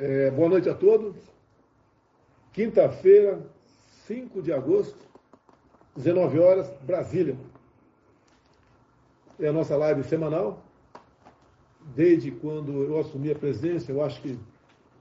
É, 0.00 0.30
boa 0.30 0.48
noite 0.48 0.68
a 0.68 0.74
todos. 0.74 1.16
Quinta-feira, 2.52 3.44
5 4.06 4.40
de 4.40 4.52
agosto, 4.52 4.96
19 5.96 6.38
horas, 6.38 6.70
Brasília. 6.82 7.36
É 9.40 9.48
a 9.48 9.52
nossa 9.52 9.76
live 9.76 10.04
semanal. 10.04 10.62
Desde 11.96 12.30
quando 12.30 12.84
eu 12.84 13.00
assumi 13.00 13.32
a 13.32 13.34
presidência, 13.34 13.90
eu 13.90 14.00
acho 14.00 14.22
que 14.22 14.38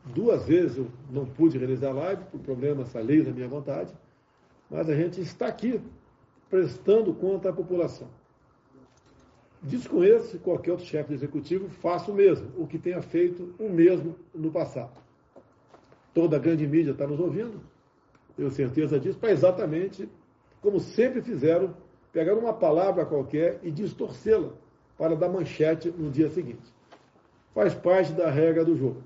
duas 0.04 0.48
vezes 0.48 0.78
eu 0.78 0.88
não 1.12 1.28
pude 1.28 1.60
realizar 1.60 1.90
a 1.90 1.94
live 1.94 2.24
por 2.32 2.40
problemas 2.40 2.96
alheios 2.96 3.28
da 3.28 3.32
minha 3.32 3.48
vontade, 3.48 3.94
mas 4.68 4.90
a 4.90 4.96
gente 4.96 5.22
está 5.22 5.46
aqui 5.46 5.80
prestando 6.50 7.14
conta 7.14 7.50
à 7.50 7.54
população. 7.54 8.08
Desconheço 9.68 10.32
se 10.32 10.38
qualquer 10.38 10.72
outro 10.72 10.86
chefe 10.86 11.14
executivo 11.14 11.70
faça 11.70 12.12
o 12.12 12.16
mesmo, 12.16 12.48
o 12.58 12.66
que 12.66 12.80
tenha 12.80 13.02
feito 13.02 13.54
o 13.60 13.70
mesmo 13.70 14.16
no 14.34 14.50
passado. 14.50 14.92
Toda 16.14 16.38
a 16.38 16.40
grande 16.40 16.66
mídia 16.66 16.92
está 16.92 17.06
nos 17.06 17.20
ouvindo, 17.20 17.60
tenho 18.36 18.50
certeza 18.50 19.00
disso, 19.00 19.20
para 19.20 19.32
exatamente 19.32 20.10
como 20.62 20.80
sempre 20.80 21.22
fizeram, 21.22 21.74
pegar 22.12 22.34
uma 22.34 22.54
palavra 22.54 23.06
qualquer 23.06 23.60
e 23.64 23.70
distorcê-la 23.70 24.50
para 24.98 25.16
dar 25.16 25.30
manchete 25.30 25.90
no 25.90 26.10
dia 26.10 26.30
seguinte. 26.30 26.74
Faz 27.54 27.74
parte 27.74 28.12
da 28.14 28.30
regra 28.30 28.66
do 28.66 28.76
jogo. 28.76 29.04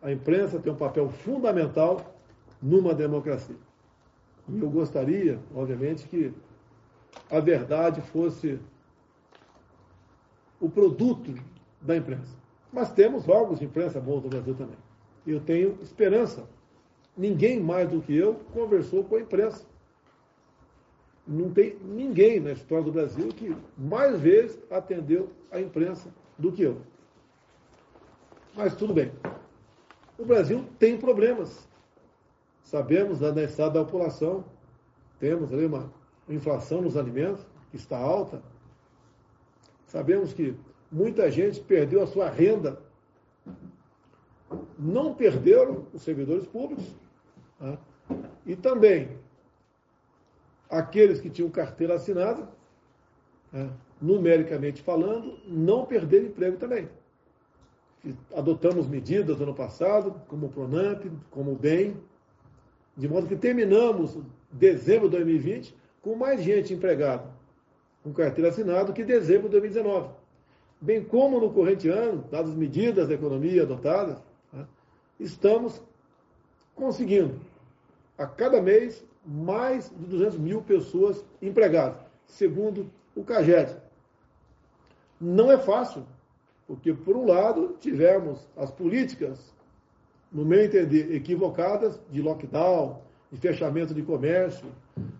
A 0.00 0.10
imprensa 0.10 0.58
tem 0.58 0.72
um 0.72 0.76
papel 0.76 1.08
fundamental 1.08 2.16
numa 2.60 2.94
democracia. 2.94 3.56
E 4.48 4.60
eu 4.60 4.70
gostaria, 4.70 5.38
obviamente, 5.54 6.08
que 6.08 6.32
a 7.30 7.38
verdade 7.38 8.00
fosse 8.00 8.58
o 10.62 10.70
produto 10.70 11.34
da 11.80 11.96
imprensa. 11.96 12.34
Mas 12.72 12.92
temos 12.92 13.28
órgãos 13.28 13.58
de 13.58 13.66
imprensa 13.66 14.00
bons 14.00 14.22
no 14.22 14.30
Brasil 14.30 14.54
também. 14.54 14.76
Eu 15.26 15.40
tenho 15.40 15.76
esperança. 15.82 16.48
Ninguém 17.16 17.60
mais 17.60 17.90
do 17.90 18.00
que 18.00 18.16
eu 18.16 18.36
conversou 18.54 19.04
com 19.04 19.16
a 19.16 19.20
imprensa. 19.20 19.66
Não 21.26 21.50
tem 21.50 21.76
ninguém 21.84 22.40
na 22.40 22.52
história 22.52 22.84
do 22.84 22.92
Brasil 22.92 23.28
que 23.28 23.54
mais 23.76 24.18
vezes 24.20 24.58
atendeu 24.70 25.30
a 25.50 25.60
imprensa 25.60 26.08
do 26.38 26.50
que 26.52 26.62
eu. 26.62 26.80
Mas 28.54 28.74
tudo 28.74 28.94
bem. 28.94 29.12
O 30.16 30.24
Brasil 30.24 30.64
tem 30.78 30.96
problemas. 30.96 31.68
Sabemos 32.62 33.18
da 33.18 33.32
necessidade 33.32 33.74
da 33.74 33.84
população. 33.84 34.44
Temos 35.18 35.52
ali 35.52 35.66
uma 35.66 35.92
inflação 36.28 36.80
nos 36.80 36.96
alimentos 36.96 37.44
que 37.70 37.76
está 37.76 37.98
alta. 37.98 38.42
Sabemos 39.92 40.32
que 40.32 40.56
muita 40.90 41.30
gente 41.30 41.60
perdeu 41.60 42.02
a 42.02 42.06
sua 42.06 42.30
renda. 42.30 42.80
Não 44.78 45.12
perderam 45.12 45.86
os 45.92 46.00
servidores 46.00 46.46
públicos. 46.46 46.96
Né? 47.60 47.76
E 48.46 48.56
também 48.56 49.18
aqueles 50.70 51.20
que 51.20 51.28
tinham 51.28 51.50
carteira 51.50 51.96
assinada, 51.96 52.48
né? 53.52 53.70
numericamente 54.00 54.80
falando, 54.80 55.38
não 55.46 55.84
perderam 55.84 56.24
emprego 56.24 56.56
também. 56.56 56.88
Adotamos 58.34 58.88
medidas 58.88 59.42
ano 59.42 59.54
passado, 59.54 60.22
como 60.26 60.46
o 60.46 60.48
Pronamp, 60.48 61.04
como 61.30 61.52
o 61.52 61.56
BEM, 61.56 61.98
de 62.96 63.06
modo 63.06 63.26
que 63.26 63.36
terminamos 63.36 64.18
dezembro 64.50 65.10
de 65.10 65.16
2020 65.18 65.76
com 66.00 66.16
mais 66.16 66.42
gente 66.42 66.72
empregada 66.72 67.41
com 68.02 68.12
carteira 68.12 68.50
assinada 68.50 68.92
que 68.92 69.04
dezembro 69.04 69.48
de 69.48 69.60
2019. 69.60 70.10
Bem 70.80 71.04
como 71.04 71.40
no 71.40 71.52
corrente 71.52 71.88
ano, 71.88 72.24
dadas 72.30 72.50
as 72.50 72.56
medidas 72.56 73.08
da 73.08 73.14
economia 73.14 73.62
adotadas, 73.62 74.22
né, 74.52 74.66
estamos 75.18 75.80
conseguindo, 76.74 77.40
a 78.18 78.26
cada 78.26 78.60
mês, 78.60 79.04
mais 79.24 79.90
de 79.90 80.06
200 80.06 80.38
mil 80.38 80.62
pessoas 80.62 81.24
empregadas, 81.40 82.00
segundo 82.26 82.90
o 83.14 83.22
CAGED. 83.22 83.76
Não 85.20 85.52
é 85.52 85.58
fácil, 85.58 86.04
porque, 86.66 86.92
por 86.92 87.16
um 87.16 87.26
lado, 87.26 87.76
tivemos 87.78 88.48
as 88.56 88.70
políticas, 88.70 89.54
no 90.32 90.44
meu 90.44 90.64
entender, 90.64 91.14
equivocadas, 91.14 92.00
de 92.10 92.20
lockdown, 92.20 93.00
de 93.30 93.38
fechamento 93.38 93.94
de 93.94 94.02
comércio, 94.02 94.66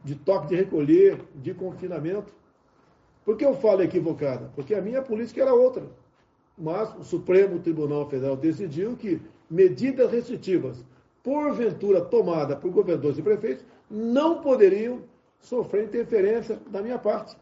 de 0.02 0.14
toque 0.14 0.48
de 0.48 0.56
recolher, 0.56 1.20
de 1.36 1.54
confinamento, 1.54 2.32
por 3.24 3.36
que 3.36 3.44
eu 3.44 3.54
falo 3.54 3.82
equivocada? 3.82 4.50
Porque 4.54 4.74
a 4.74 4.80
minha 4.80 5.02
política 5.02 5.42
era 5.42 5.54
outra. 5.54 5.84
Mas 6.58 6.94
o 6.96 7.04
Supremo 7.04 7.60
Tribunal 7.60 8.08
Federal 8.08 8.36
decidiu 8.36 8.96
que 8.96 9.20
medidas 9.48 10.10
restritivas, 10.10 10.84
porventura 11.22 12.00
tomadas 12.00 12.58
por 12.58 12.70
governadores 12.70 13.18
e 13.18 13.22
prefeitos, 13.22 13.64
não 13.90 14.40
poderiam 14.40 15.02
sofrer 15.38 15.84
interferência 15.84 16.58
da 16.68 16.82
minha 16.82 16.98
parte. 16.98 17.36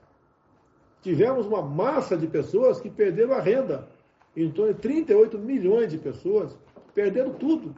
Tivemos 1.02 1.46
uma 1.46 1.62
massa 1.62 2.16
de 2.16 2.26
pessoas 2.26 2.80
que 2.80 2.90
perderam 2.90 3.32
a 3.32 3.40
renda. 3.40 3.88
Em 4.36 4.50
torno 4.50 4.74
de 4.74 4.80
38 4.80 5.38
milhões 5.38 5.90
de 5.90 5.98
pessoas 5.98 6.56
perderam 6.94 7.32
tudo. 7.32 7.74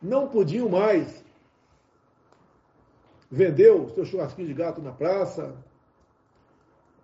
Não 0.00 0.26
podiam 0.28 0.68
mais 0.68 1.22
vender 3.30 3.70
o 3.70 3.88
seu 3.90 4.04
churrasquinho 4.04 4.48
de 4.48 4.54
gato 4.54 4.80
na 4.80 4.90
praça, 4.90 5.54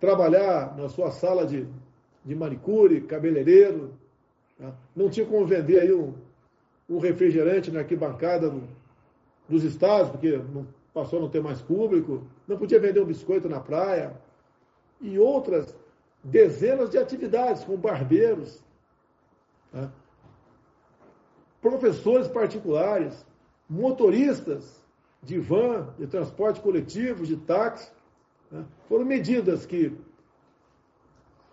trabalhar 0.01 0.77
na 0.77 0.89
sua 0.89 1.11
sala 1.11 1.47
de, 1.47 1.67
de 2.25 2.35
manicure, 2.35 3.01
cabeleireiro, 3.03 3.93
tá? 4.59 4.73
não 4.95 5.09
tinha 5.09 5.27
como 5.27 5.47
vender 5.47 5.81
aí 5.81 5.93
um, 5.93 6.15
um 6.89 6.99
refrigerante 6.99 7.71
na 7.71 7.81
arquibancada 7.81 8.51
do, 8.51 8.63
dos 9.49 9.65
estados, 9.65 10.11
porque 10.11 10.37
não, 10.37 10.67
passou 10.93 11.19
a 11.19 11.23
não 11.23 11.29
ter 11.29 11.43
mais 11.43 11.61
público, 11.61 12.23
não 12.47 12.57
podia 12.57 12.81
vender 12.81 13.01
um 13.01 13.07
biscoito 13.07 13.49
na 13.49 13.61
praia, 13.61 14.15
e 15.01 15.19
outras 15.19 15.75
dezenas 16.23 16.91
de 16.91 16.99
atividades, 16.99 17.65
como 17.65 17.79
barbeiros, 17.79 18.63
tá? 19.71 19.91
professores 21.61 22.29
particulares, 22.29 23.27
motoristas 23.69 24.83
de 25.23 25.39
van, 25.39 25.93
de 25.99 26.07
transporte 26.07 26.61
coletivo, 26.61 27.27
de 27.27 27.37
táxi? 27.37 27.91
Foram 28.89 29.05
medidas 29.05 29.67
que 29.67 29.93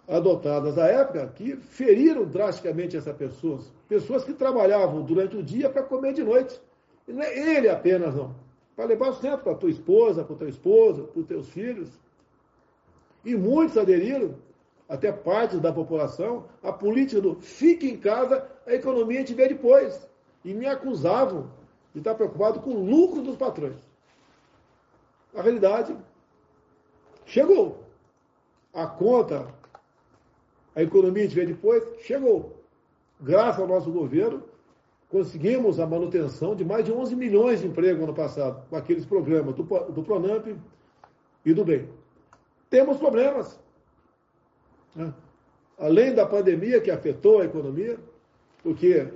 adotadas 0.08 0.78
à 0.78 0.88
época 0.88 1.28
que 1.36 1.56
feriram 1.56 2.26
drasticamente 2.26 2.98
essas 2.98 3.16
pessoas. 3.16 3.72
Pessoas 3.88 4.24
que 4.24 4.34
trabalhavam 4.34 5.02
durante 5.04 5.38
o 5.38 5.44
dia 5.44 5.70
para 5.70 5.84
comer 5.84 6.14
de 6.14 6.24
noite. 6.24 6.60
E 7.08 7.14
não 7.14 7.22
é 7.22 7.58
ele 7.58 7.70
apenas, 7.70 8.16
não. 8.16 8.36
Para 8.76 8.86
levar 8.86 9.10
o 9.10 9.14
centro 9.14 9.40
para 9.40 9.54
a 9.54 9.56
tua 9.56 9.70
esposa, 9.70 10.24
para 10.24 10.34
o 10.34 10.38
teu 10.38 10.50
esposo, 10.50 11.04
para 11.04 11.20
os 11.20 11.28
teus 11.28 11.50
filhos. 11.50 11.90
E 13.24 13.36
muitos 13.36 13.78
aderiram, 13.78 14.36
até 14.90 15.12
partes 15.12 15.60
da 15.60 15.72
população, 15.72 16.46
à 16.62 16.72
política 16.74 17.22
do 17.22 17.36
fique 17.36 17.90
em 17.90 17.98
casa, 17.98 18.48
a 18.66 18.74
economia 18.74 19.20
gente 19.20 19.34
vê 19.34 19.48
depois. 19.48 20.08
E 20.44 20.54
me 20.54 20.66
acusavam 20.66 21.50
de 21.94 22.00
estar 22.00 22.16
preocupado 22.16 22.60
com 22.60 22.72
o 22.72 22.86
lucro 22.86 23.22
dos 23.22 23.38
patrões. 23.38 23.78
A 25.34 25.42
realidade 25.42 25.96
Chegou. 27.26 27.84
A 28.74 28.88
conta, 28.88 29.48
a 30.76 30.82
economia 30.82 31.28
de 31.28 31.46
depois, 31.46 31.84
chegou. 32.02 32.64
Graças 33.22 33.62
ao 33.62 33.68
nosso 33.68 33.92
governo, 33.92 34.44
conseguimos 35.10 35.80
a 35.80 35.86
manutenção 35.86 36.56
de 36.56 36.66
mais 36.66 36.84
de 36.84 36.92
11 36.92 37.16
milhões 37.16 37.62
de 37.62 37.68
empregos 37.68 38.04
ano 38.04 38.16
passado, 38.16 38.66
com 38.70 38.76
aqueles 38.76 39.06
programas 39.06 39.54
do, 39.56 39.64
do 39.64 40.04
Pronamp 40.04 40.48
e 41.46 41.54
do 41.54 41.64
BEM. 41.64 41.88
Temos 42.70 42.98
problemas. 42.98 43.60
Né? 44.96 45.14
Além 45.78 46.14
da 46.14 46.26
pandemia 46.26 46.82
que 46.82 46.90
afetou 46.90 47.42
a 47.42 47.46
economia, 47.46 48.00
porque 48.64 49.08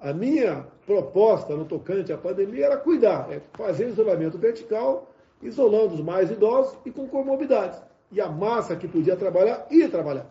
a 0.00 0.12
minha 0.12 0.66
proposta 0.86 1.54
no 1.54 1.64
tocante 1.64 2.12
à 2.12 2.18
pandemia 2.18 2.66
era 2.66 2.76
cuidar, 2.76 3.30
é 3.30 3.40
fazer 3.52 3.88
isolamento 3.88 4.38
vertical 4.38 5.13
isolando 5.44 5.94
os 5.94 6.00
mais 6.00 6.30
idosos 6.30 6.76
e 6.84 6.90
com 6.90 7.06
comorbidades. 7.06 7.80
E 8.10 8.20
a 8.20 8.28
massa 8.28 8.74
que 8.74 8.88
podia 8.88 9.16
trabalhar, 9.16 9.66
ia 9.70 9.88
trabalhar. 9.88 10.26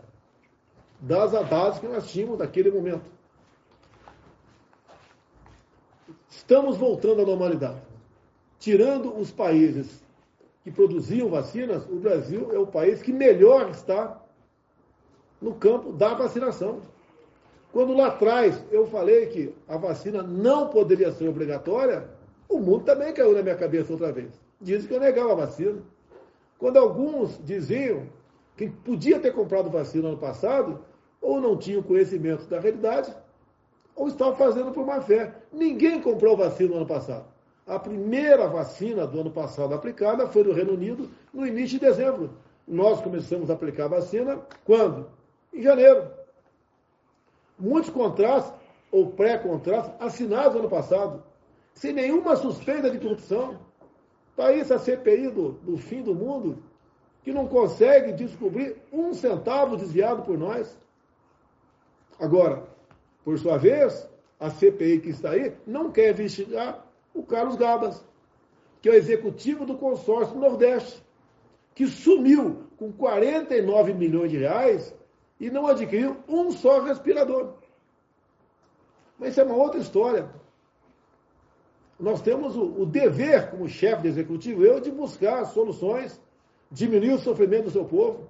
Das 1.00 1.32
dados 1.32 1.80
que 1.80 1.88
nós 1.88 2.10
tínhamos 2.10 2.40
naquele 2.40 2.72
momento. 2.72 3.04
Estamos 6.30 6.78
voltando 6.78 7.22
à 7.22 7.26
normalidade. 7.26 7.82
Tirando 8.58 9.18
os 9.18 9.32
países 9.32 10.02
que 10.64 10.72
produziam 10.72 11.30
vacinas, 11.30 11.86
o 11.86 11.96
Brasil 11.98 12.50
é 12.54 12.58
o 12.58 12.66
país 12.66 13.02
que 13.02 13.12
melhor 13.12 13.70
está 13.70 14.22
no 15.42 15.54
campo 15.54 15.92
da 15.92 16.14
vacinação. 16.14 16.82
Quando 17.72 17.94
lá 17.94 18.08
atrás 18.08 18.64
eu 18.72 18.88
falei 18.88 19.28
que 19.28 19.54
a 19.68 19.78
vacina 19.78 20.24
não 20.24 20.70
poderia 20.70 21.12
ser 21.12 21.28
obrigatória, 21.28 22.08
o 22.48 22.60
mundo 22.60 22.86
também 22.86 23.14
caiu 23.14 23.34
na 23.34 23.42
minha 23.42 23.56
cabeça 23.56 23.92
outra 23.92 24.12
vez 24.12 24.43
dizem 24.64 24.88
que 24.88 24.94
eu 24.94 25.00
negava 25.00 25.34
a 25.34 25.36
vacina. 25.36 25.82
Quando 26.58 26.78
alguns 26.78 27.40
diziam 27.44 28.08
que 28.56 28.70
podia 28.70 29.20
ter 29.20 29.34
comprado 29.34 29.70
vacina 29.70 30.08
ano 30.08 30.18
passado, 30.18 30.80
ou 31.22 31.40
não 31.40 31.58
tinham 31.58 31.82
conhecimento 31.82 32.46
da 32.46 32.60
realidade, 32.60 33.14
ou 33.96 34.08
estão 34.08 34.36
fazendo 34.36 34.72
por 34.72 34.86
má 34.86 35.02
fé. 35.02 35.34
Ninguém 35.52 36.02
comprou 36.02 36.36
vacina 36.36 36.70
no 36.70 36.78
ano 36.78 36.86
passado. 36.86 37.26
A 37.66 37.80
primeira 37.80 38.48
vacina 38.48 39.08
do 39.08 39.22
ano 39.22 39.32
passado 39.32 39.74
aplicada 39.74 40.28
foi 40.28 40.44
do 40.44 40.52
Reino 40.52 40.74
Unido 40.74 41.10
no 41.34 41.48
início 41.48 41.80
de 41.80 41.86
dezembro. 41.86 42.32
Nós 42.68 43.02
começamos 43.02 43.50
a 43.50 43.54
aplicar 43.54 43.86
a 43.86 43.90
vacina 43.90 44.40
quando? 44.66 45.08
Em 45.54 45.62
janeiro. 45.62 46.08
Muitos 47.58 47.90
contratos 47.90 48.52
ou 48.92 49.12
pré-contratos 49.12 49.92
assinados 50.00 50.54
no 50.54 50.60
ano 50.60 50.70
passado, 50.70 51.24
sem 51.74 51.94
nenhuma 51.94 52.36
suspeita 52.36 52.90
de 52.90 53.00
corrupção. 53.00 53.58
Está 54.34 54.48
aí 54.48 54.62
essa 54.62 54.80
CPI 54.80 55.30
do, 55.30 55.52
do 55.52 55.78
fim 55.78 56.02
do 56.02 56.16
mundo, 56.16 56.58
que 57.22 57.32
não 57.32 57.48
consegue 57.48 58.12
descobrir 58.14 58.76
um 58.92 59.14
centavo 59.14 59.78
desviado 59.78 60.24
por 60.24 60.36
nós. 60.40 60.76
Agora, 62.20 62.64
por 63.24 63.38
sua 63.38 63.58
vez, 63.58 64.10
a 64.40 64.50
CPI 64.50 65.02
que 65.02 65.10
está 65.10 65.30
aí 65.32 65.56
não 65.68 65.92
quer 65.92 66.10
investigar 66.10 66.84
o 67.14 67.22
Carlos 67.22 67.56
Gabas, 67.56 68.04
que 68.82 68.90
é 68.90 68.94
o 68.94 68.96
executivo 68.96 69.68
do 69.68 69.78
consórcio 69.78 70.36
Nordeste, 70.36 71.04
que 71.76 71.86
sumiu 71.86 72.64
com 72.76 72.92
49 72.92 73.94
milhões 73.94 74.32
de 74.32 74.40
reais 74.40 74.96
e 75.40 75.52
não 75.52 75.68
adquiriu 75.68 76.18
um 76.28 76.50
só 76.52 76.82
respirador. 76.82 77.54
Mas 79.20 79.30
isso 79.30 79.42
é 79.42 79.44
uma 79.44 79.56
outra 79.56 79.80
história. 79.80 80.28
Nós 82.00 82.22
temos 82.22 82.56
o, 82.56 82.82
o 82.82 82.86
dever, 82.86 83.50
como 83.50 83.68
chefe 83.68 84.04
do 84.04 84.08
executivo, 84.08 84.66
eu, 84.66 84.80
de 84.80 84.92
buscar 84.92 85.46
soluções, 85.46 86.20
diminuir 86.72 87.14
o 87.14 87.20
sofrimento 87.20 87.66
do 87.66 87.72
seu 87.72 87.86
povo. 87.86 88.28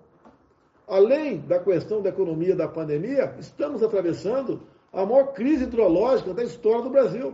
Além 0.87 1.39
da 1.39 1.59
questão 1.59 2.01
da 2.01 2.09
economia 2.09 2.55
da 2.55 2.67
pandemia, 2.67 3.35
estamos 3.39 3.81
atravessando 3.81 4.61
a 4.91 5.05
maior 5.05 5.33
crise 5.33 5.63
hidrológica 5.63 6.33
da 6.33 6.43
história 6.43 6.83
do 6.83 6.89
Brasil. 6.89 7.33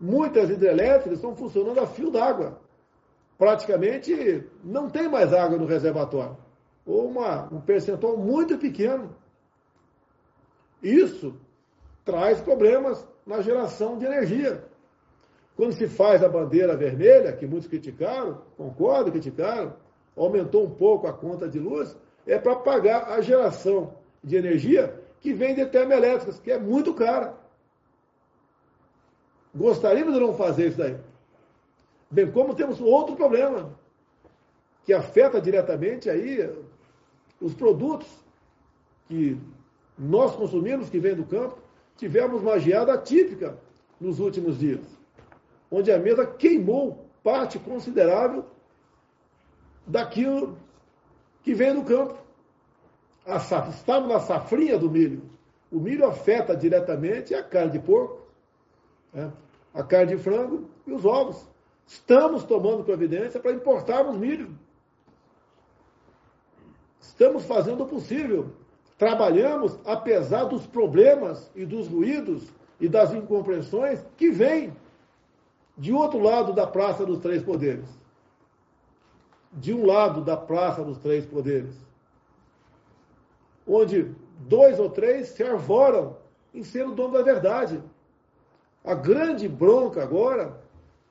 Muitas 0.00 0.50
hidrelétricas 0.50 1.14
estão 1.14 1.34
funcionando 1.36 1.78
a 1.78 1.86
fio 1.86 2.10
d'água. 2.10 2.58
Praticamente 3.38 4.46
não 4.64 4.90
tem 4.90 5.08
mais 5.08 5.32
água 5.32 5.56
no 5.56 5.64
reservatório. 5.64 6.36
Ou 6.84 7.08
uma, 7.08 7.48
um 7.52 7.60
percentual 7.60 8.16
muito 8.16 8.58
pequeno. 8.58 9.14
Isso 10.82 11.34
traz 12.04 12.40
problemas 12.40 13.06
na 13.26 13.40
geração 13.40 13.96
de 13.96 14.04
energia. 14.04 14.64
Quando 15.56 15.72
se 15.72 15.88
faz 15.88 16.22
a 16.22 16.28
bandeira 16.28 16.76
vermelha, 16.76 17.32
que 17.32 17.46
muitos 17.46 17.68
criticaram, 17.68 18.42
concordo, 18.56 19.10
criticaram, 19.10 19.74
aumentou 20.16 20.64
um 20.64 20.70
pouco 20.70 21.06
a 21.06 21.12
conta 21.12 21.48
de 21.48 21.58
luz, 21.58 21.96
é 22.26 22.38
para 22.38 22.56
pagar 22.56 23.10
a 23.10 23.20
geração 23.20 23.94
de 24.22 24.36
energia 24.36 25.00
que 25.20 25.32
vem 25.32 25.54
de 25.54 25.66
termoelétricas, 25.66 26.38
que 26.38 26.50
é 26.50 26.58
muito 26.58 26.94
cara. 26.94 27.34
Gostaríamos 29.54 30.14
de 30.14 30.20
não 30.20 30.34
fazer 30.34 30.68
isso 30.68 30.78
daí. 30.78 30.96
Bem 32.10 32.30
como 32.30 32.54
temos 32.54 32.80
outro 32.80 33.16
problema, 33.16 33.78
que 34.84 34.92
afeta 34.92 35.40
diretamente 35.40 36.08
aí 36.08 36.50
os 37.40 37.54
produtos 37.54 38.08
que 39.06 39.38
nós 39.98 40.34
consumimos, 40.34 40.88
que 40.88 40.98
vêm 40.98 41.14
do 41.14 41.24
campo. 41.24 41.58
Tivemos 41.96 42.40
uma 42.40 42.58
geada 42.58 42.94
atípica 42.94 43.58
nos 44.00 44.18
últimos 44.18 44.58
dias, 44.58 44.80
onde 45.70 45.92
a 45.92 45.98
mesa 45.98 46.26
queimou 46.26 47.06
parte 47.22 47.58
considerável 47.58 48.44
daquilo 49.86 50.58
que 51.42 51.54
vem 51.54 51.74
do 51.74 51.84
campo. 51.84 52.18
A 53.26 53.38
safra, 53.38 53.70
estamos 53.70 54.08
na 54.08 54.18
safrinha 54.18 54.78
do 54.78 54.90
milho. 54.90 55.22
O 55.70 55.78
milho 55.78 56.06
afeta 56.06 56.56
diretamente 56.56 57.34
a 57.34 57.42
carne 57.42 57.72
de 57.72 57.78
porco, 57.78 58.26
né? 59.12 59.32
a 59.72 59.82
carne 59.82 60.16
de 60.16 60.22
frango 60.22 60.68
e 60.86 60.92
os 60.92 61.04
ovos. 61.04 61.46
Estamos 61.86 62.44
tomando 62.44 62.84
providência 62.84 63.38
para 63.38 63.52
importarmos 63.52 64.16
milho. 64.16 64.58
Estamos 67.00 67.44
fazendo 67.44 67.84
o 67.84 67.88
possível. 67.88 68.52
Trabalhamos 68.98 69.78
apesar 69.84 70.44
dos 70.44 70.66
problemas 70.66 71.50
e 71.54 71.64
dos 71.64 71.88
ruídos 71.88 72.52
e 72.80 72.88
das 72.88 73.12
incompreensões 73.12 74.04
que 74.16 74.30
vêm 74.30 74.74
de 75.80 75.92
outro 75.92 76.20
lado 76.20 76.52
da 76.52 76.66
Praça 76.66 77.04
dos 77.04 77.18
Três 77.18 77.42
Poderes. 77.42 77.88
De 79.52 79.74
um 79.74 79.84
lado 79.84 80.20
da 80.20 80.36
Praça 80.36 80.84
dos 80.84 80.98
Três 80.98 81.26
Poderes 81.26 81.90
onde 83.70 84.10
dois 84.40 84.80
ou 84.80 84.90
três 84.90 85.28
se 85.28 85.42
arvoram 85.42 86.16
em 86.52 86.62
ser 86.62 86.86
o 86.86 86.92
dono 86.92 87.14
da 87.14 87.22
verdade. 87.22 87.80
A 88.84 88.94
grande 88.94 89.48
bronca 89.48 90.02
agora 90.02 90.60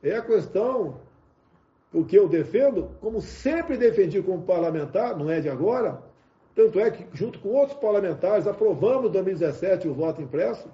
é 0.04 0.16
a 0.16 0.22
questão, 0.22 0.98
o 1.94 2.04
que 2.04 2.18
eu 2.18 2.28
defendo, 2.28 2.90
como 3.00 3.22
sempre 3.22 3.78
defendi 3.78 4.22
como 4.22 4.44
parlamentar, 4.44 5.16
não 5.18 5.30
é 5.30 5.40
de 5.40 5.50
agora, 5.50 6.02
tanto 6.54 6.80
é 6.80 6.92
que, 6.92 7.06
junto 7.14 7.40
com 7.40 7.50
outros 7.50 7.78
parlamentares, 7.80 8.46
aprovamos 8.46 9.10
em 9.10 9.14
2017 9.14 9.88
o 9.88 9.94
voto 9.94 10.22
impresso, 10.22 10.68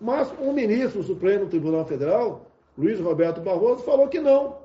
mas 0.00 0.32
um 0.40 0.52
ministro 0.52 1.00
do 1.00 1.06
Supremo 1.06 1.46
Tribunal 1.46 1.84
Federal, 1.84 2.47
Luiz 2.78 3.00
Roberto 3.00 3.40
Barroso, 3.40 3.82
falou 3.82 4.06
que 4.06 4.20
não. 4.20 4.58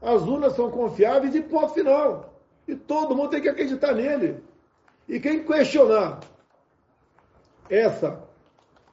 As 0.00 0.22
urnas 0.22 0.54
são 0.54 0.70
confiáveis 0.70 1.34
e 1.34 1.42
ponto 1.42 1.74
final. 1.74 2.32
E 2.68 2.76
todo 2.76 3.16
mundo 3.16 3.30
tem 3.30 3.42
que 3.42 3.48
acreditar 3.48 3.92
nele. 3.92 4.40
E 5.08 5.18
quem 5.18 5.42
questionar 5.42 6.20
essa 7.68 8.22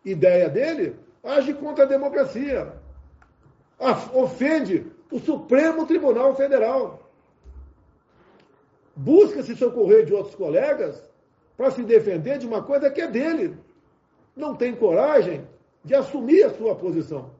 ideia 0.04 0.50
dele, 0.50 0.96
age 1.24 1.54
contra 1.54 1.84
a 1.84 1.88
democracia. 1.88 2.74
Ofende 4.12 4.92
o 5.12 5.20
Supremo 5.20 5.86
Tribunal 5.86 6.36
Federal. 6.36 7.08
Busca 8.96 9.44
se 9.44 9.56
socorrer 9.56 10.06
de 10.06 10.14
outros 10.16 10.34
colegas 10.34 11.08
para 11.56 11.70
se 11.70 11.84
defender 11.84 12.40
de 12.40 12.48
uma 12.48 12.64
coisa 12.64 12.90
que 12.90 13.00
é 13.00 13.08
dele. 13.08 13.56
Não 14.36 14.56
tem 14.56 14.76
coragem 14.76 15.48
de 15.86 15.94
assumir 15.94 16.44
a 16.44 16.50
sua 16.50 16.74
posição. 16.74 17.37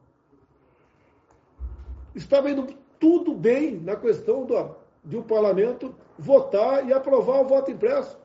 Estava 2.18 2.50
indo 2.50 2.68
tudo 3.00 3.36
bem 3.36 3.80
na 3.80 3.96
questão 3.96 4.44
do, 4.44 4.76
de 5.06 5.16
o 5.16 5.20
um 5.20 5.24
parlamento 5.24 5.94
votar 6.18 6.88
e 6.88 6.92
aprovar 6.92 7.42
o 7.42 7.48
voto 7.48 7.70
impresso 7.70 8.18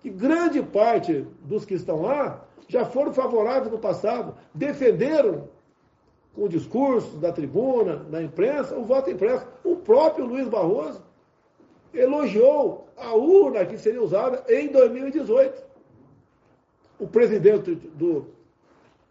que 0.00 0.08
grande 0.08 0.62
parte 0.62 1.26
dos 1.42 1.66
que 1.66 1.74
estão 1.74 2.00
lá 2.00 2.42
já 2.66 2.86
foram 2.86 3.12
favoráveis 3.12 3.70
no 3.70 3.78
passado, 3.78 4.34
defenderam 4.54 5.48
com 6.34 6.44
o 6.44 6.48
discurso 6.48 7.16
da 7.18 7.30
tribuna, 7.30 7.96
da 7.96 8.22
imprensa, 8.22 8.76
o 8.76 8.84
voto 8.84 9.10
impresso. 9.10 9.46
O 9.62 9.76
próprio 9.76 10.24
Luiz 10.24 10.48
Barroso 10.48 11.02
elogiou 11.92 12.88
a 12.96 13.14
urna 13.14 13.66
que 13.66 13.76
seria 13.78 14.02
usada 14.02 14.44
em 14.48 14.68
2018. 14.68 15.62
O 16.98 17.06
presidente 17.06 17.74
do, 17.74 18.26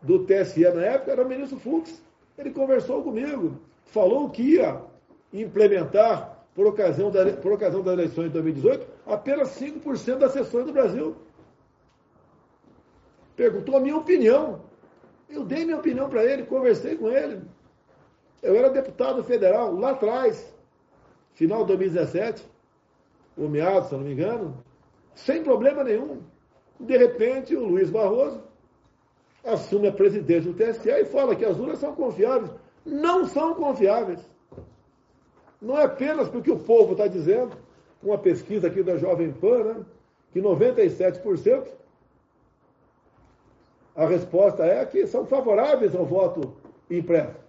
do 0.01 0.25
TSE 0.25 0.61
na 0.73 0.83
época 0.83 1.11
era 1.11 1.23
o 1.23 1.29
ministro 1.29 1.59
Fux. 1.59 2.01
Ele 2.37 2.51
conversou 2.51 3.03
comigo, 3.03 3.59
falou 3.85 4.29
que 4.29 4.41
ia 4.41 4.81
implementar 5.31 6.45
por 6.53 6.67
ocasião, 6.67 7.11
da, 7.11 7.33
por 7.33 7.51
ocasião 7.51 7.83
das 7.83 7.93
eleições 7.93 8.27
de 8.27 8.33
2018, 8.33 8.87
apenas 9.05 9.49
5% 9.59 10.17
das 10.17 10.31
sessões 10.31 10.65
do 10.65 10.73
Brasil. 10.73 11.15
Perguntou 13.35 13.75
a 13.75 13.79
minha 13.79 13.97
opinião. 13.97 14.61
Eu 15.29 15.43
dei 15.43 15.65
minha 15.65 15.77
opinião 15.77 16.09
para 16.09 16.23
ele, 16.23 16.43
conversei 16.43 16.95
com 16.95 17.09
ele. 17.09 17.41
Eu 18.41 18.55
era 18.55 18.69
deputado 18.69 19.23
federal 19.23 19.73
lá 19.75 19.91
atrás, 19.91 20.53
final 21.33 21.61
de 21.61 21.67
2017, 21.67 22.45
ou 23.37 23.49
meados, 23.49 23.89
se 23.89 23.95
eu 23.95 23.99
não 23.99 24.05
me 24.05 24.13
engano, 24.13 24.63
sem 25.13 25.43
problema 25.43 25.83
nenhum. 25.83 26.21
De 26.79 26.95
repente, 26.95 27.55
o 27.55 27.65
Luiz 27.65 27.89
Barroso 27.89 28.41
assume 29.43 29.87
a 29.87 29.91
presidência 29.91 30.51
do 30.51 30.57
TSE 30.57 30.89
e 30.89 31.05
fala 31.05 31.35
que 31.35 31.43
as 31.43 31.57
urnas 31.57 31.79
são 31.79 31.93
confiáveis. 31.93 32.51
Não 32.85 33.25
são 33.25 33.55
confiáveis. 33.55 34.19
Não 35.61 35.77
é 35.77 35.85
apenas 35.85 36.29
porque 36.29 36.51
o 36.51 36.59
povo 36.59 36.91
está 36.91 37.07
dizendo, 37.07 37.57
uma 38.03 38.17
pesquisa 38.17 38.67
aqui 38.67 38.83
da 38.83 38.97
Jovem 38.97 39.31
Pan, 39.31 39.63
né, 39.63 39.85
que 40.31 40.39
97% 40.39 41.67
a 43.95 44.05
resposta 44.05 44.63
é 44.63 44.85
que 44.85 45.07
são 45.07 45.25
favoráveis 45.25 45.95
ao 45.95 46.05
voto 46.05 46.53
impresso. 46.91 47.39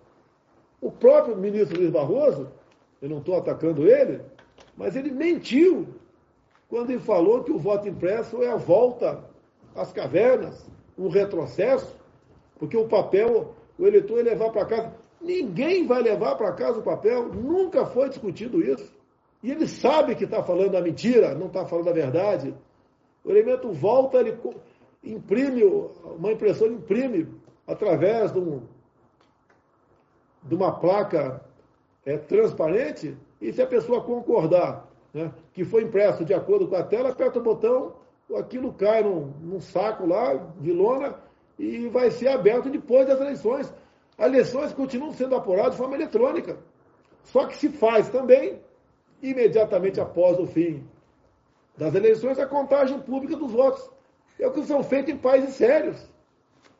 O 0.80 0.90
próprio 0.90 1.36
ministro 1.36 1.78
Luiz 1.78 1.90
Barroso, 1.90 2.48
eu 3.02 3.08
não 3.08 3.18
estou 3.18 3.36
atacando 3.36 3.88
ele, 3.88 4.20
mas 4.76 4.94
ele 4.94 5.10
mentiu 5.10 5.88
quando 6.68 6.90
ele 6.90 7.00
falou 7.00 7.42
que 7.42 7.52
o 7.52 7.58
voto 7.58 7.88
impresso 7.88 8.42
é 8.42 8.50
a 8.50 8.56
volta 8.56 9.24
às 9.74 9.92
cavernas, 9.92 10.64
um 10.96 11.08
retrocesso, 11.08 11.96
porque 12.58 12.76
o 12.76 12.88
papel, 12.88 13.54
o 13.78 13.86
eleitor 13.86 14.18
ia 14.18 14.24
levar 14.24 14.50
para 14.50 14.64
casa. 14.64 14.94
Ninguém 15.20 15.86
vai 15.86 16.02
levar 16.02 16.36
para 16.36 16.52
casa 16.52 16.78
o 16.78 16.82
papel, 16.82 17.28
nunca 17.32 17.86
foi 17.86 18.08
discutido 18.08 18.62
isso. 18.62 18.94
E 19.42 19.50
ele 19.50 19.66
sabe 19.66 20.14
que 20.14 20.24
está 20.24 20.42
falando 20.42 20.76
a 20.76 20.80
mentira, 20.80 21.34
não 21.34 21.46
está 21.46 21.64
falando 21.64 21.88
a 21.88 21.92
verdade. 21.92 22.54
O 23.24 23.30
elemento 23.30 23.72
volta, 23.72 24.18
ele, 24.18 24.38
imprime, 25.02 25.62
uma 26.18 26.32
impressora 26.32 26.72
imprime 26.72 27.28
através 27.66 28.32
de, 28.32 28.38
um, 28.38 28.62
de 30.42 30.54
uma 30.54 30.72
placa 30.72 31.40
é, 32.04 32.16
transparente, 32.16 33.16
e 33.40 33.52
se 33.52 33.60
a 33.60 33.66
pessoa 33.66 34.02
concordar 34.02 34.88
né, 35.12 35.32
que 35.52 35.64
foi 35.64 35.82
impresso 35.82 36.24
de 36.24 36.32
acordo 36.32 36.68
com 36.68 36.76
a 36.76 36.82
tela, 36.82 37.10
aperta 37.10 37.38
o 37.38 37.42
botão, 37.42 37.94
aquilo 38.36 38.72
cai 38.72 39.02
num, 39.02 39.32
num 39.40 39.60
saco 39.60 40.06
lá 40.06 40.34
de 40.60 40.72
lona 40.72 41.14
e 41.58 41.88
vai 41.88 42.10
ser 42.10 42.28
aberto 42.28 42.68
depois 42.68 43.06
das 43.06 43.20
eleições. 43.20 43.72
As 44.18 44.26
eleições 44.26 44.72
continuam 44.72 45.12
sendo 45.12 45.34
apuradas 45.34 45.72
de 45.72 45.78
forma 45.78 45.94
eletrônica. 45.94 46.58
Só 47.24 47.46
que 47.46 47.56
se 47.56 47.68
faz 47.68 48.08
também, 48.08 48.60
imediatamente 49.22 50.00
após 50.00 50.38
o 50.38 50.46
fim 50.46 50.86
das 51.76 51.94
eleições, 51.94 52.38
a 52.38 52.46
contagem 52.46 52.98
pública 53.00 53.36
dos 53.36 53.52
votos. 53.52 53.90
É 54.38 54.46
o 54.46 54.52
que 54.52 54.64
são 54.64 54.82
feitos 54.82 55.12
em 55.12 55.16
países 55.16 55.54
sérios. 55.54 56.08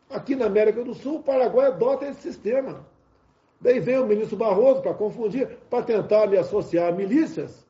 Aqui 0.08 0.34
na 0.34 0.46
América 0.46 0.82
do 0.84 0.94
Sul, 0.94 1.16
o 1.16 1.22
Paraguai 1.22 1.66
adota 1.66 2.06
esse 2.06 2.20
sistema. 2.22 2.86
Daí 3.60 3.80
vem 3.80 3.98
o 3.98 4.06
ministro 4.06 4.36
Barroso 4.36 4.82
para 4.82 4.94
confundir, 4.94 5.48
para 5.70 5.82
tentar 5.82 6.26
me 6.26 6.36
associar 6.36 6.94
milícias, 6.94 7.66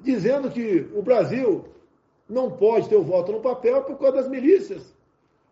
dizendo 0.00 0.50
que 0.50 0.88
o 0.94 1.02
Brasil 1.02 1.64
não 2.28 2.50
pode 2.50 2.88
ter 2.88 2.96
o 2.96 3.02
voto 3.02 3.32
no 3.32 3.40
papel 3.40 3.82
por 3.82 3.98
causa 3.98 4.16
das 4.16 4.28
milícias, 4.28 4.94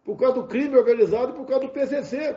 por 0.05 0.17
causa 0.17 0.35
do 0.35 0.47
crime 0.47 0.77
organizado, 0.77 1.33
por 1.33 1.47
causa 1.47 1.67
do 1.67 1.73
PCC. 1.73 2.37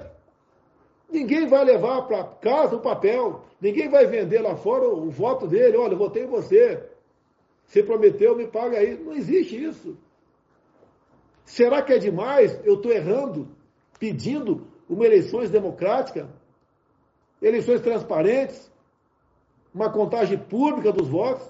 Ninguém 1.09 1.47
vai 1.47 1.63
levar 1.63 2.01
para 2.03 2.23
casa 2.23 2.75
o 2.75 2.81
papel, 2.81 3.45
ninguém 3.61 3.87
vai 3.89 4.05
vender 4.05 4.41
lá 4.41 4.55
fora 4.55 4.87
o, 4.87 5.09
voto 5.09 5.47
dele. 5.47 5.77
Olha, 5.77 5.93
eu 5.93 5.97
votei 5.97 6.23
em 6.23 6.27
você. 6.27 6.85
Você 7.65 7.81
prometeu, 7.81 8.35
me 8.35 8.47
paga 8.47 8.77
aí. 8.77 8.97
Não 8.97 9.13
existe 9.13 9.61
isso. 9.61 9.97
Será 11.45 11.81
que 11.81 11.93
é 11.93 11.97
demais? 11.97 12.59
Eu 12.65 12.75
estou 12.75 12.91
errando, 12.91 13.47
pedindo 13.97 14.67
uma 14.89 15.05
eleições 15.05 15.49
democrática, 15.49 16.29
eleições 17.41 17.79
transparentes, 17.81 18.69
uma 19.73 19.89
contagem 19.89 20.37
pública 20.37 20.91
dos 20.91 21.07
votos. 21.07 21.47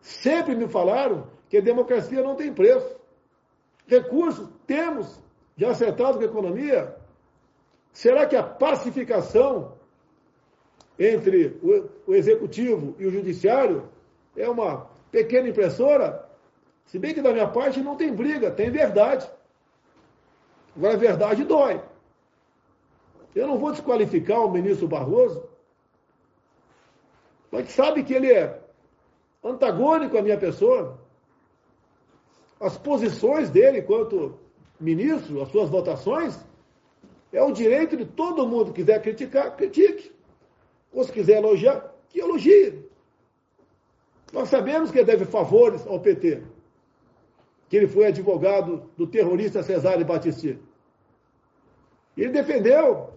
Sempre 0.00 0.54
me 0.54 0.68
falaram 0.68 1.28
que 1.48 1.56
a 1.56 1.60
democracia 1.60 2.22
não 2.22 2.36
tem 2.36 2.52
preço. 2.52 2.96
Recursos 3.88 4.48
temos, 4.66 5.20
já 5.56 5.70
acertado 5.70 6.18
com 6.18 6.24
a 6.24 6.28
economia. 6.28 6.96
Será 7.96 8.26
que 8.26 8.36
a 8.36 8.42
pacificação 8.42 9.72
entre 10.98 11.58
o, 12.06 12.14
executivo 12.14 12.94
e 12.98 13.06
o 13.06 13.10
judiciário 13.10 13.88
é 14.36 14.46
uma 14.46 14.86
pequena 15.10 15.48
impressora? 15.48 16.28
Se 16.84 16.98
bem 16.98 17.14
que 17.14 17.22
da 17.22 17.32
minha 17.32 17.48
parte 17.48 17.80
não 17.80 17.96
tem 17.96 18.12
briga, 18.12 18.50
tem 18.50 18.70
verdade. 18.70 19.26
Agora 20.76 20.92
a 20.92 20.98
verdade 20.98 21.42
dói. 21.44 21.82
Eu 23.34 23.46
não 23.46 23.56
vou 23.56 23.72
desqualificar 23.72 24.40
o 24.40 24.50
ministro 24.50 24.86
Barroso, 24.86 25.48
mas 27.50 27.70
sabe 27.70 28.04
que 28.04 28.12
ele 28.12 28.30
é 28.30 28.60
antagônico 29.42 30.18
à 30.18 30.20
minha 30.20 30.36
pessoa. 30.36 31.00
As 32.60 32.76
posições 32.76 33.48
dele 33.48 33.78
enquanto 33.78 34.38
ministro, 34.78 35.40
as 35.40 35.48
suas 35.48 35.70
votações, 35.70 36.38
é 37.36 37.42
o 37.42 37.52
direito 37.52 37.98
de 37.98 38.06
todo 38.06 38.48
mundo 38.48 38.72
que 38.72 38.80
quiser 38.80 39.02
criticar, 39.02 39.54
critique. 39.56 40.10
Ou 40.90 41.04
se 41.04 41.12
quiser 41.12 41.36
elogiar, 41.36 41.94
que 42.08 42.18
elogie. 42.18 42.82
Nós 44.32 44.48
sabemos 44.48 44.90
que 44.90 44.98
ele 44.98 45.04
deve 45.04 45.26
favores 45.26 45.86
ao 45.86 46.00
PT 46.00 46.42
que 47.68 47.76
ele 47.76 47.88
foi 47.88 48.06
advogado 48.06 48.90
do 48.96 49.06
terrorista 49.06 49.62
Cesare 49.62 50.04
Battisti. 50.04 50.58
Ele 52.16 52.30
defendeu 52.30 53.12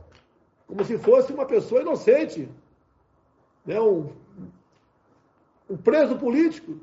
como 0.67 0.83
se 0.83 0.97
fosse 0.97 1.31
uma 1.31 1.45
pessoa 1.45 1.81
inocente, 1.81 2.49
né? 3.65 3.79
um, 3.79 4.11
um 5.69 5.77
preso 5.77 6.17
político. 6.17 6.77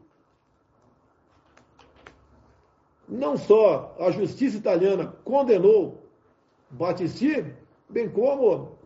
Não 3.08 3.36
só 3.36 3.94
a 3.98 4.10
justiça 4.10 4.56
italiana 4.56 5.14
condenou 5.22 6.05
Battisti, 6.70 7.44
bem 7.88 8.08
como 8.08 8.76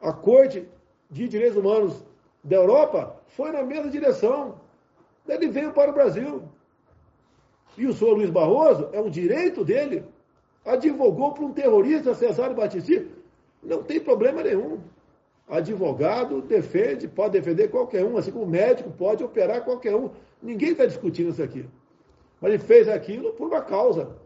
a 0.00 0.12
Corte 0.12 0.68
de 1.10 1.28
Direitos 1.28 1.56
Humanos 1.56 2.04
da 2.42 2.56
Europa 2.56 3.20
foi 3.28 3.50
na 3.50 3.62
mesma 3.62 3.90
direção. 3.90 4.60
Ele 5.26 5.48
veio 5.48 5.72
para 5.72 5.90
o 5.90 5.94
Brasil. 5.94 6.42
E 7.76 7.86
o 7.86 7.92
senhor 7.92 8.14
Luiz 8.14 8.30
Barroso, 8.30 8.88
é 8.92 9.00
um 9.00 9.10
direito 9.10 9.64
dele, 9.64 10.04
advogou 10.64 11.32
para 11.32 11.44
um 11.44 11.52
terrorista, 11.52 12.14
Cesário 12.14 12.54
Batisti, 12.54 13.10
não 13.62 13.82
tem 13.82 13.98
problema 13.98 14.42
nenhum. 14.42 14.78
Advogado 15.48 16.40
defende, 16.40 17.08
pode 17.08 17.32
defender 17.32 17.68
qualquer 17.68 18.04
um, 18.04 18.16
assim 18.16 18.30
como 18.30 18.46
médico 18.46 18.90
pode 18.90 19.24
operar 19.24 19.64
qualquer 19.64 19.94
um. 19.94 20.10
Ninguém 20.42 20.70
está 20.70 20.86
discutindo 20.86 21.30
isso 21.30 21.42
aqui. 21.42 21.66
Mas 22.40 22.54
ele 22.54 22.62
fez 22.62 22.88
aquilo 22.88 23.32
por 23.32 23.48
uma 23.48 23.60
causa. 23.60 24.16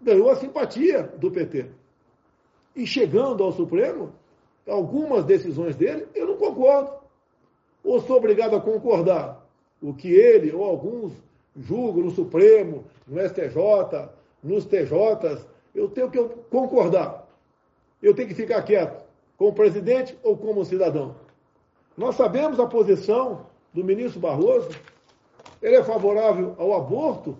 Ganhou 0.00 0.30
a 0.30 0.36
simpatia 0.36 1.02
do 1.18 1.30
PT. 1.30 1.70
E 2.74 2.86
chegando 2.86 3.42
ao 3.42 3.52
Supremo, 3.52 4.12
algumas 4.68 5.24
decisões 5.24 5.76
dele, 5.76 6.06
eu 6.14 6.26
não 6.26 6.36
concordo. 6.36 6.92
Ou 7.82 8.00
sou 8.00 8.16
obrigado 8.16 8.56
a 8.56 8.60
concordar 8.60 9.46
o 9.80 9.92
que 9.92 10.08
ele 10.08 10.52
ou 10.52 10.64
alguns 10.64 11.12
julgo 11.56 12.02
no 12.02 12.10
Supremo, 12.10 12.84
no 13.06 13.20
STJ, 13.20 14.08
nos 14.42 14.64
TJs, 14.64 15.46
eu 15.74 15.88
tenho 15.88 16.10
que 16.10 16.22
concordar. 16.50 17.28
Eu 18.02 18.14
tenho 18.14 18.28
que 18.28 18.34
ficar 18.34 18.62
quieto, 18.62 19.04
como 19.36 19.54
presidente 19.54 20.16
ou 20.22 20.36
como 20.36 20.64
cidadão. 20.64 21.16
Nós 21.96 22.16
sabemos 22.16 22.58
a 22.58 22.66
posição 22.66 23.46
do 23.72 23.84
ministro 23.84 24.20
Barroso, 24.20 24.70
ele 25.62 25.76
é 25.76 25.84
favorável 25.84 26.54
ao 26.58 26.74
aborto, 26.74 27.38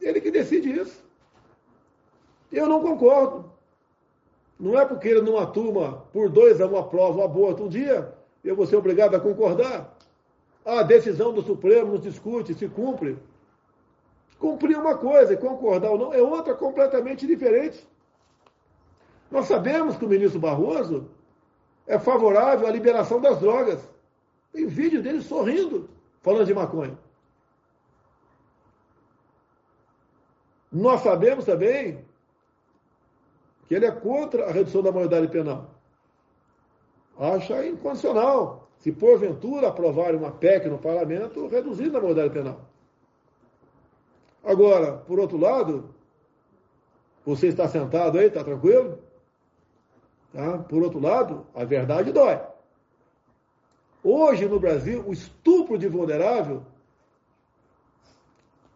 ele 0.00 0.20
que 0.20 0.30
decide 0.30 0.80
isso. 0.80 1.04
Eu 2.50 2.66
não 2.66 2.82
concordo. 2.82 3.50
Não 4.60 4.78
é 4.78 4.84
porque 4.84 5.08
ele 5.08 5.22
numa 5.22 5.46
turma, 5.46 6.04
por 6.12 6.28
dois 6.28 6.60
uma 6.60 6.86
prova 6.86 7.20
o 7.20 7.24
aborto 7.24 7.64
um 7.64 7.68
dia, 7.68 8.12
eu 8.44 8.54
vou 8.54 8.66
ser 8.66 8.76
obrigado 8.76 9.14
a 9.14 9.20
concordar. 9.20 9.96
A 10.66 10.82
decisão 10.82 11.32
do 11.32 11.40
Supremo 11.40 11.92
nos 11.92 12.02
discute, 12.02 12.52
se 12.52 12.68
cumpre. 12.68 13.18
Cumprir 14.38 14.78
uma 14.78 14.98
coisa 14.98 15.32
e 15.32 15.36
concordar 15.38 15.90
ou 15.90 15.98
não 15.98 16.12
é 16.12 16.20
outra 16.20 16.54
completamente 16.54 17.26
diferente. 17.26 17.88
Nós 19.30 19.46
sabemos 19.46 19.96
que 19.96 20.04
o 20.04 20.08
ministro 20.08 20.38
Barroso 20.38 21.08
é 21.86 21.98
favorável 21.98 22.66
à 22.66 22.70
liberação 22.70 23.18
das 23.18 23.40
drogas. 23.40 23.80
Tem 24.52 24.66
vídeo 24.66 25.02
dele 25.02 25.22
sorrindo, 25.22 25.88
falando 26.20 26.44
de 26.44 26.52
maconha. 26.52 26.98
Nós 30.70 31.00
sabemos 31.00 31.46
também 31.46 32.04
que 33.70 33.76
ele 33.76 33.86
é 33.86 33.92
contra 33.92 34.46
a 34.46 34.50
redução 34.50 34.82
da 34.82 34.90
maioridade 34.90 35.28
penal. 35.28 35.70
Acha 37.16 37.64
incondicional 37.64 38.68
se 38.80 38.90
porventura 38.90 39.68
aprovarem 39.68 40.18
uma 40.18 40.32
PEC 40.32 40.66
no 40.68 40.76
parlamento, 40.76 41.46
reduzindo 41.46 41.96
a 41.96 42.00
maioridade 42.00 42.34
penal. 42.34 42.62
Agora, 44.42 44.94
por 44.94 45.20
outro 45.20 45.38
lado, 45.38 45.94
você 47.24 47.46
está 47.46 47.68
sentado 47.68 48.18
aí, 48.18 48.26
está 48.26 48.42
tranquilo? 48.42 48.98
Tá? 50.32 50.58
Por 50.58 50.82
outro 50.82 50.98
lado, 50.98 51.46
a 51.54 51.62
verdade 51.62 52.10
dói. 52.10 52.40
Hoje 54.02 54.48
no 54.48 54.58
Brasil, 54.58 55.04
o 55.06 55.12
estupro 55.12 55.78
de 55.78 55.86
vulnerável 55.86 56.64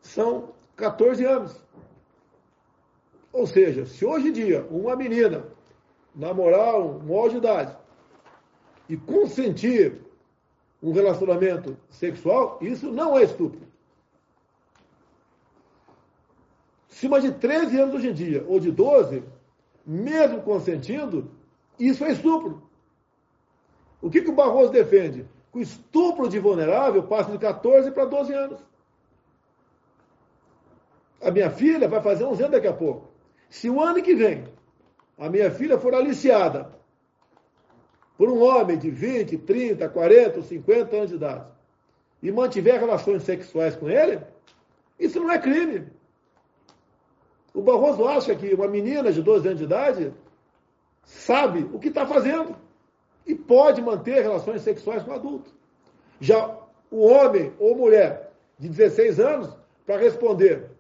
são 0.00 0.50
14 0.76 1.24
anos. 1.24 1.64
Ou 3.34 3.48
seja, 3.48 3.84
se 3.84 4.06
hoje 4.06 4.28
em 4.28 4.32
dia 4.32 4.64
uma 4.70 4.94
menina 4.94 5.44
namorar 6.14 6.80
um 6.80 7.00
maior 7.00 7.28
de 7.28 7.38
idade 7.38 7.76
e 8.88 8.96
consentir 8.96 10.00
um 10.80 10.92
relacionamento 10.92 11.76
sexual, 11.90 12.58
isso 12.62 12.92
não 12.92 13.18
é 13.18 13.24
estupro. 13.24 13.60
Cima 16.88 17.20
de 17.20 17.32
13 17.32 17.80
anos 17.80 17.94
hoje 17.96 18.10
em 18.10 18.14
dia, 18.14 18.44
ou 18.46 18.60
de 18.60 18.70
12, 18.70 19.24
mesmo 19.84 20.40
consentindo, 20.42 21.28
isso 21.76 22.04
é 22.04 22.12
estupro. 22.12 22.62
O 24.00 24.10
que, 24.10 24.22
que 24.22 24.30
o 24.30 24.34
Barroso 24.34 24.70
defende? 24.70 25.28
Que 25.50 25.58
o 25.58 25.62
estupro 25.62 26.28
de 26.28 26.38
vulnerável 26.38 27.02
passa 27.02 27.32
de 27.32 27.38
14 27.38 27.90
para 27.90 28.04
12 28.04 28.32
anos. 28.32 28.60
A 31.20 31.32
minha 31.32 31.50
filha 31.50 31.88
vai 31.88 32.00
fazer 32.00 32.22
11 32.22 32.40
anos 32.44 32.52
daqui 32.52 32.68
a 32.68 32.72
pouco. 32.72 33.13
Se 33.54 33.70
o 33.70 33.80
ano 33.80 34.02
que 34.02 34.16
vem 34.16 34.48
a 35.16 35.30
minha 35.30 35.48
filha 35.48 35.78
for 35.78 35.94
aliciada 35.94 36.72
por 38.18 38.28
um 38.28 38.42
homem 38.42 38.76
de 38.76 38.90
20, 38.90 39.38
30, 39.38 39.88
40, 39.88 40.42
50 40.42 40.96
anos 40.96 41.10
de 41.10 41.14
idade 41.14 41.46
e 42.20 42.32
mantiver 42.32 42.80
relações 42.80 43.22
sexuais 43.22 43.76
com 43.76 43.88
ele, 43.88 44.20
Isso 44.98 45.20
não 45.20 45.30
é 45.30 45.38
crime. 45.38 45.86
O 47.54 47.62
Barroso 47.62 48.04
acha 48.08 48.34
que 48.34 48.52
uma 48.52 48.66
menina 48.66 49.12
de 49.12 49.22
12 49.22 49.46
anos 49.46 49.58
de 49.60 49.64
idade 49.64 50.12
sabe 51.04 51.60
o 51.72 51.78
que 51.78 51.88
está 51.88 52.04
fazendo 52.04 52.56
e 53.24 53.36
pode 53.36 53.80
manter 53.80 54.20
relações 54.20 54.62
sexuais 54.62 55.04
com 55.04 55.12
adulto. 55.12 55.52
Já 56.20 56.58
o 56.90 57.06
homem 57.06 57.52
ou 57.60 57.76
mulher 57.76 58.32
de 58.58 58.68
16 58.68 59.20
anos, 59.20 59.56
para 59.86 59.96
responder 59.96 60.70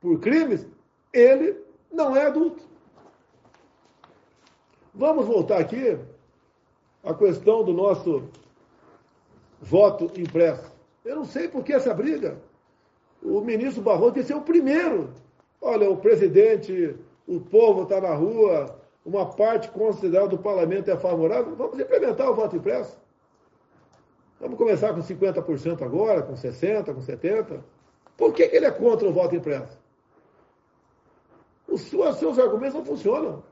por 0.00 0.20
crimes, 0.20 0.64
ele 1.12 1.65
não 1.96 2.14
é 2.14 2.26
adulto. 2.26 2.62
Vamos 4.94 5.26
voltar 5.26 5.58
aqui 5.58 5.98
à 7.02 7.12
questão 7.14 7.64
do 7.64 7.72
nosso 7.72 8.28
voto 9.60 10.10
impresso. 10.18 10.72
Eu 11.04 11.16
não 11.16 11.24
sei 11.24 11.48
por 11.48 11.64
que 11.64 11.72
essa 11.72 11.92
briga. 11.92 12.38
O 13.22 13.40
ministro 13.40 13.82
Barroso 13.82 14.14
disse 14.14 14.28
ser 14.28 14.34
o 14.34 14.42
primeiro. 14.42 15.12
Olha, 15.60 15.90
o 15.90 15.96
presidente, 15.96 16.96
o 17.26 17.40
povo 17.40 17.82
está 17.82 18.00
na 18.00 18.14
rua, 18.14 18.78
uma 19.04 19.26
parte 19.26 19.68
considerável 19.70 20.28
do 20.28 20.38
parlamento 20.38 20.90
é 20.90 20.96
favorável, 20.96 21.56
vamos 21.56 21.78
implementar 21.78 22.30
o 22.30 22.34
voto 22.34 22.56
impresso. 22.56 22.98
Vamos 24.38 24.58
começar 24.58 24.92
com 24.92 25.00
50% 25.00 25.82
agora, 25.82 26.22
com 26.22 26.34
60%, 26.34 26.94
com 26.94 27.00
70%. 27.00 27.60
Por 28.16 28.32
que, 28.32 28.48
que 28.48 28.56
ele 28.56 28.66
é 28.66 28.70
contra 28.70 29.08
o 29.08 29.12
voto 29.12 29.34
impresso? 29.34 29.78
Os 31.76 31.82
seus, 32.18 32.38
argumentos 32.38 32.74
não 32.74 32.84
funcionam. 32.84 33.42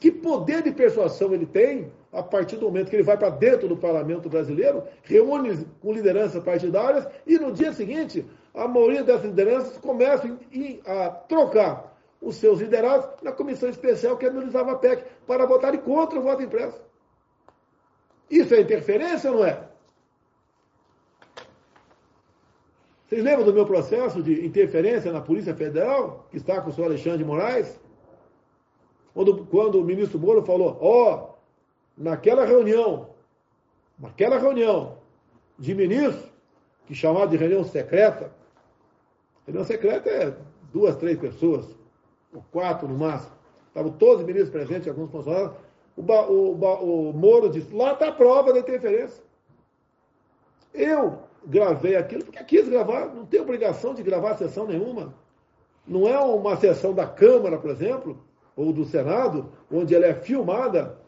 Que 0.00 0.10
poder 0.10 0.60
de 0.62 0.72
persuasão 0.72 1.32
ele 1.32 1.46
tem 1.46 1.92
a 2.12 2.20
partir 2.20 2.56
do 2.56 2.66
momento 2.66 2.90
que 2.90 2.96
ele 2.96 3.04
vai 3.04 3.16
para 3.16 3.30
dentro 3.30 3.68
do 3.68 3.76
parlamento 3.76 4.28
brasileiro, 4.28 4.82
reúne 5.04 5.64
com 5.80 5.92
lideranças 5.92 6.42
partidárias 6.42 7.06
e 7.24 7.38
no 7.38 7.52
dia 7.52 7.72
seguinte 7.72 8.24
a 8.52 8.66
maioria 8.66 9.04
dessas 9.04 9.26
lideranças 9.26 9.78
começam 9.78 10.36
a 10.84 11.10
trocar 11.10 11.96
os 12.20 12.36
seus 12.36 12.60
liderados 12.60 13.08
na 13.22 13.30
comissão 13.30 13.68
especial 13.68 14.16
que 14.16 14.26
analisava 14.26 14.72
a 14.72 14.76
PEC 14.76 15.04
para 15.26 15.46
votarem 15.46 15.80
contra 15.80 16.18
o 16.18 16.22
voto 16.22 16.42
impresso. 16.42 16.80
Isso 18.28 18.52
é 18.54 18.60
interferência 18.60 19.30
ou 19.30 19.38
não 19.38 19.44
é? 19.44 19.60
Vocês 23.06 23.22
lembram 23.22 23.44
do 23.44 23.52
meu 23.52 23.66
processo 23.66 24.22
de 24.22 24.44
interferência 24.46 25.12
na 25.12 25.20
Polícia 25.20 25.54
Federal, 25.54 26.26
que 26.30 26.38
está 26.38 26.60
com 26.60 26.70
o 26.70 26.72
senhor 26.72 26.86
Alexandre 26.86 27.18
de 27.18 27.24
Moraes? 27.24 27.78
Quando, 29.12 29.46
quando 29.46 29.80
o 29.80 29.84
ministro 29.84 30.18
Moro 30.18 30.42
falou, 30.44 30.78
ó, 30.80 31.14
oh, 31.14 31.34
naquela 31.96 32.44
reunião, 32.44 33.10
naquela 33.98 34.38
reunião 34.38 34.98
de 35.58 35.74
ministros, 35.74 36.32
que 36.86 36.94
chamava 36.94 37.28
de 37.28 37.36
reunião 37.36 37.62
secreta, 37.62 38.32
reunião 39.46 39.64
secreta 39.64 40.10
é 40.10 40.34
duas, 40.72 40.96
três 40.96 41.18
pessoas, 41.18 41.66
ou 42.32 42.44
quatro 42.50 42.88
no 42.88 42.98
máximo. 42.98 43.34
Estavam 43.68 43.92
todos 43.92 44.20
os 44.20 44.26
ministros 44.26 44.50
presentes, 44.50 44.88
alguns 44.88 45.10
funcionários. 45.10 45.52
O, 45.96 46.02
o, 46.02 47.10
o 47.10 47.12
Moro 47.12 47.48
disse: 47.48 47.72
lá 47.74 47.92
está 47.92 48.08
a 48.08 48.12
prova 48.12 48.52
da 48.52 48.58
interferência. 48.58 49.22
Eu 50.72 51.20
gravei 51.46 51.96
aquilo 51.96 52.24
porque 52.24 52.42
quis 52.44 52.68
gravar, 52.68 53.06
não 53.06 53.26
tenho 53.26 53.42
obrigação 53.42 53.94
de 53.94 54.02
gravar 54.02 54.34
sessão 54.34 54.66
nenhuma. 54.66 55.14
Não 55.86 56.08
é 56.08 56.18
uma 56.18 56.56
sessão 56.56 56.94
da 56.94 57.06
Câmara, 57.06 57.58
por 57.58 57.70
exemplo, 57.70 58.18
ou 58.56 58.72
do 58.72 58.84
Senado, 58.84 59.50
onde 59.70 59.94
ela 59.94 60.06
é 60.06 60.14
filmada 60.14 60.98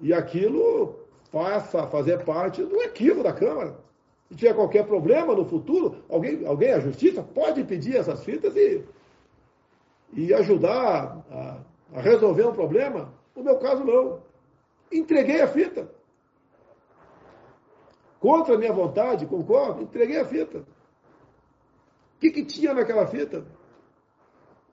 e 0.00 0.12
aquilo 0.12 0.94
passa 1.32 1.82
a 1.82 1.86
fazer 1.86 2.24
parte 2.24 2.62
do 2.62 2.80
equívoco 2.82 3.22
da 3.22 3.32
Câmara. 3.32 3.76
Se 4.28 4.36
tiver 4.36 4.54
qualquer 4.54 4.86
problema 4.86 5.34
no 5.34 5.44
futuro, 5.44 5.96
alguém, 6.08 6.46
alguém, 6.46 6.72
a 6.72 6.80
justiça, 6.80 7.22
pode 7.22 7.64
pedir 7.64 7.96
essas 7.96 8.22
fitas 8.24 8.54
e 8.56 8.84
e 10.12 10.32
ajudar 10.32 11.24
a, 11.30 11.58
a 11.94 12.00
resolver 12.00 12.46
um 12.46 12.52
problema. 12.52 13.12
No 13.34 13.42
meu 13.42 13.56
caso, 13.58 13.84
não. 13.84 14.20
Entreguei 14.90 15.40
a 15.40 15.48
fita. 15.48 15.90
Contra 18.20 18.54
a 18.54 18.58
minha 18.58 18.72
vontade, 18.72 19.26
concordo, 19.26 19.82
entreguei 19.82 20.20
a 20.20 20.24
fita. 20.24 20.58
O 20.58 20.64
que, 22.20 22.30
que 22.30 22.44
tinha 22.44 22.74
naquela 22.74 23.06
fita? 23.06 23.44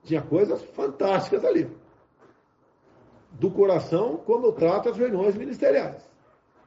Tinha 0.02 0.22
coisas 0.22 0.62
fantásticas 0.62 1.44
ali. 1.44 1.70
Do 3.30 3.50
coração, 3.50 4.16
quando 4.24 4.46
eu 4.46 4.52
trato 4.52 4.88
as 4.88 4.96
reuniões 4.96 5.36
ministeriais. 5.36 6.02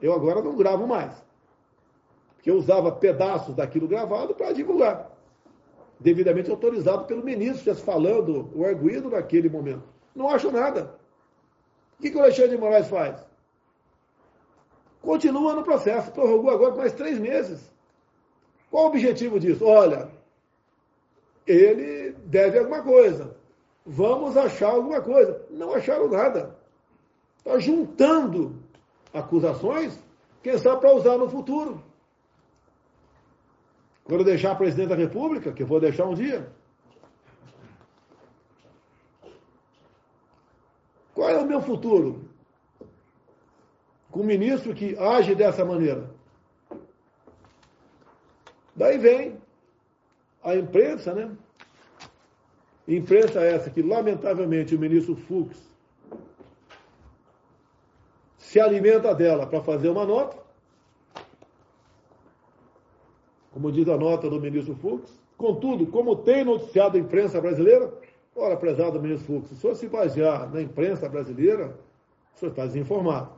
Eu 0.02 0.14
agora 0.14 0.42
não 0.42 0.56
gravo 0.56 0.88
mais. 0.88 1.14
Porque 2.36 2.50
eu 2.50 2.56
usava 2.56 2.92
pedaços 2.92 3.56
daquilo 3.56 3.88
gravado 3.88 4.34
para 4.34 4.54
divulgar 4.54 5.10
devidamente 6.00 6.50
autorizado 6.50 7.06
pelo 7.06 7.24
ministro, 7.24 7.58
estivesse 7.58 7.84
falando 7.84 8.50
o 8.56 8.66
arguído 8.66 9.10
naquele 9.10 9.50
momento. 9.50 9.84
Não 10.16 10.30
acho 10.30 10.52
nada. 10.52 10.96
O 11.98 12.02
que, 12.02 12.12
que 12.12 12.18
o 12.18 12.22
Alexandre 12.22 12.52
de 12.52 12.58
Moraes 12.58 12.88
faz? 12.88 13.29
Continua 15.02 15.54
no 15.54 15.64
processo, 15.64 16.12
prorrogou 16.12 16.52
agora 16.52 16.76
mais 16.76 16.94
três 16.94 17.18
meses. 17.18 17.72
Qual 18.70 18.86
o 18.86 18.88
objetivo 18.88 19.40
disso? 19.40 19.66
Olha, 19.66 20.10
ele 21.48 22.12
deve 22.26 22.60
alguma 22.60 22.84
coisa. 22.84 23.36
Vamos 23.86 24.38
achar 24.38 24.72
alguma 24.72 25.02
coisa. 25.02 25.42
Não 25.50 25.74
acharam 25.74 26.10
nada. 26.10 26.56
Está 27.38 27.58
juntando 27.58 28.62
acusações, 29.14 29.98
quem 30.44 30.58
sabe 30.58 30.82
para 30.82 30.94
usar 30.94 31.18
no 31.18 31.30
futuro. 31.30 31.82
Quando 34.04 34.22
eu 34.22 34.26
deixar 34.26 34.56
presidente 34.56 34.90
da 34.90 34.96
República, 34.96 35.52
que 35.52 35.64
eu 35.64 35.68
vou 35.68 35.80
deixar 35.80 36.06
um 36.06 36.14
dia. 36.14 36.52
Qual 41.14 41.30
é 41.30 41.38
o 41.38 41.46
meu 41.46 41.62
futuro? 41.62 42.29
Com 44.12 44.22
um 44.22 44.26
ministro 44.26 44.74
que 44.74 44.98
age 44.98 45.36
dessa 45.36 45.64
maneira. 45.64 46.10
Daí 48.76 48.98
vem 48.98 49.38
a 50.44 50.56
imprensa, 50.56 51.14
né? 51.14 51.32
Imprensa 52.88 53.42
essa 53.42 53.70
que, 53.70 53.82
lamentavelmente, 53.82 54.76
o 54.76 54.80
ministro 54.80 55.16
Fux 55.16 55.70
se 58.38 58.60
alimenta 58.60 59.14
dela 59.14 59.46
para 59.46 59.62
fazer 59.62 59.90
uma 59.90 60.06
nota 60.06 60.50
como 63.52 63.72
diz 63.72 63.88
a 63.90 63.98
nota 63.98 64.30
do 64.30 64.40
ministro 64.40 64.76
Fux. 64.76 65.12
Contudo, 65.38 65.88
como 65.88 66.16
tem 66.16 66.44
noticiado 66.44 66.98
a 66.98 67.00
imprensa 67.00 67.42
brasileira, 67.42 67.92
ora, 68.36 68.56
prezado 68.58 69.02
ministro 69.02 69.42
Fux, 69.42 69.50
se 69.50 69.54
o 69.54 69.58
senhor 69.58 69.76
se 69.76 69.88
basear 69.88 70.50
na 70.50 70.62
imprensa 70.62 71.08
brasileira, 71.10 71.78
o 72.36 72.40
senhor 72.40 72.52
está 72.52 72.66
desinformado. 72.66 73.32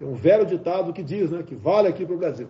Tem 0.00 0.08
um 0.08 0.14
velho 0.14 0.46
ditado 0.46 0.94
que 0.94 1.02
diz, 1.02 1.30
né, 1.30 1.42
que 1.42 1.54
vale 1.54 1.86
aqui 1.86 2.06
para 2.06 2.14
o 2.14 2.18
Brasil. 2.18 2.48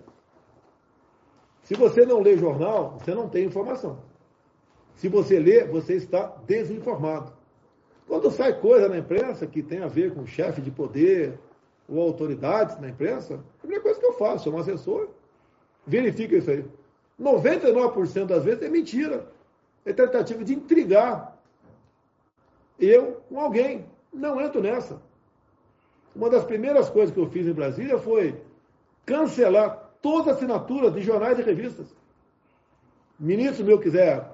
Se 1.62 1.74
você 1.74 2.06
não 2.06 2.20
lê 2.20 2.38
jornal, 2.38 2.96
você 2.96 3.12
não 3.12 3.28
tem 3.28 3.44
informação. 3.44 3.98
Se 4.94 5.08
você 5.08 5.36
lê, 5.40 5.64
você 5.64 5.94
está 5.94 6.32
desinformado. 6.46 7.32
Quando 8.06 8.30
sai 8.30 8.60
coisa 8.60 8.88
na 8.88 8.98
imprensa 8.98 9.48
que 9.48 9.64
tem 9.64 9.82
a 9.82 9.88
ver 9.88 10.14
com 10.14 10.24
chefe 10.24 10.60
de 10.60 10.70
poder 10.70 11.40
ou 11.88 12.00
autoridades 12.00 12.78
na 12.78 12.88
imprensa, 12.88 13.34
a 13.34 13.58
primeira 13.58 13.82
coisa 13.82 13.98
que 13.98 14.06
eu 14.06 14.12
faço, 14.12 14.44
sou 14.44 14.54
um 14.54 14.58
assessor, 14.58 15.08
verifica 15.84 16.36
isso 16.36 16.52
aí. 16.52 16.64
99% 17.20 18.26
das 18.26 18.44
vezes 18.44 18.62
é 18.62 18.68
mentira. 18.68 19.26
É 19.84 19.92
tentativa 19.92 20.44
de 20.44 20.54
intrigar 20.54 21.36
eu 22.78 23.20
com 23.28 23.40
alguém. 23.40 23.86
Não 24.12 24.40
entro 24.40 24.62
nessa. 24.62 25.02
Uma 26.14 26.28
das 26.28 26.44
primeiras 26.44 26.88
coisas 26.88 27.14
que 27.14 27.20
eu 27.20 27.30
fiz 27.30 27.46
em 27.46 27.52
Brasília 27.52 27.98
foi 27.98 28.40
cancelar 29.06 29.90
todas 30.02 30.28
as 30.28 30.36
assinaturas 30.36 30.92
de 30.92 31.00
jornais 31.00 31.38
e 31.38 31.42
revistas. 31.42 31.94
Ministro 33.18 33.64
meu 33.64 33.78
quiser 33.78 34.28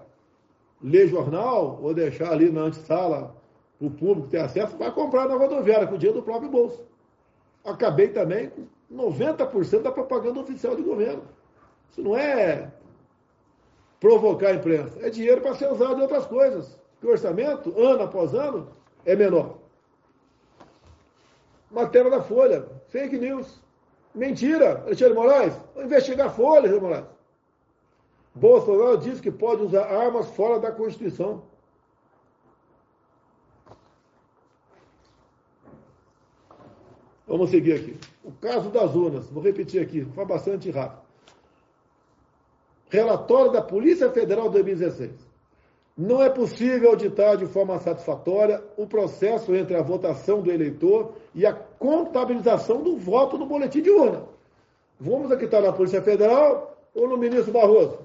ler 0.82 1.08
jornal 1.08 1.78
ou 1.82 1.92
deixar 1.92 2.32
ali 2.32 2.50
na 2.50 2.62
antessala 2.62 3.34
o 3.80 3.90
público 3.90 4.28
ter 4.28 4.38
acesso, 4.38 4.76
vai 4.76 4.90
comprar 4.90 5.28
na 5.28 5.34
rodoviária 5.34 5.86
com 5.86 5.96
o 5.96 5.98
dinheiro 5.98 6.20
do 6.20 6.24
próprio 6.24 6.50
bolso. 6.50 6.82
Acabei 7.64 8.08
também 8.08 8.48
com 8.48 8.66
90% 8.94 9.82
da 9.82 9.92
propaganda 9.92 10.40
oficial 10.40 10.76
de 10.76 10.82
governo. 10.82 11.24
Isso 11.90 12.02
não 12.02 12.16
é 12.16 12.70
provocar 14.00 14.48
a 14.48 14.54
imprensa, 14.54 14.98
é 15.00 15.10
dinheiro 15.10 15.40
para 15.40 15.54
ser 15.54 15.70
usado 15.70 15.98
em 15.98 16.02
outras 16.02 16.26
coisas. 16.26 16.78
Porque 16.92 17.06
o 17.06 17.10
orçamento, 17.10 17.78
ano 17.78 18.04
após 18.04 18.34
ano, 18.34 18.68
é 19.04 19.14
menor. 19.14 19.58
Matéria 21.70 22.10
da 22.10 22.22
Folha, 22.22 22.66
fake 22.88 23.18
news. 23.18 23.60
Mentira, 24.14 24.82
Alexandre 24.86 25.14
Moraes. 25.14 25.54
Vou 25.74 25.84
investigar 25.84 26.28
a 26.28 26.30
Folha, 26.30 26.60
Alexandre 26.60 26.80
Moraes. 26.80 27.06
Bolsonaro 28.34 28.98
diz 28.98 29.20
que 29.20 29.30
pode 29.30 29.62
usar 29.62 29.84
armas 29.84 30.28
fora 30.28 30.60
da 30.60 30.70
Constituição. 30.70 31.42
Vamos 37.26 37.50
seguir 37.50 37.72
aqui. 37.74 37.98
O 38.22 38.30
caso 38.32 38.70
das 38.70 38.94
urnas, 38.94 39.28
vou 39.30 39.42
repetir 39.42 39.82
aqui, 39.82 40.04
foi 40.14 40.24
bastante 40.24 40.70
rápido. 40.70 41.04
relatório 42.88 43.50
da 43.50 43.60
Polícia 43.60 44.10
Federal 44.12 44.48
2016. 44.48 45.25
Não 45.96 46.22
é 46.22 46.28
possível 46.28 46.90
auditar 46.90 47.38
de 47.38 47.46
forma 47.46 47.78
satisfatória 47.78 48.62
o 48.76 48.86
processo 48.86 49.54
entre 49.54 49.74
a 49.74 49.82
votação 49.82 50.42
do 50.42 50.52
eleitor 50.52 51.14
e 51.34 51.46
a 51.46 51.54
contabilização 51.54 52.82
do 52.82 52.98
voto 52.98 53.38
no 53.38 53.46
boletim 53.46 53.80
de 53.80 53.90
urna. 53.90 54.24
Vamos 55.00 55.32
acreditar 55.32 55.62
na 55.62 55.72
Polícia 55.72 56.02
Federal 56.02 56.76
ou 56.94 57.08
no 57.08 57.16
ministro 57.16 57.50
Barroso? 57.50 57.98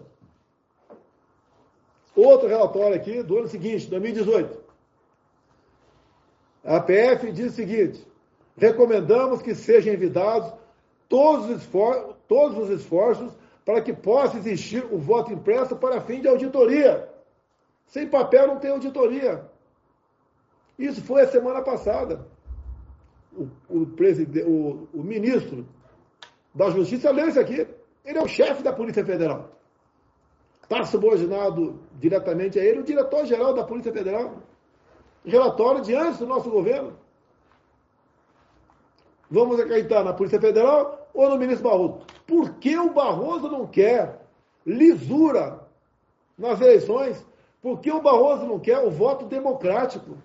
Outro 2.15 2.47
relatório 2.47 2.95
aqui 2.95 3.21
do 3.23 3.37
ano 3.37 3.47
seguinte, 3.47 3.87
2018. 3.87 4.61
A 6.63 6.77
APF 6.77 7.29
diz 7.31 7.51
o 7.51 7.55
seguinte: 7.55 8.07
recomendamos 8.57 9.41
que 9.41 9.53
sejam 9.53 9.93
envidados 9.93 10.53
todos 11.09 11.49
os, 11.49 11.67
todos 12.27 12.57
os 12.57 12.69
esforços 12.69 13.33
para 13.65 13.81
que 13.81 13.91
possa 13.91 14.37
existir 14.37 14.85
o 14.91 14.97
voto 14.97 15.33
impresso 15.33 15.75
para 15.75 15.99
fim 16.01 16.21
de 16.21 16.27
auditoria. 16.27 17.10
Sem 17.87 18.07
papel 18.07 18.47
não 18.47 18.59
tem 18.59 18.71
auditoria. 18.71 19.49
Isso 20.77 21.01
foi 21.03 21.23
a 21.23 21.27
semana 21.27 21.61
passada. 21.61 22.27
O, 23.33 23.43
o, 23.69 23.83
o, 23.83 24.87
o 24.93 25.03
ministro 25.03 25.67
da 26.53 26.69
Justiça 26.69 27.11
leu 27.11 27.29
isso 27.29 27.39
aqui. 27.39 27.67
Ele 28.03 28.17
é 28.17 28.23
o 28.23 28.27
chefe 28.27 28.63
da 28.63 28.73
Polícia 28.73 29.05
Federal. 29.05 29.51
Está 30.63 30.83
subordinado 30.85 31.79
diretamente 31.99 32.59
a 32.59 32.63
ele 32.63 32.79
o 32.79 32.83
diretor-geral 32.83 33.53
da 33.53 33.63
Polícia 33.63 33.91
Federal. 33.91 34.41
Relatório 35.25 35.81
diante 35.81 36.19
do 36.19 36.27
nosso 36.27 36.49
governo. 36.49 36.97
Vamos 39.29 39.59
acreditar 39.59 40.03
na 40.03 40.13
Polícia 40.13 40.41
Federal 40.41 41.09
ou 41.13 41.29
no 41.29 41.37
ministro 41.37 41.69
Barroso? 41.69 42.01
Por 42.25 42.55
que 42.55 42.77
o 42.77 42.93
Barroso 42.93 43.49
não 43.49 43.67
quer 43.67 44.25
lisura 44.65 45.67
nas 46.37 46.59
eleições? 46.59 47.25
Por 47.61 47.79
que 47.79 47.91
o 47.91 48.01
Barroso 48.01 48.45
não 48.45 48.59
quer 48.59 48.79
o 48.79 48.89
voto 48.89 49.25
democrático? 49.25 50.17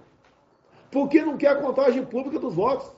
Por 0.90 1.09
que 1.09 1.20
não 1.22 1.37
quer 1.37 1.49
a 1.49 1.61
contagem 1.61 2.05
pública 2.05 2.38
dos 2.38 2.55
votos? 2.55 2.90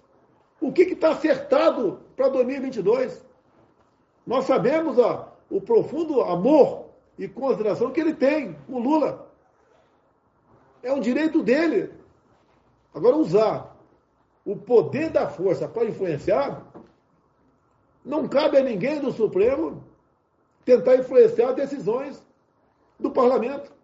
O 0.60 0.72
que 0.72 0.82
está 0.82 1.10
acertado 1.10 2.00
para 2.16 2.28
2022? 2.28 3.24
Nós 4.26 4.44
sabemos 4.44 4.98
ó, 4.98 5.36
o 5.50 5.60
profundo 5.60 6.20
amor 6.20 6.86
e 7.18 7.26
consideração 7.26 7.90
que 7.90 8.00
ele 8.00 8.14
tem 8.14 8.54
com 8.66 8.78
Lula. 8.78 9.28
É 10.82 10.92
um 10.92 11.00
direito 11.00 11.42
dele. 11.42 11.92
Agora, 12.94 13.16
usar 13.16 13.76
o 14.44 14.56
poder 14.56 15.10
da 15.10 15.28
força 15.28 15.68
para 15.68 15.84
influenciar, 15.84 16.64
não 18.04 18.28
cabe 18.28 18.56
a 18.56 18.62
ninguém 18.62 19.00
do 19.00 19.12
Supremo 19.12 19.82
tentar 20.64 20.96
influenciar 20.96 21.52
decisões 21.52 22.24
do 22.98 23.10
parlamento. 23.10 23.77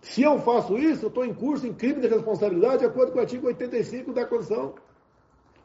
Se 0.00 0.22
eu 0.22 0.38
faço 0.40 0.78
isso, 0.78 1.04
eu 1.04 1.08
estou 1.08 1.24
em 1.24 1.34
curso 1.34 1.66
em 1.66 1.74
crime 1.74 2.00
de 2.00 2.08
responsabilidade, 2.08 2.78
de 2.78 2.86
acordo 2.86 3.12
com 3.12 3.18
o 3.18 3.20
artigo 3.20 3.46
85 3.46 4.12
da 4.12 4.24
Constituição. 4.24 4.74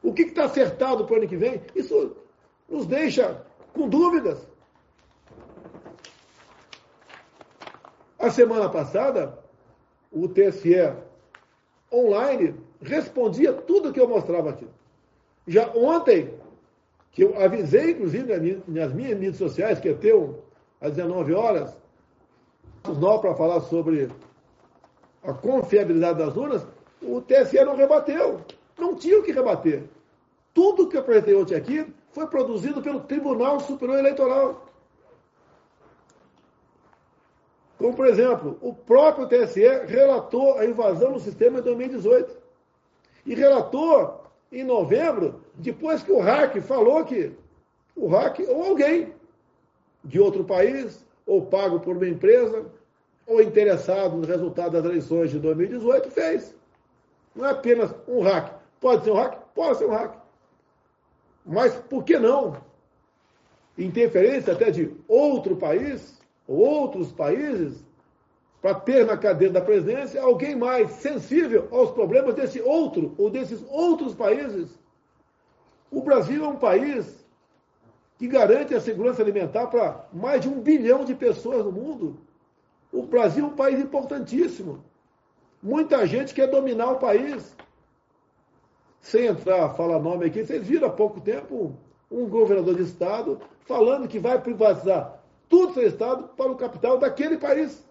O 0.03 0.13
que 0.13 0.23
está 0.23 0.45
acertado 0.45 1.05
para 1.05 1.13
o 1.13 1.17
ano 1.17 1.27
que 1.27 1.37
vem? 1.37 1.61
Isso 1.73 2.15
nos 2.69 2.85
deixa 2.85 3.45
com 3.73 3.87
dúvidas. 3.87 4.45
A 8.19 8.29
semana 8.29 8.69
passada, 8.69 9.37
o 10.11 10.27
TSE 10.27 10.93
online 11.91 12.55
respondia 12.81 13.53
tudo 13.53 13.93
que 13.93 13.99
eu 13.99 14.07
mostrava 14.07 14.49
aqui. 14.49 14.67
Já 15.47 15.69
ontem, 15.75 16.33
que 17.11 17.23
eu 17.23 17.39
avisei, 17.39 17.91
inclusive, 17.91 18.63
nas 18.67 18.93
minhas 18.93 19.17
mídias 19.17 19.37
sociais, 19.37 19.79
que 19.79 19.87
ia 19.87 19.95
ter 19.95 20.13
às 20.81 20.91
19 20.91 21.33
horas, 21.33 21.77
nó 22.93 23.17
para 23.17 23.35
falar 23.35 23.61
sobre 23.61 24.09
a 25.23 25.33
confiabilidade 25.33 26.19
das 26.19 26.35
urnas, 26.35 26.65
o 27.01 27.21
TSE 27.21 27.63
não 27.63 27.75
rebateu. 27.75 28.41
Não 28.77 28.95
tinha 28.95 29.19
o 29.19 29.23
que 29.23 29.31
rebater. 29.31 29.83
Tudo 30.53 30.87
que 30.87 30.95
eu 30.95 31.01
apresentei 31.01 31.35
ontem 31.35 31.55
aqui 31.55 31.93
foi 32.11 32.27
produzido 32.27 32.81
pelo 32.81 33.01
Tribunal 33.01 33.59
Superior 33.59 33.99
Eleitoral. 33.99 34.65
Como, 37.77 37.93
por 37.93 38.07
exemplo, 38.07 38.57
o 38.61 38.73
próprio 38.73 39.27
TSE 39.27 39.85
relatou 39.85 40.57
a 40.57 40.65
invasão 40.65 41.11
no 41.11 41.19
sistema 41.19 41.59
em 41.59 41.61
2018. 41.61 42.37
E 43.25 43.35
relatou 43.35 44.23
em 44.51 44.63
novembro, 44.63 45.41
depois 45.55 46.01
que 46.03 46.11
o 46.11 46.19
hack 46.19 46.61
falou 46.61 47.03
que 47.03 47.33
o 47.95 48.07
hack 48.07 48.39
ou 48.47 48.63
alguém 48.63 49.13
de 50.03 50.19
outro 50.19 50.43
país, 50.43 51.04
ou 51.25 51.45
pago 51.45 51.79
por 51.79 51.95
uma 51.95 52.07
empresa, 52.07 52.65
ou 53.25 53.41
interessado 53.41 54.15
no 54.15 54.25
resultado 54.25 54.73
das 54.73 54.85
eleições 54.85 55.31
de 55.31 55.39
2018, 55.39 56.11
fez. 56.11 56.55
Não 57.35 57.45
é 57.45 57.51
apenas 57.51 57.93
um 58.07 58.21
hack. 58.21 58.53
Pode 58.79 59.03
ser 59.03 59.11
um 59.11 59.15
hack? 59.15 59.39
Pode 59.53 59.77
ser 59.77 59.85
um 59.85 59.91
hack. 59.91 60.15
Mas 61.45 61.75
por 61.75 62.03
que 62.03 62.17
não? 62.17 62.57
Interferência 63.77 64.53
até 64.53 64.69
de 64.69 64.95
outro 65.07 65.55
país, 65.55 66.19
ou 66.47 66.57
outros 66.57 67.11
países, 67.11 67.83
para 68.61 68.75
ter 68.75 69.05
na 69.05 69.17
cadeira 69.17 69.53
da 69.53 69.61
presidência 69.61 70.21
alguém 70.21 70.55
mais 70.55 70.89
sensível 70.91 71.67
aos 71.71 71.91
problemas 71.91 72.35
desse 72.35 72.61
outro 72.61 73.13
ou 73.17 73.29
desses 73.29 73.63
outros 73.69 74.15
países. 74.15 74.79
O 75.91 76.01
Brasil 76.01 76.43
é 76.43 76.47
um 76.47 76.57
país 76.57 77.24
que 78.17 78.27
garante 78.27 78.73
a 78.73 78.81
segurança 78.81 79.21
alimentar 79.21 79.67
para 79.67 80.07
mais 80.13 80.41
de 80.41 80.47
um 80.47 80.61
bilhão 80.61 81.03
de 81.03 81.13
pessoas 81.13 81.65
no 81.65 81.71
mundo. 81.71 82.17
O 82.91 83.03
Brasil 83.03 83.45
é 83.45 83.47
um 83.47 83.55
país 83.55 83.79
importantíssimo. 83.79 84.83
Muita 85.61 86.05
gente 86.05 86.33
quer 86.33 86.47
dominar 86.47 86.91
o 86.91 86.99
país 86.99 87.55
sem 89.01 89.27
entrar, 89.27 89.69
falar 89.75 89.99
nome 89.99 90.25
aqui, 90.25 90.43
vocês 90.43 90.65
viram 90.65 90.87
há 90.87 90.91
pouco 90.91 91.21
tempo 91.21 91.75
um 92.09 92.27
governador 92.27 92.75
de 92.75 92.83
estado 92.83 93.39
falando 93.65 94.07
que 94.07 94.17
vai 94.17 94.41
privatizar 94.41 95.21
tudo 95.47 95.73
seu 95.73 95.87
estado 95.87 96.29
para 96.29 96.51
o 96.51 96.55
capital 96.55 96.97
daquele 96.97 97.37
país. 97.37 97.85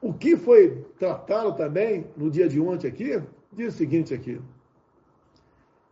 O 0.00 0.12
que 0.12 0.36
foi 0.36 0.84
tratado 0.98 1.54
também 1.54 2.06
no 2.16 2.30
dia 2.30 2.48
de 2.48 2.60
ontem 2.60 2.88
aqui, 2.88 3.22
diz 3.52 3.74
o 3.74 3.78
seguinte 3.78 4.12
aqui. 4.12 4.40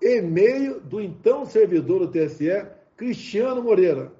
E-mail 0.04 0.80
do 0.80 1.00
então 1.00 1.46
servidor 1.46 2.06
do 2.06 2.08
TSE, 2.08 2.66
Cristiano 2.94 3.62
Moreira 3.62 4.12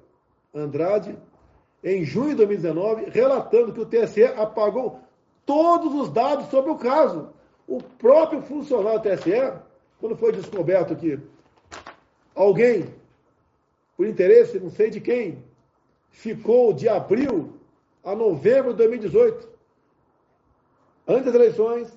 Andrade, 0.51 1.15
em 1.83 2.03
junho 2.03 2.29
de 2.29 2.37
2019, 2.37 3.11
relatando 3.11 3.71
que 3.71 3.81
o 3.81 3.85
TSE 3.85 4.23
apagou 4.23 4.99
todos 5.45 5.93
os 5.93 6.09
dados 6.09 6.47
sobre 6.47 6.71
o 6.71 6.77
caso. 6.77 7.29
O 7.67 7.83
próprio 7.83 8.41
funcionário 8.41 8.99
do 8.99 9.07
TSE, 9.07 9.53
quando 9.99 10.17
foi 10.17 10.31
descoberto 10.31 10.95
que 10.95 11.19
alguém, 12.33 12.87
por 13.95 14.07
interesse, 14.07 14.59
não 14.59 14.71
sei 14.71 14.89
de 14.89 14.99
quem, 14.99 15.43
ficou 16.09 16.73
de 16.73 16.89
abril 16.89 17.53
a 18.03 18.15
novembro 18.15 18.71
de 18.71 18.77
2018, 18.77 19.47
antes 21.07 21.25
das 21.25 21.35
eleições, 21.35 21.95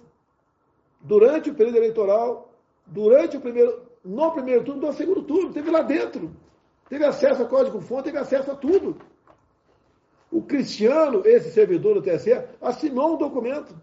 durante 1.00 1.48
o 1.48 1.54
período 1.54 1.78
eleitoral, 1.78 2.47
durante 2.88 3.36
o 3.36 3.40
primeiro, 3.40 3.82
no 4.04 4.32
primeiro 4.32 4.64
turno, 4.64 4.86
no 4.86 4.92
segundo 4.92 5.22
turno, 5.22 5.52
teve 5.52 5.70
lá 5.70 5.82
dentro. 5.82 6.30
Teve 6.88 7.04
acesso 7.04 7.42
a 7.42 7.46
código-fonte, 7.46 8.04
teve 8.04 8.18
acesso 8.18 8.50
a 8.50 8.54
tudo. 8.54 8.96
O 10.30 10.42
Cristiano, 10.42 11.22
esse 11.26 11.50
servidor 11.50 11.94
do 11.94 12.02
TSE, 12.02 12.42
assinou 12.60 13.14
um 13.14 13.18
documento 13.18 13.74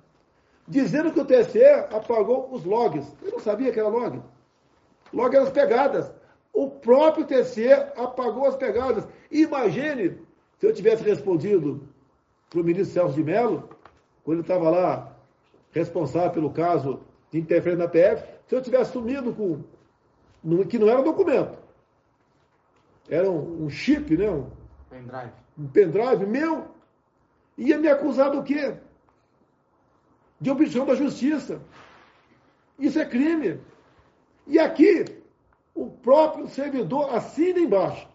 dizendo 0.67 1.11
que 1.11 1.19
o 1.19 1.25
TSE 1.25 1.63
apagou 1.91 2.49
os 2.51 2.63
logs. 2.63 3.07
Eu 3.21 3.33
não 3.33 3.39
sabia 3.39 3.71
que 3.71 3.79
era 3.79 3.87
log. 3.87 4.21
Log 5.13 5.35
eram 5.35 5.45
as 5.45 5.51
pegadas. 5.51 6.11
O 6.51 6.69
próprio 6.69 7.25
TSE 7.25 7.71
apagou 7.95 8.45
as 8.45 8.55
pegadas. 8.55 9.07
Imagine 9.29 10.19
se 10.57 10.65
eu 10.65 10.73
tivesse 10.73 11.03
respondido 11.03 11.87
para 12.49 12.61
o 12.61 12.63
ministro 12.63 12.93
Celso 12.93 13.15
de 13.15 13.23
Mello, 13.23 13.69
quando 14.23 14.37
ele 14.37 14.41
estava 14.41 14.69
lá 14.69 15.15
responsável 15.71 16.31
pelo 16.31 16.49
caso 16.51 17.01
de 17.31 17.39
interferência 17.39 17.83
na 17.83 17.89
PF, 17.89 18.34
se 18.47 18.55
eu 18.55 18.61
tivesse 18.61 18.93
sumido 18.93 19.33
com. 19.33 19.63
que 20.65 20.79
não 20.79 20.89
era 20.89 21.01
um 21.01 21.03
documento. 21.03 21.57
Era 23.09 23.29
um, 23.29 23.65
um 23.65 23.69
chip, 23.69 24.15
né? 24.17 24.29
Um, 24.29 24.49
pendrive 24.89 25.45
um 25.57 25.67
pendrive 25.67 26.25
meu, 26.25 26.67
ia 27.57 27.77
me 27.77 27.87
acusar 27.87 28.31
do 28.31 28.43
quê? 28.43 28.75
De 30.39 30.51
obstrução 30.51 30.85
da 30.85 30.95
justiça. 30.95 31.61
Isso 32.77 32.99
é 32.99 33.05
crime. 33.05 33.59
E 34.45 34.59
aqui, 34.59 35.05
o 35.73 35.89
próprio 35.89 36.47
servidor 36.47 37.13
assina 37.13 37.59
embaixo 37.59 38.07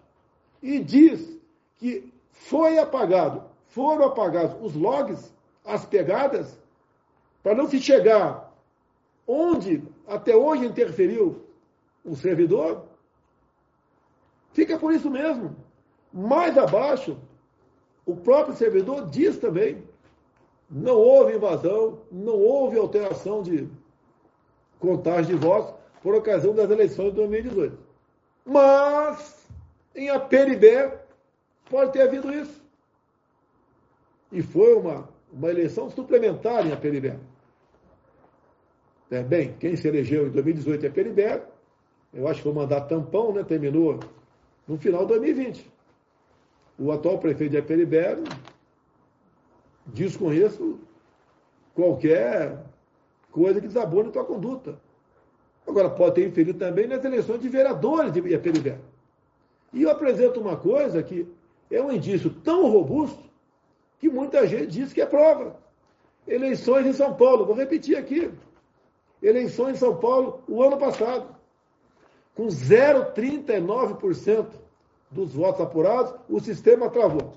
e 0.63 0.79
diz 0.79 1.39
que 1.79 2.13
foi 2.31 2.79
apagado, 2.79 3.45
foram 3.69 4.05
apagados 4.05 4.57
os 4.61 4.75
logs, 4.75 5.35
as 5.65 5.85
pegadas, 5.87 6.59
para 7.43 7.55
não 7.55 7.67
se 7.69 7.81
chegar 7.81 8.53
onde 9.27 9.83
até 10.11 10.37
hoje 10.37 10.67
interferiu 10.67 11.47
o 12.05 12.15
servidor, 12.15 12.91
Fica 14.53 14.79
por 14.79 14.93
isso 14.93 15.11
mesmo. 15.11 15.57
Mais 16.13 16.59
abaixo, 16.59 17.17
o 18.05 18.17
próprio 18.17 18.57
servidor 18.57 19.09
diz 19.09 19.39
também: 19.39 19.83
não 20.69 20.97
houve 20.97 21.37
invasão, 21.37 22.01
não 22.11 22.35
houve 22.35 22.79
alteração 22.79 23.43
de 23.43 23.69
contagem 24.79 25.35
de 25.37 25.41
votos 25.41 25.75
por 26.03 26.15
ocasião 26.15 26.55
das 26.55 26.71
eleições 26.71 27.11
de 27.11 27.17
2018. 27.17 27.79
Mas, 28.45 29.47
em 29.95 30.09
Aperibé, 30.09 31.05
pode 31.69 31.93
ter 31.93 32.03
havido 32.03 32.33
isso. 32.33 32.61
E 34.33 34.43
foi 34.43 34.75
uma, 34.75 35.09
uma 35.33 35.51
eleição 35.51 35.91
suplementar 35.91 36.67
em 36.67 36.73
Aperibé. 36.73 37.19
É, 39.11 39.23
bem, 39.23 39.55
quem 39.59 39.75
se 39.75 39.89
elegeu 39.89 40.29
em 40.29 40.31
2018 40.31 40.87
é 40.87 40.89
Aperibé, 40.89 41.43
eu 42.15 42.29
acho 42.29 42.37
que 42.37 42.45
foi 42.45 42.53
mandato 42.53 42.89
tampão, 42.89 43.33
né? 43.33 43.43
Terminou 43.43 43.99
no 44.69 44.79
final 44.79 45.03
de 45.03 45.09
2020. 45.09 45.71
O 46.79 46.93
atual 46.93 47.19
prefeito 47.19 47.51
de 47.51 47.59
Aperibé 47.59 48.17
desconheço 49.87 50.79
qualquer 51.75 52.65
coisa 53.33 53.61
que 53.61 53.67
desabone 53.67 54.13
tua 54.13 54.25
conduta. 54.25 54.79
Agora, 55.67 55.91
pode 55.91 56.17
ter 56.17 56.29
inferido 56.29 56.59
também 56.59 56.87
nas 56.87 57.05
eleições 57.05 57.41
de 57.41 57.49
vereadores 57.49 58.13
de 58.13 58.21
Iapiribé. 58.21 58.79
E 59.73 59.83
eu 59.83 59.91
apresento 59.91 60.41
uma 60.41 60.57
coisa 60.57 61.03
que 61.03 61.29
é 61.71 61.81
um 61.81 61.93
indício 61.93 62.31
tão 62.31 62.71
robusto 62.71 63.23
que 63.99 64.09
muita 64.09 64.47
gente 64.47 64.67
diz 64.67 64.93
que 64.93 65.01
é 65.01 65.07
prova. 65.07 65.57
Eleições 66.27 66.87
em 66.87 66.93
São 66.93 67.15
Paulo, 67.15 67.45
vou 67.45 67.55
repetir 67.55 67.97
aqui. 67.97 68.31
Eleições 69.23 69.77
em 69.77 69.79
São 69.79 69.97
Paulo 69.97 70.43
o 70.49 70.63
ano 70.63 70.79
passado. 70.79 71.37
Com 72.35 72.47
0,39% 72.47 74.47
dos 75.11 75.35
votos 75.35 75.61
apurados, 75.61 76.15
o 76.29 76.41
sistema 76.41 76.89
travou. 76.89 77.35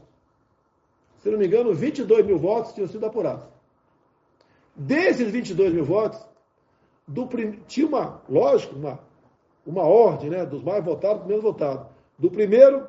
Se 1.22 1.30
não 1.30 1.38
me 1.38 1.48
engano, 1.48 1.74
22 1.74 2.26
mil 2.26 2.38
votos 2.38 2.74
tinham 2.74 2.88
sido 2.88 3.06
apurados. 3.06 3.46
Desses 4.76 5.32
22 5.32 5.74
mil 5.74 5.86
votos, 5.86 6.20
do 7.08 7.28
prim... 7.28 7.60
tinha 7.68 7.88
uma, 7.88 8.22
lógico, 8.30 8.76
uma, 8.76 9.00
uma 9.66 9.84
ordem 9.84 10.30
né, 10.30 10.46
dos 10.46 10.64
mais 10.64 10.84
votados, 10.84 11.24
do 11.24 11.28
menos 11.28 11.44
votados. 11.44 11.88
Do 12.18 12.30
primeiro 12.30 12.88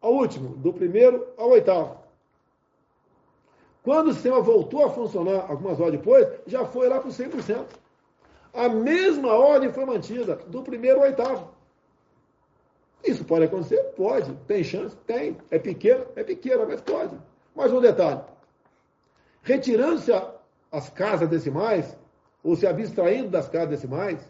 ao 0.00 0.12
último, 0.12 0.56
do 0.56 0.72
primeiro 0.72 1.26
ao 1.36 1.50
oitavo. 1.50 2.02
Quando 3.82 4.08
o 4.08 4.12
sistema 4.12 4.40
voltou 4.40 4.84
a 4.84 4.90
funcionar 4.90 5.50
algumas 5.50 5.80
horas 5.80 5.92
depois, 5.92 6.26
já 6.46 6.64
foi 6.64 6.88
lá 6.88 7.00
para 7.00 7.08
os 7.08 7.18
100%. 7.18 7.64
A 8.54 8.68
mesma 8.68 9.32
ordem 9.32 9.72
foi 9.72 9.84
mantida, 9.84 10.36
do 10.46 10.62
primeiro 10.62 11.00
ao 11.00 11.06
oitavo. 11.06 11.52
Isso 13.02 13.24
pode 13.24 13.44
acontecer? 13.44 13.82
Pode. 13.96 14.32
Tem 14.46 14.62
chance? 14.62 14.96
Tem. 15.06 15.36
É 15.50 15.58
pequena? 15.58 16.06
É 16.14 16.22
pequena, 16.22 16.64
mas 16.64 16.80
pode. 16.80 17.18
Mais 17.54 17.72
um 17.72 17.80
detalhe. 17.80 18.20
Retirando-se 19.42 20.12
as 20.72 20.88
casas 20.88 21.28
decimais, 21.28 21.98
ou 22.42 22.54
se 22.54 22.66
abstraindo 22.66 23.28
das 23.28 23.48
casas 23.48 23.70
decimais, 23.70 24.20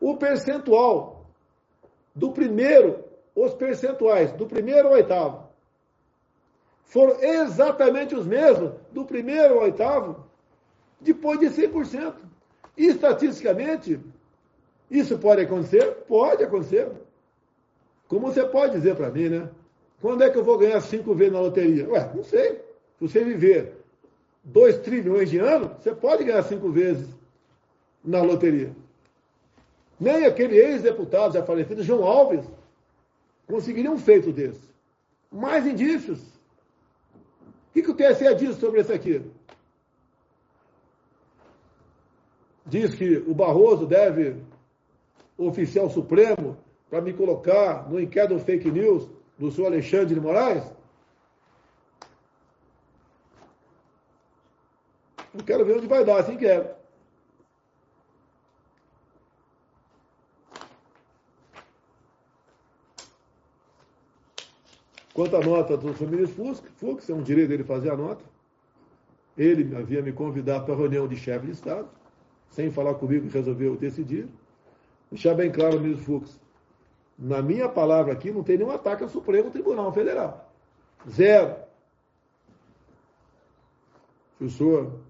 o 0.00 0.16
percentual 0.16 1.26
do 2.14 2.32
primeiro, 2.32 3.04
os 3.34 3.54
percentuais 3.54 4.32
do 4.32 4.46
primeiro 4.46 4.88
ao 4.88 4.94
oitavo, 4.94 5.48
foram 6.84 7.22
exatamente 7.22 8.14
os 8.16 8.26
mesmos 8.26 8.72
do 8.90 9.04
primeiro 9.04 9.54
ao 9.54 9.60
oitavo, 9.62 10.26
depois 11.00 11.38
de 11.38 11.46
100%. 11.46 12.29
E, 12.76 12.86
estatisticamente, 12.86 14.00
isso 14.90 15.18
pode 15.18 15.42
acontecer? 15.42 15.86
Pode 16.08 16.42
acontecer. 16.42 16.90
Como 18.08 18.26
você 18.26 18.44
pode 18.44 18.72
dizer 18.74 18.96
para 18.96 19.10
mim, 19.10 19.28
né? 19.28 19.48
Quando 20.00 20.24
é 20.24 20.30
que 20.30 20.38
eu 20.38 20.44
vou 20.44 20.58
ganhar 20.58 20.80
cinco 20.80 21.14
vezes 21.14 21.32
na 21.32 21.40
loteria? 21.40 21.88
Ué, 21.88 22.10
não 22.14 22.24
sei. 22.24 22.54
Se 22.98 23.08
você 23.08 23.22
viver 23.22 23.74
2 24.44 24.78
trilhões 24.78 25.30
de 25.30 25.38
anos, 25.38 25.70
você 25.80 25.94
pode 25.94 26.24
ganhar 26.24 26.42
cinco 26.42 26.70
vezes 26.70 27.08
na 28.04 28.22
loteria. 28.22 28.72
Nem 29.98 30.24
aquele 30.24 30.56
ex-deputado 30.56 31.34
já 31.34 31.42
falecido, 31.42 31.82
João 31.82 32.04
Alves, 32.04 32.44
conseguiria 33.46 33.90
um 33.90 33.98
feito 33.98 34.32
desse. 34.32 34.70
Mais 35.30 35.66
indícios. 35.66 36.18
O 36.20 37.72
que, 37.74 37.82
que 37.82 37.90
o 37.90 37.94
TSE 37.94 38.34
diz 38.34 38.56
sobre 38.56 38.80
isso 38.80 38.92
aqui? 38.92 39.22
Diz 42.70 42.94
que 42.94 43.16
o 43.26 43.34
Barroso 43.34 43.84
deve 43.84 44.36
oficial 45.36 45.90
supremo 45.90 46.56
para 46.88 47.00
me 47.00 47.12
colocar 47.12 47.90
no 47.90 48.00
inquérito 48.00 48.38
fake 48.38 48.70
news 48.70 49.08
do 49.36 49.50
senhor 49.50 49.66
Alexandre 49.66 50.14
de 50.14 50.20
Moraes? 50.20 50.64
Não 55.34 55.44
quero 55.44 55.64
ver 55.64 55.78
onde 55.78 55.88
vai 55.88 56.04
dar, 56.04 56.20
assim 56.20 56.36
quero. 56.36 56.68
Quanto 65.12 65.36
à 65.36 65.40
nota 65.40 65.76
do 65.76 66.06
ministro 66.06 66.54
Fux, 66.76 67.10
é 67.10 67.12
um 67.12 67.22
direito 67.22 67.48
dele 67.48 67.64
fazer 67.64 67.90
a 67.90 67.96
nota. 67.96 68.24
Ele 69.36 69.76
havia 69.76 70.02
me 70.02 70.12
convidado 70.12 70.64
para 70.64 70.74
a 70.74 70.76
reunião 70.76 71.08
de 71.08 71.16
chefe 71.16 71.46
de 71.46 71.52
Estado, 71.52 71.88
sem 72.50 72.70
falar 72.70 72.94
comigo 72.94 73.28
resolveu 73.28 73.76
decidir. 73.76 74.28
Deixar 75.10 75.34
bem 75.34 75.50
claro, 75.50 75.80
ministro 75.80 76.04
Fux, 76.04 76.40
na 77.18 77.42
minha 77.42 77.68
palavra 77.68 78.12
aqui, 78.12 78.30
não 78.30 78.42
tem 78.42 78.56
nenhum 78.56 78.70
ataque 78.70 79.02
ao 79.02 79.08
Supremo 79.08 79.50
Tribunal 79.50 79.92
Federal. 79.92 80.50
Zero. 81.08 81.54
Se 84.38 84.44
o 84.44 84.50
senhor 84.50 85.00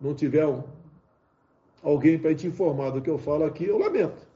não 0.00 0.14
tiver 0.14 0.46
alguém 1.82 2.18
para 2.18 2.34
te 2.34 2.46
informar 2.46 2.90
do 2.90 3.02
que 3.02 3.10
eu 3.10 3.18
falo 3.18 3.44
aqui, 3.44 3.64
eu 3.64 3.76
lamento. 3.76 4.26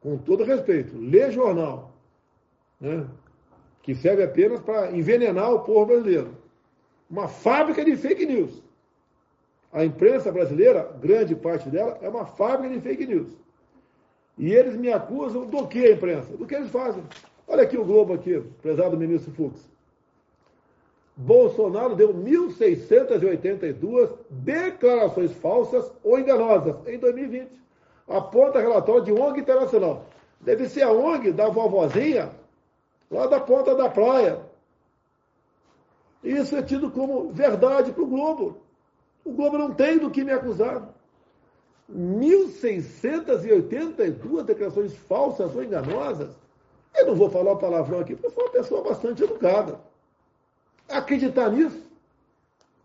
Com 0.00 0.18
todo 0.18 0.44
respeito. 0.44 0.96
Lê 0.98 1.30
jornal. 1.30 1.92
Né? 2.78 3.06
Que 3.82 3.94
serve 3.94 4.22
apenas 4.22 4.60
para 4.60 4.92
envenenar 4.92 5.50
o 5.50 5.60
povo 5.60 5.86
brasileiro. 5.86 6.36
Uma 7.08 7.26
fábrica 7.26 7.82
de 7.84 7.96
fake 7.96 8.26
news. 8.26 8.62
A 9.76 9.84
imprensa 9.84 10.32
brasileira, 10.32 10.90
grande 10.98 11.34
parte 11.34 11.68
dela, 11.68 11.98
é 12.00 12.08
uma 12.08 12.24
fábrica 12.24 12.74
de 12.74 12.80
fake 12.80 13.06
news. 13.06 13.28
E 14.38 14.50
eles 14.50 14.74
me 14.74 14.90
acusam 14.90 15.44
do 15.44 15.68
que 15.68 15.84
a 15.84 15.92
imprensa? 15.92 16.34
Do 16.34 16.46
que 16.46 16.54
eles 16.54 16.70
fazem. 16.70 17.04
Olha 17.46 17.62
aqui 17.62 17.76
o 17.76 17.84
Globo 17.84 18.14
aqui, 18.14 18.42
prezado 18.62 18.96
ministro 18.96 19.30
Fux. 19.32 19.68
Bolsonaro 21.14 21.94
deu 21.94 22.14
1.682 22.14 24.14
declarações 24.30 25.32
falsas 25.32 25.92
ou 26.02 26.18
enganosas 26.18 26.76
em 26.88 26.98
2020. 26.98 27.50
Aponta 28.08 28.60
relatório 28.60 29.04
de 29.04 29.12
ONG 29.12 29.40
internacional. 29.40 30.06
Deve 30.40 30.70
ser 30.70 30.84
a 30.84 30.90
ONG 30.90 31.32
da 31.32 31.50
vovozinha 31.50 32.30
lá 33.10 33.26
da 33.26 33.40
ponta 33.40 33.74
da 33.74 33.90
praia. 33.90 34.40
Isso 36.24 36.56
é 36.56 36.62
tido 36.62 36.90
como 36.90 37.30
verdade 37.30 37.92
para 37.92 38.02
o 38.02 38.06
Globo. 38.06 38.64
O 39.26 39.32
Globo 39.32 39.58
não 39.58 39.74
tem 39.74 39.98
do 39.98 40.08
que 40.08 40.22
me 40.22 40.30
acusar. 40.30 40.88
1.682 41.92 44.44
declarações 44.44 44.94
falsas 44.94 45.56
ou 45.56 45.64
enganosas. 45.64 46.30
Eu 46.94 47.08
não 47.08 47.16
vou 47.16 47.28
falar 47.28 47.50
o 47.52 47.58
palavrão 47.58 47.98
aqui, 47.98 48.14
porque 48.14 48.28
eu 48.28 48.30
sou 48.30 48.44
uma 48.44 48.52
pessoa 48.52 48.84
bastante 48.84 49.24
educada. 49.24 49.80
Acreditar 50.88 51.50
nisso, 51.50 51.82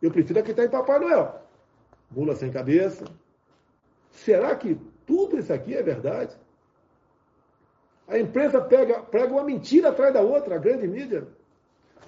eu 0.01 0.09
prefiro 0.09 0.39
acreditar 0.39 0.65
em 0.65 0.69
Papai 0.69 0.97
Noel. 0.99 1.43
Mula 2.09 2.35
sem 2.35 2.51
cabeça. 2.51 3.05
Será 4.09 4.55
que 4.55 4.75
tudo 5.05 5.37
isso 5.37 5.53
aqui 5.53 5.75
é 5.75 5.83
verdade? 5.83 6.35
A 8.07 8.17
imprensa 8.17 8.59
pega, 8.59 9.03
prega 9.03 9.31
uma 9.31 9.43
mentira 9.43 9.89
atrás 9.89 10.11
da 10.11 10.21
outra, 10.21 10.55
a 10.55 10.59
grande 10.59 10.87
mídia. 10.87 11.27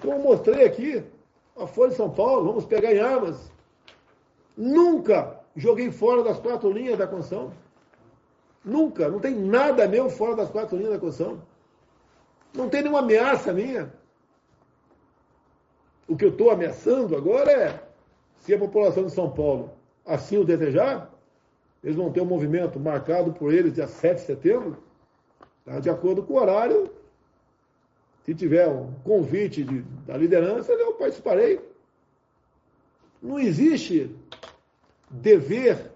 Como 0.00 0.14
eu 0.14 0.18
mostrei 0.18 0.66
aqui, 0.66 1.04
a 1.56 1.68
Folha 1.68 1.90
de 1.90 1.96
São 1.96 2.10
Paulo, 2.10 2.46
vamos 2.46 2.64
pegar 2.64 2.92
em 2.92 2.98
armas. 2.98 3.53
Nunca 4.56 5.40
joguei 5.56 5.90
fora 5.90 6.22
das 6.22 6.38
quatro 6.38 6.70
linhas 6.70 6.98
da 6.98 7.06
Constituição. 7.06 7.52
Nunca. 8.64 9.08
Não 9.08 9.20
tem 9.20 9.34
nada 9.34 9.88
meu 9.88 10.08
fora 10.08 10.36
das 10.36 10.50
quatro 10.50 10.76
linhas 10.76 10.92
da 10.92 10.98
Constituição. 10.98 11.42
Não 12.54 12.68
tem 12.68 12.82
nenhuma 12.82 13.00
ameaça 13.00 13.52
minha. 13.52 13.92
O 16.06 16.16
que 16.16 16.24
eu 16.24 16.30
estou 16.30 16.50
ameaçando 16.50 17.16
agora 17.16 17.50
é, 17.50 17.82
se 18.36 18.54
a 18.54 18.58
população 18.58 19.06
de 19.06 19.12
São 19.12 19.30
Paulo 19.30 19.72
assim 20.04 20.36
o 20.36 20.44
desejar, 20.44 21.10
eles 21.82 21.96
vão 21.96 22.12
ter 22.12 22.20
um 22.20 22.26
movimento 22.26 22.78
marcado 22.78 23.32
por 23.32 23.52
eles 23.52 23.74
dia 23.74 23.86
7 23.86 24.20
de 24.20 24.26
setembro, 24.26 24.76
tá? 25.64 25.80
de 25.80 25.88
acordo 25.88 26.22
com 26.22 26.34
o 26.34 26.40
horário. 26.40 26.90
Se 28.22 28.34
tiver 28.34 28.66
um 28.68 28.92
convite 29.04 29.62
de, 29.62 29.82
da 30.06 30.16
liderança, 30.16 30.72
eu 30.72 30.94
participarei. 30.94 31.60
Não 33.22 33.38
existe 33.38 34.14
dever 35.14 35.92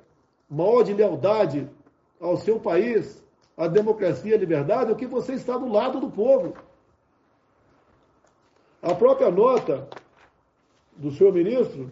maior 0.49 0.83
de 0.83 0.95
lealdade 0.95 1.69
ao 2.21 2.37
seu 2.37 2.59
país, 2.61 3.23
à 3.57 3.67
democracia 3.67 4.33
e 4.33 4.35
à 4.35 4.39
liberdade, 4.39 4.93
é 4.93 4.95
que 4.95 5.07
você 5.07 5.35
está 5.35 5.57
do 5.57 5.69
lado 5.69 6.01
do 6.01 6.11
povo. 6.11 6.55
A 8.81 8.95
própria 8.95 9.31
nota 9.31 9.89
do 10.97 11.11
senhor 11.11 11.33
ministro 11.33 11.91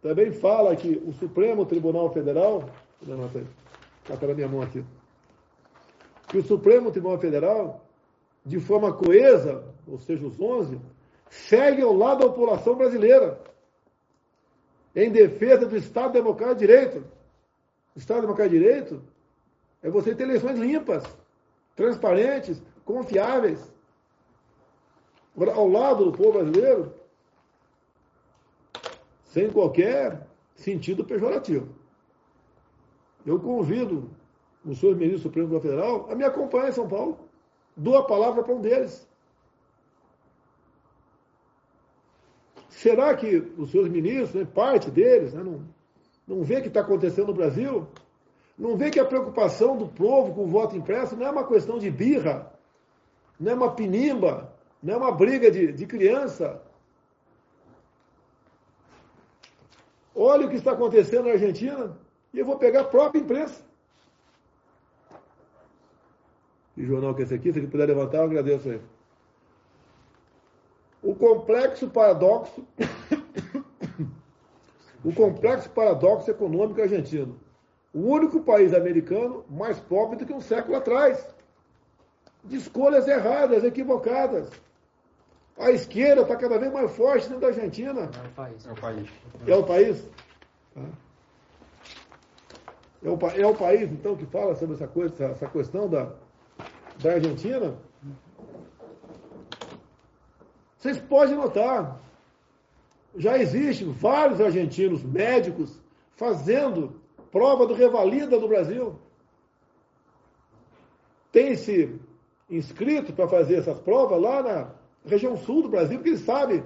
também 0.00 0.32
fala 0.32 0.74
que 0.74 1.02
o 1.04 1.12
Supremo 1.12 1.66
Tribunal 1.66 2.10
Federal, 2.12 2.68
está 3.02 4.26
na 4.26 4.34
minha 4.34 4.48
mão 4.48 4.62
aqui, 4.62 4.84
que 6.28 6.38
o 6.38 6.42
Supremo 6.42 6.90
Tribunal 6.90 7.18
Federal, 7.18 7.84
de 8.44 8.58
forma 8.60 8.92
coesa, 8.92 9.64
ou 9.86 9.98
seja, 9.98 10.26
os 10.26 10.40
11, 10.40 10.80
segue 11.28 11.82
ao 11.82 11.92
lado 11.92 12.20
da 12.20 12.28
população 12.28 12.76
brasileira, 12.76 13.38
em 14.96 15.10
defesa 15.10 15.66
do 15.66 15.76
Estado 15.76 16.14
Democrático 16.14 16.60
de 16.60 16.66
Direito. 16.66 17.04
O 17.94 17.98
Estado 17.98 18.22
Democrático 18.22 18.58
de 18.58 18.64
Direito 18.64 19.02
é 19.82 19.90
você 19.90 20.14
ter 20.14 20.22
eleições 20.22 20.58
limpas, 20.58 21.04
transparentes, 21.76 22.62
confiáveis. 22.84 23.60
Ao 25.54 25.68
lado 25.68 26.06
do 26.06 26.12
povo 26.12 26.32
brasileiro, 26.32 26.94
sem 29.26 29.50
qualquer 29.50 30.26
sentido 30.54 31.04
pejorativo. 31.04 31.68
Eu 33.26 33.38
convido 33.38 34.10
o 34.64 34.74
senhor 34.74 34.96
ministro 34.96 35.24
Supremo 35.24 35.48
Tribunal 35.48 35.60
Federal 35.60 36.10
a 36.10 36.14
me 36.14 36.24
acompanhar 36.24 36.70
em 36.70 36.72
São 36.72 36.88
Paulo. 36.88 37.18
Dou 37.76 37.98
a 37.98 38.06
palavra 38.06 38.42
para 38.42 38.54
um 38.54 38.62
deles. 38.62 39.06
Será 42.76 43.14
que 43.16 43.38
os 43.56 43.70
seus 43.70 43.88
ministros, 43.88 44.34
né, 44.34 44.44
parte 44.44 44.90
deles, 44.90 45.32
né, 45.32 45.42
não, 45.42 45.62
não 46.28 46.44
vê 46.44 46.58
o 46.58 46.62
que 46.62 46.68
está 46.68 46.80
acontecendo 46.80 47.28
no 47.28 47.34
Brasil? 47.34 47.88
Não 48.58 48.76
vê 48.76 48.90
que 48.90 49.00
a 49.00 49.04
preocupação 49.04 49.78
do 49.78 49.88
povo 49.88 50.34
com 50.34 50.44
o 50.44 50.46
voto 50.46 50.76
impresso 50.76 51.16
não 51.16 51.26
é 51.26 51.30
uma 51.30 51.46
questão 51.46 51.78
de 51.78 51.90
birra, 51.90 52.52
não 53.40 53.52
é 53.52 53.54
uma 53.54 53.72
pinimba, 53.72 54.52
não 54.82 54.92
é 54.92 54.96
uma 54.98 55.10
briga 55.10 55.50
de, 55.50 55.72
de 55.72 55.86
criança. 55.86 56.60
Olha 60.14 60.46
o 60.46 60.50
que 60.50 60.56
está 60.56 60.72
acontecendo 60.72 61.24
na 61.24 61.32
Argentina 61.32 61.96
e 62.34 62.38
eu 62.38 62.44
vou 62.44 62.58
pegar 62.58 62.82
a 62.82 62.84
própria 62.84 63.20
imprensa. 63.20 63.64
E 66.76 66.84
jornal 66.84 67.14
que 67.14 67.22
é 67.22 67.24
esse 67.24 67.34
aqui, 67.34 67.50
se 67.50 67.58
ele 67.58 67.68
puder 67.68 67.86
levantar, 67.86 68.18
eu 68.18 68.24
agradeço 68.24 68.68
aí 68.68 68.80
complexo 71.16 71.88
paradoxo 71.88 72.64
o 75.04 75.12
complexo 75.12 75.70
paradoxo 75.70 76.30
econômico 76.30 76.80
argentino. 76.80 77.38
O 77.92 78.00
único 78.00 78.40
país 78.40 78.74
americano 78.74 79.44
mais 79.48 79.80
pobre 79.80 80.16
do 80.18 80.26
que 80.26 80.32
um 80.32 80.40
século 80.40 80.76
atrás. 80.76 81.26
De 82.44 82.56
escolhas 82.56 83.08
erradas, 83.08 83.64
equivocadas. 83.64 84.50
A 85.58 85.70
esquerda 85.70 86.22
está 86.22 86.36
cada 86.36 86.58
vez 86.58 86.72
mais 86.72 86.90
forte 86.94 87.28
dentro 87.28 87.40
da 87.40 87.46
Argentina. 87.48 88.02
É 88.02 88.28
o 88.28 88.32
país. 88.32 88.66
É 88.66 88.70
o 88.70 88.74
país. 88.76 89.08
É 89.46 89.56
o 89.56 89.64
país? 89.64 90.08
Tá. 90.74 90.82
É 93.06 93.08
o, 93.08 93.18
é 93.40 93.46
o 93.46 93.54
país, 93.54 93.90
então, 93.92 94.16
que 94.16 94.26
fala 94.26 94.54
sobre 94.56 94.74
essa, 94.74 94.88
coisa, 94.88 95.24
essa 95.26 95.46
questão 95.46 95.88
da, 95.88 96.10
da 97.00 97.12
Argentina? 97.12 97.74
Vocês 100.78 100.98
podem 100.98 101.36
notar, 101.36 102.00
já 103.16 103.38
existem 103.38 103.90
vários 103.92 104.40
argentinos 104.40 105.02
médicos 105.02 105.80
fazendo 106.16 107.00
prova 107.30 107.66
do 107.66 107.74
Revalida 107.74 108.38
no 108.38 108.48
Brasil. 108.48 108.98
Tem 111.32 111.56
se 111.56 111.98
inscrito 112.48 113.12
para 113.12 113.28
fazer 113.28 113.56
essas 113.56 113.78
provas 113.80 114.20
lá 114.20 114.42
na 114.42 114.70
região 115.04 115.36
sul 115.36 115.62
do 115.62 115.68
Brasil, 115.68 115.98
porque 115.98 116.10
eles 116.10 116.20
sabem, 116.20 116.64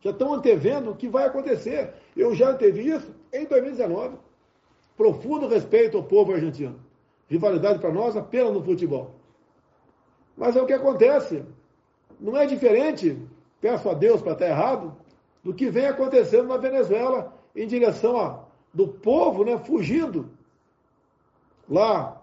já 0.00 0.10
estão 0.10 0.34
antevendo 0.34 0.90
o 0.90 0.96
que 0.96 1.08
vai 1.08 1.26
acontecer. 1.26 1.92
Eu 2.16 2.34
já 2.34 2.50
antevi 2.50 2.88
isso 2.88 3.14
em 3.32 3.46
2019. 3.46 4.16
Profundo 4.96 5.48
respeito 5.48 5.96
ao 5.96 6.04
povo 6.04 6.32
argentino. 6.32 6.78
Rivalidade 7.28 7.78
para 7.78 7.92
nós 7.92 8.16
apenas 8.16 8.52
no 8.52 8.62
futebol. 8.62 9.14
Mas 10.36 10.56
é 10.56 10.62
o 10.62 10.66
que 10.66 10.72
acontece 10.72 11.44
não 12.22 12.36
é 12.36 12.46
diferente, 12.46 13.18
peço 13.60 13.90
a 13.90 13.94
Deus 13.94 14.22
para 14.22 14.32
estar 14.32 14.46
errado, 14.46 14.96
do 15.42 15.52
que 15.52 15.68
vem 15.68 15.86
acontecendo 15.86 16.46
na 16.46 16.56
Venezuela 16.56 17.34
em 17.54 17.66
direção 17.66 18.16
a, 18.16 18.44
do 18.72 18.86
povo 18.86 19.44
né, 19.44 19.58
fugindo 19.58 20.30
lá 21.68 22.22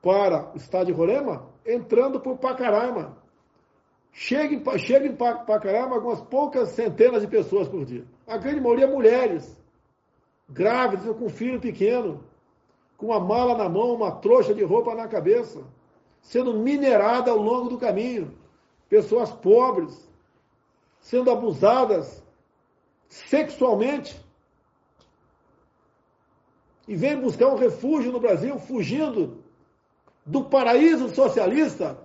para 0.00 0.52
o 0.54 0.56
estado 0.56 0.86
de 0.86 0.92
Roraima, 0.92 1.44
entrando 1.66 2.20
por 2.20 2.38
Pacaraima. 2.38 3.18
Chega 4.12 4.54
em, 4.54 4.78
chega 4.78 5.06
em 5.06 5.16
Pacaraima 5.16 5.96
algumas 5.96 6.20
poucas 6.20 6.70
centenas 6.70 7.22
de 7.22 7.28
pessoas 7.28 7.68
por 7.68 7.84
dia. 7.84 8.04
A 8.26 8.36
grande 8.36 8.60
maioria 8.60 8.86
mulheres, 8.86 9.58
grávidas, 10.48 11.16
com 11.16 11.28
filho 11.28 11.60
pequeno, 11.60 12.22
com 12.96 13.06
uma 13.06 13.20
mala 13.20 13.56
na 13.56 13.68
mão, 13.68 13.94
uma 13.94 14.12
trouxa 14.12 14.54
de 14.54 14.62
roupa 14.62 14.94
na 14.94 15.08
cabeça, 15.08 15.62
sendo 16.20 16.54
minerada 16.54 17.32
ao 17.32 17.38
longo 17.38 17.68
do 17.68 17.78
caminho 17.78 18.39
pessoas 18.90 19.30
pobres 19.30 20.10
sendo 21.00 21.30
abusadas 21.30 22.22
sexualmente 23.08 24.20
e 26.86 26.96
vem 26.96 27.18
buscar 27.18 27.46
um 27.46 27.56
refúgio 27.56 28.10
no 28.10 28.18
Brasil, 28.18 28.58
fugindo 28.58 29.44
do 30.26 30.44
paraíso 30.44 31.08
socialista 31.14 31.96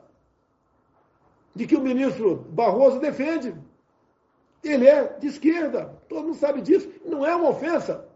de 1.56 1.65
que 1.65 1.76
o 1.76 1.82
ministro 1.82 2.36
Barroso 2.50 3.00
defende. 3.00 3.56
Ele 4.63 4.88
é 4.88 5.06
de 5.17 5.28
esquerda, 5.28 5.98
todo 6.08 6.28
mundo 6.28 6.38
sabe 6.38 6.62
disso. 6.62 6.89
Não 7.04 7.26
é 7.26 7.36
uma 7.36 7.50
ofensa. 7.50 8.08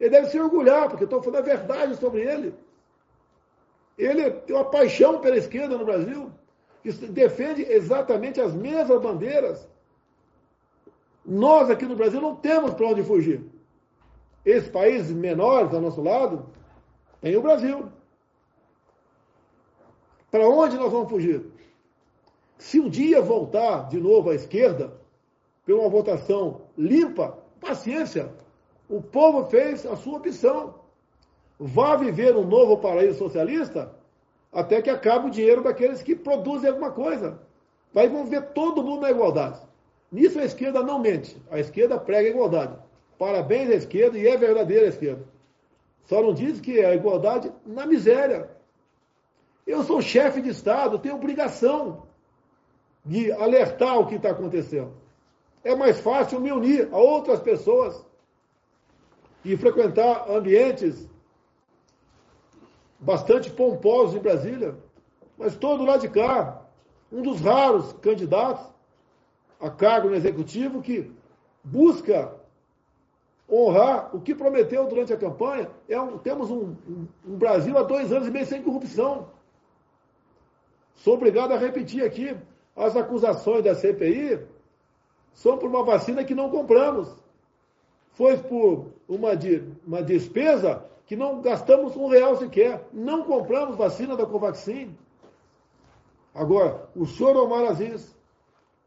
Ele 0.00 0.10
deve 0.10 0.28
se 0.28 0.40
orgulhar, 0.40 0.88
porque 0.88 1.04
estou 1.04 1.22
falando 1.22 1.40
a 1.40 1.44
verdade 1.44 1.96
sobre 1.96 2.22
ele. 2.22 2.54
Ele 3.98 4.30
tem 4.30 4.56
uma 4.56 4.64
paixão 4.64 5.20
pela 5.20 5.36
esquerda 5.36 5.76
no 5.76 5.84
Brasil 5.84 6.32
defende 6.92 7.62
exatamente 7.62 8.40
as 8.40 8.54
mesmas 8.54 9.00
bandeiras. 9.00 9.68
Nós 11.24 11.68
aqui 11.70 11.84
no 11.84 11.96
Brasil 11.96 12.20
não 12.20 12.36
temos 12.36 12.74
para 12.74 12.86
onde 12.86 13.02
fugir. 13.02 13.44
Esses 14.44 14.68
países 14.68 15.10
menores 15.10 15.74
ao 15.74 15.80
nosso 15.80 16.00
lado 16.00 16.46
tem 17.20 17.36
o 17.36 17.42
Brasil. 17.42 17.88
Para 20.30 20.48
onde 20.48 20.76
nós 20.76 20.92
vamos 20.92 21.08
fugir? 21.08 21.44
Se 22.58 22.78
um 22.78 22.88
dia 22.88 23.20
voltar 23.20 23.88
de 23.88 23.98
novo 23.98 24.30
à 24.30 24.34
esquerda, 24.34 24.92
por 25.64 25.74
uma 25.74 25.88
votação 25.88 26.62
limpa, 26.78 27.36
paciência. 27.60 28.32
O 28.88 29.02
povo 29.02 29.46
fez 29.46 29.84
a 29.84 29.96
sua 29.96 30.18
opção. 30.18 30.76
Vá 31.58 31.96
viver 31.96 32.36
um 32.36 32.46
novo 32.46 32.78
paraíso 32.78 33.18
socialista? 33.18 33.92
Até 34.52 34.80
que 34.80 34.90
acabe 34.90 35.28
o 35.28 35.30
dinheiro 35.30 35.62
daqueles 35.62 36.02
que 36.02 36.14
produzem 36.14 36.70
alguma 36.70 36.90
coisa. 36.90 37.38
Vai 37.92 38.06
envolver 38.06 38.40
todo 38.52 38.82
mundo 38.82 39.02
na 39.02 39.10
igualdade. 39.10 39.60
Nisso 40.10 40.38
a 40.38 40.44
esquerda 40.44 40.82
não 40.82 40.98
mente. 40.98 41.36
A 41.50 41.58
esquerda 41.58 41.98
prega 41.98 42.28
a 42.28 42.30
igualdade. 42.30 42.76
Parabéns 43.18 43.70
à 43.70 43.74
esquerda 43.74 44.18
e 44.18 44.26
é 44.26 44.36
verdadeira 44.36 44.86
a 44.86 44.88
esquerda. 44.88 45.24
Só 46.04 46.22
não 46.22 46.32
diz 46.32 46.60
que 46.60 46.78
é 46.78 46.86
a 46.86 46.94
igualdade 46.94 47.52
na 47.64 47.86
miséria. 47.86 48.50
Eu 49.66 49.82
sou 49.82 50.00
chefe 50.00 50.40
de 50.40 50.50
Estado, 50.50 50.98
tenho 50.98 51.16
obrigação 51.16 52.06
de 53.04 53.32
alertar 53.32 53.98
o 53.98 54.06
que 54.06 54.14
está 54.14 54.30
acontecendo. 54.30 54.92
É 55.64 55.74
mais 55.74 55.98
fácil 55.98 56.40
me 56.40 56.52
unir 56.52 56.88
a 56.92 56.96
outras 56.96 57.40
pessoas 57.40 58.04
e 59.44 59.56
frequentar 59.56 60.30
ambientes 60.30 61.08
bastante 63.06 63.48
pomposos 63.50 64.16
em 64.16 64.18
Brasília, 64.18 64.74
mas 65.38 65.54
todo 65.54 65.84
lado 65.84 66.00
de 66.00 66.08
cá, 66.08 66.60
um 67.12 67.22
dos 67.22 67.40
raros 67.40 67.92
candidatos 68.02 68.66
a 69.60 69.70
cargo 69.70 70.08
no 70.08 70.16
executivo 70.16 70.82
que 70.82 71.12
busca 71.62 72.34
honrar 73.48 74.10
o 74.12 74.20
que 74.20 74.34
prometeu 74.34 74.88
durante 74.88 75.12
a 75.12 75.16
campanha. 75.16 75.70
É 75.88 76.00
um, 76.00 76.18
temos 76.18 76.50
um, 76.50 76.74
um, 76.88 77.06
um 77.24 77.36
Brasil 77.36 77.78
há 77.78 77.84
dois 77.84 78.12
anos 78.12 78.26
e 78.26 78.30
meio 78.32 78.44
sem 78.44 78.60
corrupção. 78.60 79.28
Sou 80.96 81.14
obrigado 81.14 81.52
a 81.52 81.58
repetir 81.58 82.04
aqui: 82.04 82.36
as 82.74 82.96
acusações 82.96 83.62
da 83.62 83.76
CPI 83.76 84.40
são 85.32 85.56
por 85.58 85.70
uma 85.70 85.84
vacina 85.84 86.24
que 86.24 86.34
não 86.34 86.50
compramos. 86.50 87.08
Foi 88.14 88.36
por 88.36 88.86
uma, 89.08 89.30
uma 89.86 90.02
despesa 90.02 90.84
que 91.06 91.14
não 91.14 91.40
gastamos 91.40 91.96
um 91.96 92.08
real 92.08 92.36
sequer, 92.36 92.86
não 92.92 93.22
compramos 93.22 93.76
vacina 93.76 94.16
da 94.16 94.26
Covaxin. 94.26 94.96
Agora, 96.34 96.88
o 96.94 97.06
senhor 97.06 97.36
Omar 97.36 97.64
Aziz, 97.64 98.14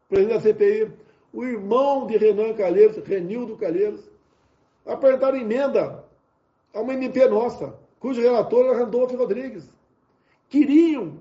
presidente 0.08 0.34
da 0.34 0.40
CPI, 0.40 0.92
o 1.32 1.44
irmão 1.44 2.06
de 2.06 2.16
Renan 2.16 2.52
Calheiros, 2.54 3.04
Renildo 3.04 3.56
Calheiros, 3.56 4.08
apresentaram 4.84 5.38
emenda 5.38 6.04
a 6.74 6.80
uma 6.80 6.92
MP 6.92 7.26
nossa, 7.26 7.78
cujo 7.98 8.20
relator 8.20 8.66
era 8.66 8.78
Randolfo 8.78 9.16
Rodrigues. 9.16 9.68
Queriam 10.48 11.20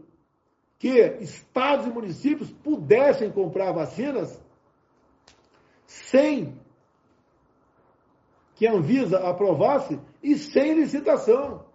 que 0.78 0.98
estados 1.22 1.86
e 1.88 1.90
municípios 1.90 2.52
pudessem 2.52 3.32
comprar 3.32 3.72
vacinas 3.72 4.42
sem 5.86 6.58
que 8.56 8.68
a 8.68 8.74
Anvisa 8.74 9.20
aprovasse 9.20 10.00
e 10.22 10.38
sem 10.38 10.74
licitação. 10.74 11.66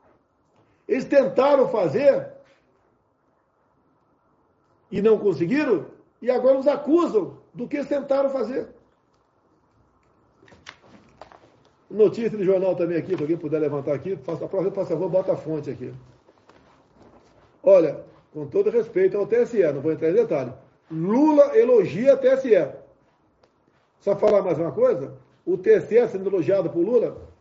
Eles 0.86 1.04
tentaram 1.04 1.68
fazer 1.68 2.32
e 4.90 5.02
não 5.02 5.18
conseguiram, 5.18 5.86
e 6.22 6.30
agora 6.30 6.58
os 6.58 6.68
acusam 6.68 7.38
do 7.52 7.66
que 7.66 7.76
eles 7.76 7.88
tentaram 7.88 8.30
fazer. 8.30 8.68
Notícia 11.90 12.36
de 12.36 12.44
jornal 12.44 12.74
também 12.74 12.98
aqui, 12.98 13.16
se 13.16 13.22
alguém 13.22 13.36
puder 13.36 13.58
levantar 13.58 13.94
aqui, 13.94 14.16
faça 14.16 14.44
a 14.44 14.48
prova, 14.48 14.70
por 14.70 14.86
favor, 14.86 15.08
bota 15.08 15.32
a 15.32 15.36
fonte 15.36 15.70
aqui. 15.70 15.92
Olha, 17.62 18.04
com 18.32 18.46
todo 18.46 18.70
respeito 18.70 19.16
ao 19.16 19.26
TSE, 19.26 19.62
não 19.72 19.80
vou 19.80 19.92
entrar 19.92 20.10
em 20.10 20.14
detalhe. 20.14 20.52
Lula 20.90 21.56
elogia 21.56 22.16
TSE. 22.16 22.68
Só 24.00 24.16
falar 24.16 24.42
mais 24.42 24.58
uma 24.58 24.72
coisa? 24.72 25.16
O 25.46 25.56
TSE 25.56 26.08
sendo 26.08 26.28
elogiado 26.28 26.68
por 26.68 26.84
Lula? 26.84 27.33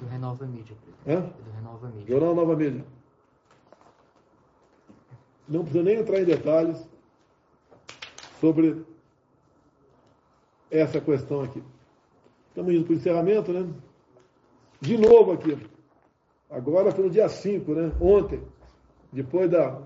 Do 0.00 0.06
Renova 0.06 0.46
Mídia. 0.46 0.76
Hã? 1.06 1.20
Do 1.20 1.50
Renova 1.54 1.88
Mídia. 1.88 2.06
Jornal 2.08 2.34
Nova 2.34 2.56
Mídia. 2.56 2.84
Não 5.48 5.62
precisa 5.62 5.84
nem 5.84 5.96
entrar 5.98 6.20
em 6.20 6.24
detalhes 6.24 6.88
sobre 8.40 8.84
essa 10.70 11.00
questão 11.00 11.42
aqui. 11.42 11.62
Estamos 12.48 12.72
indo 12.72 12.84
para 12.84 12.92
o 12.92 12.96
encerramento, 12.96 13.52
né? 13.52 13.68
De 14.80 14.96
novo 14.96 15.32
aqui. 15.32 15.58
Agora 16.48 16.90
foi 16.92 17.04
no 17.04 17.10
dia 17.10 17.28
5, 17.28 17.74
né? 17.74 17.92
Ontem. 18.00 18.42
Depois 19.12 19.50
da, 19.50 19.82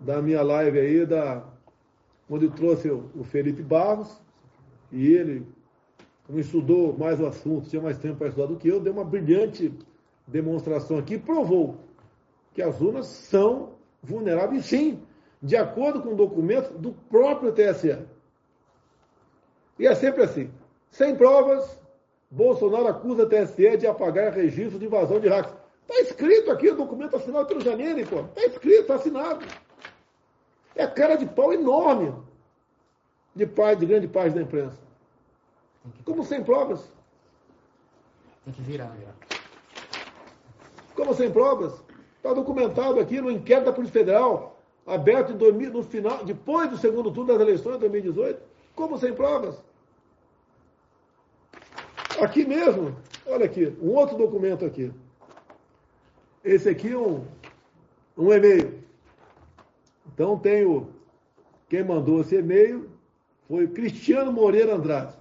da 0.00 0.20
minha 0.20 0.42
live 0.42 0.78
aí, 0.78 1.06
da, 1.06 1.44
onde 2.28 2.48
trouxe 2.50 2.90
o, 2.90 3.10
o 3.14 3.24
Felipe 3.24 3.62
Barros, 3.62 4.20
e 4.90 5.06
ele, 5.12 5.46
como 6.26 6.38
estudou 6.38 6.96
mais 6.96 7.20
o 7.20 7.26
assunto, 7.26 7.68
tinha 7.68 7.82
mais 7.82 7.98
tempo 7.98 8.16
para 8.16 8.28
estudar 8.28 8.46
do 8.46 8.56
que 8.56 8.68
eu, 8.68 8.80
deu 8.80 8.92
uma 8.92 9.04
brilhante 9.04 9.72
demonstração 10.26 10.98
aqui, 10.98 11.18
provou 11.18 11.76
que 12.52 12.62
as 12.62 12.80
urnas 12.80 13.06
são 13.06 13.70
vulneráveis, 14.02 14.66
sim, 14.66 15.02
de 15.42 15.56
acordo 15.56 16.02
com 16.02 16.10
o 16.10 16.16
documento 16.16 16.72
do 16.78 16.92
próprio 16.92 17.52
TSE. 17.52 17.98
E 19.78 19.86
é 19.86 19.94
sempre 19.94 20.22
assim. 20.22 20.50
Sem 20.90 21.16
provas, 21.16 21.80
Bolsonaro 22.30 22.86
acusa 22.86 23.24
a 23.24 23.26
TSE 23.26 23.76
de 23.78 23.86
apagar 23.86 24.32
registro 24.32 24.78
de 24.78 24.86
invasão 24.86 25.18
de 25.18 25.28
hackers. 25.28 25.56
Está 25.82 26.00
escrito 26.02 26.50
aqui, 26.50 26.70
o 26.70 26.76
documento 26.76 27.16
assinado 27.16 27.46
pelo 27.46 27.60
Janine, 27.60 28.04
pô. 28.06 28.20
Está 28.20 28.44
escrito, 28.46 28.80
está 28.82 28.94
assinado. 28.94 29.44
É 30.74 30.86
cara 30.86 31.16
de 31.16 31.26
pau 31.26 31.52
enorme 31.52 32.14
de 33.34 33.46
parte, 33.46 33.80
de 33.80 33.86
grande 33.86 34.08
parte 34.08 34.34
da 34.34 34.42
imprensa. 34.42 34.81
Como 36.04 36.24
sem 36.24 36.42
provas. 36.42 36.80
Tem 38.44 38.52
que 38.52 38.62
virar. 38.62 38.94
Como 40.94 41.14
sem 41.14 41.30
provas. 41.30 41.72
Está 42.16 42.32
documentado 42.32 43.00
aqui 43.00 43.20
no 43.20 43.30
inquérito 43.30 43.66
da 43.66 43.72
Polícia 43.72 44.00
Federal, 44.00 44.60
aberto 44.86 45.32
em 45.32 45.36
2000, 45.36 45.72
no 45.72 45.82
final, 45.82 46.24
depois 46.24 46.70
do 46.70 46.76
segundo 46.76 47.10
turno 47.10 47.32
das 47.32 47.40
eleições 47.40 47.74
de 47.74 47.80
2018. 47.80 48.40
Como 48.74 48.98
sem 48.98 49.12
provas. 49.12 49.60
Aqui 52.20 52.44
mesmo, 52.44 52.96
olha 53.26 53.46
aqui, 53.46 53.76
um 53.80 53.90
outro 53.90 54.16
documento 54.16 54.64
aqui. 54.64 54.92
Esse 56.44 56.68
aqui 56.68 56.92
é 56.92 56.96
um, 56.96 57.24
um 58.16 58.32
e-mail. 58.32 58.82
Então 60.06 60.38
tenho 60.38 60.92
quem 61.68 61.82
mandou 61.82 62.20
esse 62.20 62.36
e-mail 62.36 62.90
foi 63.48 63.66
Cristiano 63.66 64.30
Moreira 64.30 64.74
Andrade. 64.74 65.14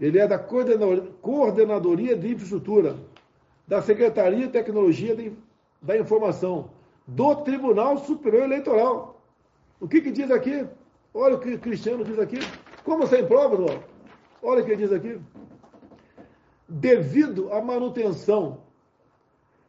Ele 0.00 0.18
é 0.18 0.26
da 0.26 0.38
Coordenadoria 0.38 2.16
de 2.16 2.32
Infraestrutura, 2.32 2.96
da 3.66 3.80
Secretaria 3.80 4.46
de 4.46 4.52
Tecnologia 4.52 5.16
da 5.80 5.96
informação 5.96 6.70
do 7.06 7.36
Tribunal 7.36 7.98
Superior 7.98 8.44
Eleitoral. 8.44 9.20
O 9.80 9.86
que, 9.86 10.00
que 10.00 10.10
diz 10.10 10.30
aqui? 10.30 10.66
Olha 11.12 11.36
o 11.36 11.38
que 11.38 11.54
o 11.54 11.58
Cristiano 11.58 12.04
diz 12.04 12.18
aqui. 12.18 12.38
Como 12.84 13.06
sem 13.06 13.24
provas, 13.26 13.60
ó. 13.60 14.48
olha 14.48 14.62
o 14.62 14.64
que 14.64 14.72
ele 14.72 14.82
diz 14.82 14.92
aqui. 14.92 15.18
Devido 16.68 17.52
à 17.52 17.62
manutenção, 17.62 18.58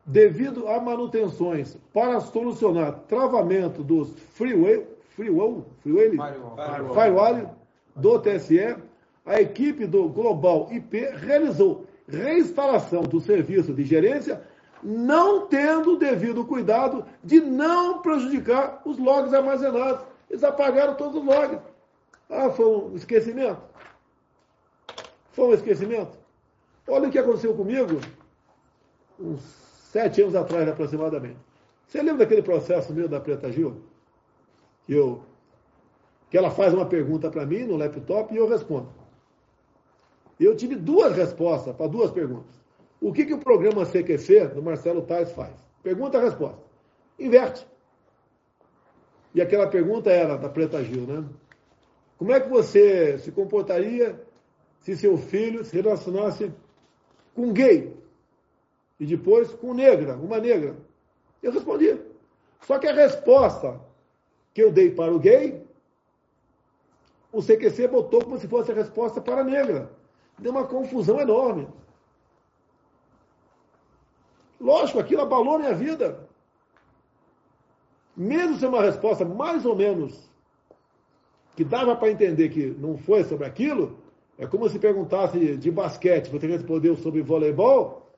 devido 0.06 0.68
a 0.68 0.80
manutenções 0.80 1.78
para 1.94 2.20
solucionar 2.20 3.00
travamento 3.08 3.84
dos 3.84 4.12
freeway, 4.34 4.86
freeway, 5.16 5.64
freeway, 5.82 6.10
firewall, 6.12 6.94
firewall 6.94 7.56
do 7.96 8.20
TSE, 8.20 8.76
a 9.26 9.42
equipe 9.42 9.86
do 9.88 10.08
Global 10.08 10.70
IP 10.72 11.00
realizou 11.16 11.88
reinstalação 12.08 13.04
do 13.04 13.20
serviço 13.20 13.74
de 13.74 13.84
gerência 13.84 14.42
não 14.84 15.48
tendo 15.48 15.94
o 15.94 15.98
devido 15.98 16.46
cuidado 16.46 17.06
de 17.24 17.42
não 17.42 18.02
prejudicar 18.02 18.82
os 18.86 19.00
logs 19.00 19.34
armazenados. 19.34 20.06
Eles 20.30 20.44
apagaram 20.44 20.96
todos 20.96 21.16
os 21.16 21.26
logs. 21.26 21.60
Ah, 22.30 22.52
foi 22.52 22.66
um 22.66 22.96
esquecimento? 22.96 23.62
Foi 25.32 25.46
um 25.48 25.54
esquecimento? 25.54 26.18
Olha 26.88 27.08
o 27.08 27.12
que 27.12 27.18
aconteceu 27.18 27.56
comigo 27.56 28.00
uns 29.20 29.42
sete 29.92 30.22
anos 30.22 30.36
atrás, 30.36 30.68
aproximadamente. 30.68 31.38
Você 31.88 32.00
lembra 32.00 32.20
daquele 32.20 32.44
processo 32.44 32.94
meu 32.94 33.08
da 33.08 33.20
Preta 33.20 33.52
Gil? 33.52 33.82
Que, 34.84 34.94
eu, 34.94 35.24
que 36.30 36.38
ela 36.38 36.52
faz 36.52 36.74
uma 36.74 36.86
pergunta 36.86 37.30
para 37.32 37.46
mim 37.46 37.64
no 37.64 37.78
laptop 37.78 38.34
e 38.34 38.38
eu 38.38 38.48
respondo. 38.48 38.90
Eu 40.40 40.56
tive 40.56 40.76
duas 40.76 41.16
respostas 41.16 41.76
para 41.76 41.88
duas 41.88 42.12
perguntas. 42.12 42.54
O 43.00 43.14
que, 43.14 43.26
que 43.26 43.34
o 43.34 43.40
programa 43.40 43.86
CQC 43.86 44.48
do 44.50 44.62
Marcelo 44.62 45.02
Tais 45.02 45.32
faz? 45.32 45.54
Pergunta 45.82 46.20
resposta. 46.20 46.60
Inverte. 47.20 47.66
E 49.34 49.42
aquela 49.42 49.68
pergunta 49.68 50.10
era 50.10 50.38
da 50.38 50.50
Preta 50.50 50.84
Gil, 50.84 51.02
né? 51.02 51.24
Como 52.18 52.32
é 52.32 52.40
que 52.40 52.50
você 52.50 53.18
se 53.20 53.32
comportaria 53.32 54.20
se 54.80 54.96
seu 54.96 55.18
filho 55.18 55.64
se 55.64 55.76
relacionasse 55.76 56.52
com 57.34 57.52
gay 57.52 57.94
e 59.00 59.06
depois 59.06 59.52
com 59.52 59.74
negra, 59.74 60.16
uma 60.16 60.40
negra? 60.40 60.76
Eu 61.44 61.52
respondi. 61.52 62.00
Só 62.62 62.80
que 62.80 62.88
a 62.88 62.94
resposta 62.94 63.80
que 64.54 64.64
eu 64.64 64.72
dei 64.72 64.90
para 64.90 65.14
o 65.14 65.20
gay, 65.20 65.62
o 67.32 67.42
CQC 67.42 67.90
botou 67.90 68.24
como 68.24 68.40
se 68.40 68.48
fosse 68.48 68.72
a 68.72 68.76
resposta 68.76 69.20
para 69.20 69.42
a 69.42 69.44
negra. 69.44 69.92
Deu 70.38 70.52
uma 70.52 70.66
confusão 70.66 71.20
enorme. 71.20 71.68
Lógico, 74.60 75.00
aquilo 75.00 75.22
abalou 75.22 75.60
minha 75.60 75.74
vida. 75.74 76.28
Mesmo 78.16 78.58
sendo 78.58 78.76
uma 78.76 78.82
resposta 78.82 79.26
mais 79.26 79.66
ou 79.66 79.76
menos 79.76 80.30
que 81.56 81.64
dava 81.64 81.96
para 81.96 82.12
entender 82.12 82.50
que 82.50 82.68
não 82.80 82.98
foi 82.98 83.24
sobre 83.24 83.46
aquilo, 83.46 83.98
é 84.38 84.46
como 84.46 84.68
se 84.68 84.78
perguntasse 84.78 85.56
de 85.56 85.72
basquete, 85.72 86.30
você 86.30 86.48
respondeu 86.48 86.96
sobre 86.98 87.22
voleibol, 87.22 88.12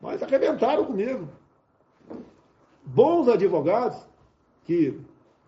mas 0.00 0.22
arrebentaram 0.22 0.84
comigo. 0.84 1.28
Bons 2.84 3.28
advogados 3.28 3.96
que 4.64 5.00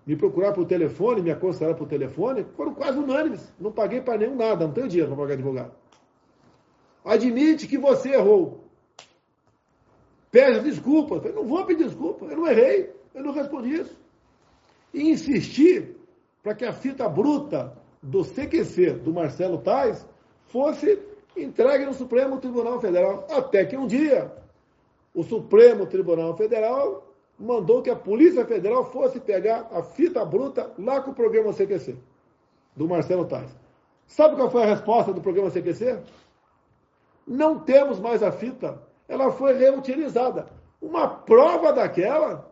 me 0.04 0.16
procuraram 0.16 0.54
por 0.54 0.66
telefone, 0.66 1.22
me 1.22 1.30
aconselharam 1.30 1.76
por 1.76 1.86
telefone, 1.86 2.44
foram 2.56 2.74
quase 2.74 2.98
unânimes. 2.98 3.52
Não 3.58 3.70
paguei 3.70 4.00
para 4.00 4.18
nenhum 4.18 4.36
nada, 4.36 4.66
não 4.66 4.72
tenho 4.72 4.88
dinheiro 4.88 5.10
para 5.10 5.22
pagar 5.22 5.34
advogado. 5.34 5.72
Admite 7.06 7.68
que 7.68 7.78
você 7.78 8.10
errou. 8.10 8.64
Pede 10.28 10.60
desculpa. 10.68 11.22
Eu 11.24 11.34
não 11.34 11.44
vou 11.46 11.64
pedir 11.64 11.84
desculpa, 11.84 12.26
eu 12.26 12.36
não 12.36 12.48
errei, 12.48 12.92
eu 13.14 13.22
não 13.22 13.32
respondi 13.32 13.74
isso. 13.74 13.96
E 14.92 15.08
insistir 15.10 15.96
para 16.42 16.54
que 16.54 16.64
a 16.64 16.72
fita 16.72 17.08
bruta 17.08 17.72
do 18.02 18.24
CQC, 18.24 18.94
do 18.94 19.12
Marcelo 19.12 19.58
Tais, 19.58 20.04
fosse 20.48 20.98
entregue 21.36 21.86
no 21.86 21.94
Supremo 21.94 22.40
Tribunal 22.40 22.80
Federal. 22.80 23.24
Até 23.30 23.64
que 23.64 23.76
um 23.76 23.86
dia, 23.86 24.32
o 25.14 25.22
Supremo 25.22 25.86
Tribunal 25.86 26.36
Federal 26.36 27.14
mandou 27.38 27.82
que 27.82 27.90
a 27.90 27.96
Polícia 27.96 28.44
Federal 28.44 28.90
fosse 28.90 29.20
pegar 29.20 29.68
a 29.70 29.80
fita 29.80 30.24
bruta 30.24 30.72
lá 30.76 31.00
com 31.00 31.12
o 31.12 31.14
programa 31.14 31.52
CQC, 31.52 31.96
do 32.74 32.88
Marcelo 32.88 33.26
Tais. 33.26 33.50
Sabe 34.06 34.36
qual 34.36 34.50
foi 34.50 34.62
a 34.62 34.66
resposta 34.66 35.12
do 35.12 35.20
programa 35.20 35.50
CQC? 35.50 35.98
Não 37.26 37.58
temos 37.58 37.98
mais 37.98 38.22
a 38.22 38.30
fita 38.30 38.86
ela 39.08 39.30
foi 39.32 39.56
reutilizada. 39.56 40.46
Uma 40.80 41.08
prova 41.08 41.72
daquela, 41.72 42.50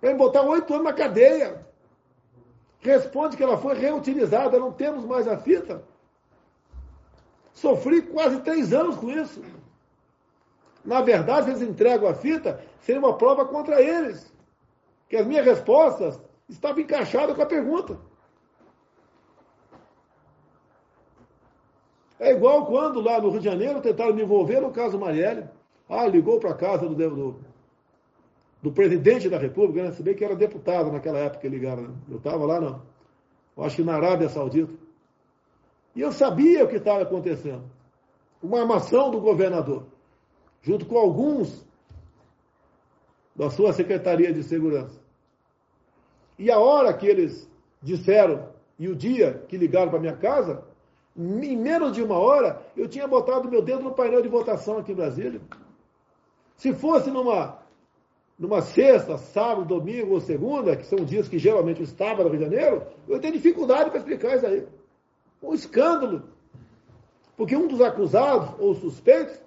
para 0.00 0.14
botar 0.14 0.42
oito 0.42 0.72
anos 0.72 0.84
na 0.84 0.92
cadeia. 0.92 1.66
Responde 2.80 3.36
que 3.36 3.42
ela 3.42 3.58
foi 3.58 3.74
reutilizada, 3.76 4.58
não 4.58 4.72
temos 4.72 5.04
mais 5.04 5.26
a 5.26 5.36
fita. 5.36 5.82
Sofri 7.52 8.02
quase 8.02 8.40
três 8.40 8.72
anos 8.72 8.96
com 8.96 9.10
isso. 9.10 9.42
Na 10.84 11.02
verdade, 11.02 11.50
eles 11.50 11.62
entregam 11.62 12.08
a 12.08 12.14
fita, 12.14 12.62
seria 12.80 13.00
uma 13.00 13.16
prova 13.16 13.44
contra 13.44 13.82
eles. 13.82 14.32
Que 15.08 15.16
as 15.16 15.26
minhas 15.26 15.44
respostas 15.44 16.20
estavam 16.48 16.80
encaixadas 16.80 17.34
com 17.34 17.42
a 17.42 17.46
pergunta. 17.46 17.98
É 22.18 22.32
igual 22.32 22.66
quando 22.66 23.00
lá 23.00 23.20
no 23.20 23.30
Rio 23.30 23.38
de 23.38 23.44
Janeiro 23.44 23.80
tentaram 23.80 24.14
me 24.14 24.22
envolver 24.22 24.60
no 24.60 24.72
caso 24.72 24.98
Marielle. 24.98 25.46
Ah, 25.88 26.06
ligou 26.06 26.38
para 26.40 26.50
a 26.50 26.54
casa 26.54 26.88
do, 26.88 26.94
do, 26.94 27.36
do, 28.62 28.72
presidente 28.72 29.28
da 29.28 29.38
República, 29.38 29.84
né? 29.84 29.92
Se 29.92 30.02
bem 30.02 30.14
que 30.14 30.24
era 30.24 30.34
deputado 30.34 30.90
naquela 30.90 31.18
época 31.18 31.40
que 31.40 31.48
ligaram. 31.48 31.82
Né? 31.82 31.94
Eu 32.10 32.16
estava 32.18 32.44
lá, 32.44 32.60
não. 32.60 32.82
Eu 33.56 33.64
acho 33.64 33.76
que 33.76 33.84
na 33.84 33.94
Arábia 33.94 34.28
Saudita. 34.28 34.72
E 35.94 36.00
eu 36.00 36.12
sabia 36.12 36.64
o 36.64 36.68
que 36.68 36.76
estava 36.76 37.02
acontecendo. 37.02 37.62
Uma 38.42 38.60
armação 38.60 39.10
do 39.10 39.20
governador, 39.20 39.86
junto 40.60 40.86
com 40.86 40.98
alguns 40.98 41.66
da 43.34 43.50
sua 43.50 43.72
Secretaria 43.72 44.32
de 44.32 44.42
Segurança. 44.42 45.00
E 46.38 46.50
a 46.50 46.58
hora 46.58 46.92
que 46.92 47.06
eles 47.06 47.50
disseram, 47.82 48.48
e 48.78 48.88
o 48.88 48.94
dia 48.94 49.44
que 49.48 49.56
ligaram 49.56 49.90
para 49.90 49.98
minha 49.98 50.16
casa, 50.16 50.64
em 51.18 51.56
menos 51.56 51.92
de 51.92 52.02
uma 52.02 52.16
hora, 52.16 52.62
eu 52.76 52.86
tinha 52.86 53.06
botado 53.08 53.50
meu 53.50 53.60
dedo 53.60 53.82
no 53.82 53.92
painel 53.92 54.22
de 54.22 54.28
votação 54.28 54.78
aqui 54.78 54.92
em 54.92 54.94
Brasília. 54.94 55.40
Se 56.56 56.72
fosse 56.72 57.10
numa, 57.10 57.58
numa 58.38 58.62
sexta, 58.62 59.18
sábado, 59.18 59.64
domingo 59.64 60.14
ou 60.14 60.20
segunda, 60.20 60.76
que 60.76 60.86
são 60.86 61.04
dias 61.04 61.28
que 61.28 61.36
geralmente 61.36 61.80
eu 61.80 61.84
estava 61.84 62.22
no 62.22 62.28
Rio 62.28 62.38
de 62.38 62.44
Janeiro, 62.44 62.86
eu 63.08 63.18
tenho 63.18 63.32
dificuldade 63.32 63.90
para 63.90 63.98
explicar 63.98 64.36
isso 64.36 64.46
aí. 64.46 64.66
Um 65.42 65.52
escândalo. 65.52 66.22
Porque 67.36 67.56
um 67.56 67.66
dos 67.66 67.80
acusados 67.80 68.50
ou 68.60 68.74
suspeitos, 68.76 69.40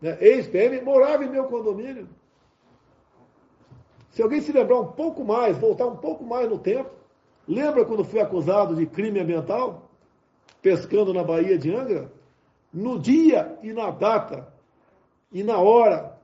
né, 0.00 0.16
ex-PM, 0.20 0.80
morava 0.80 1.24
em 1.24 1.30
meu 1.30 1.44
condomínio. 1.44 2.08
Se 4.10 4.22
alguém 4.22 4.40
se 4.40 4.50
lembrar 4.50 4.80
um 4.80 4.92
pouco 4.92 5.22
mais, 5.22 5.58
voltar 5.58 5.86
um 5.86 5.96
pouco 5.96 6.24
mais 6.24 6.48
no 6.48 6.58
tempo, 6.58 6.90
lembra 7.46 7.84
quando 7.84 8.02
fui 8.02 8.18
acusado 8.18 8.74
de 8.74 8.86
crime 8.86 9.20
ambiental, 9.20 9.85
pescando 10.62 11.12
na 11.12 11.22
Baía 11.22 11.58
de 11.58 11.74
Angra? 11.74 12.10
No 12.72 12.98
dia 12.98 13.58
e 13.62 13.72
na 13.72 13.90
data 13.90 14.52
e 15.32 15.42
na 15.42 15.58
hora 15.58 16.18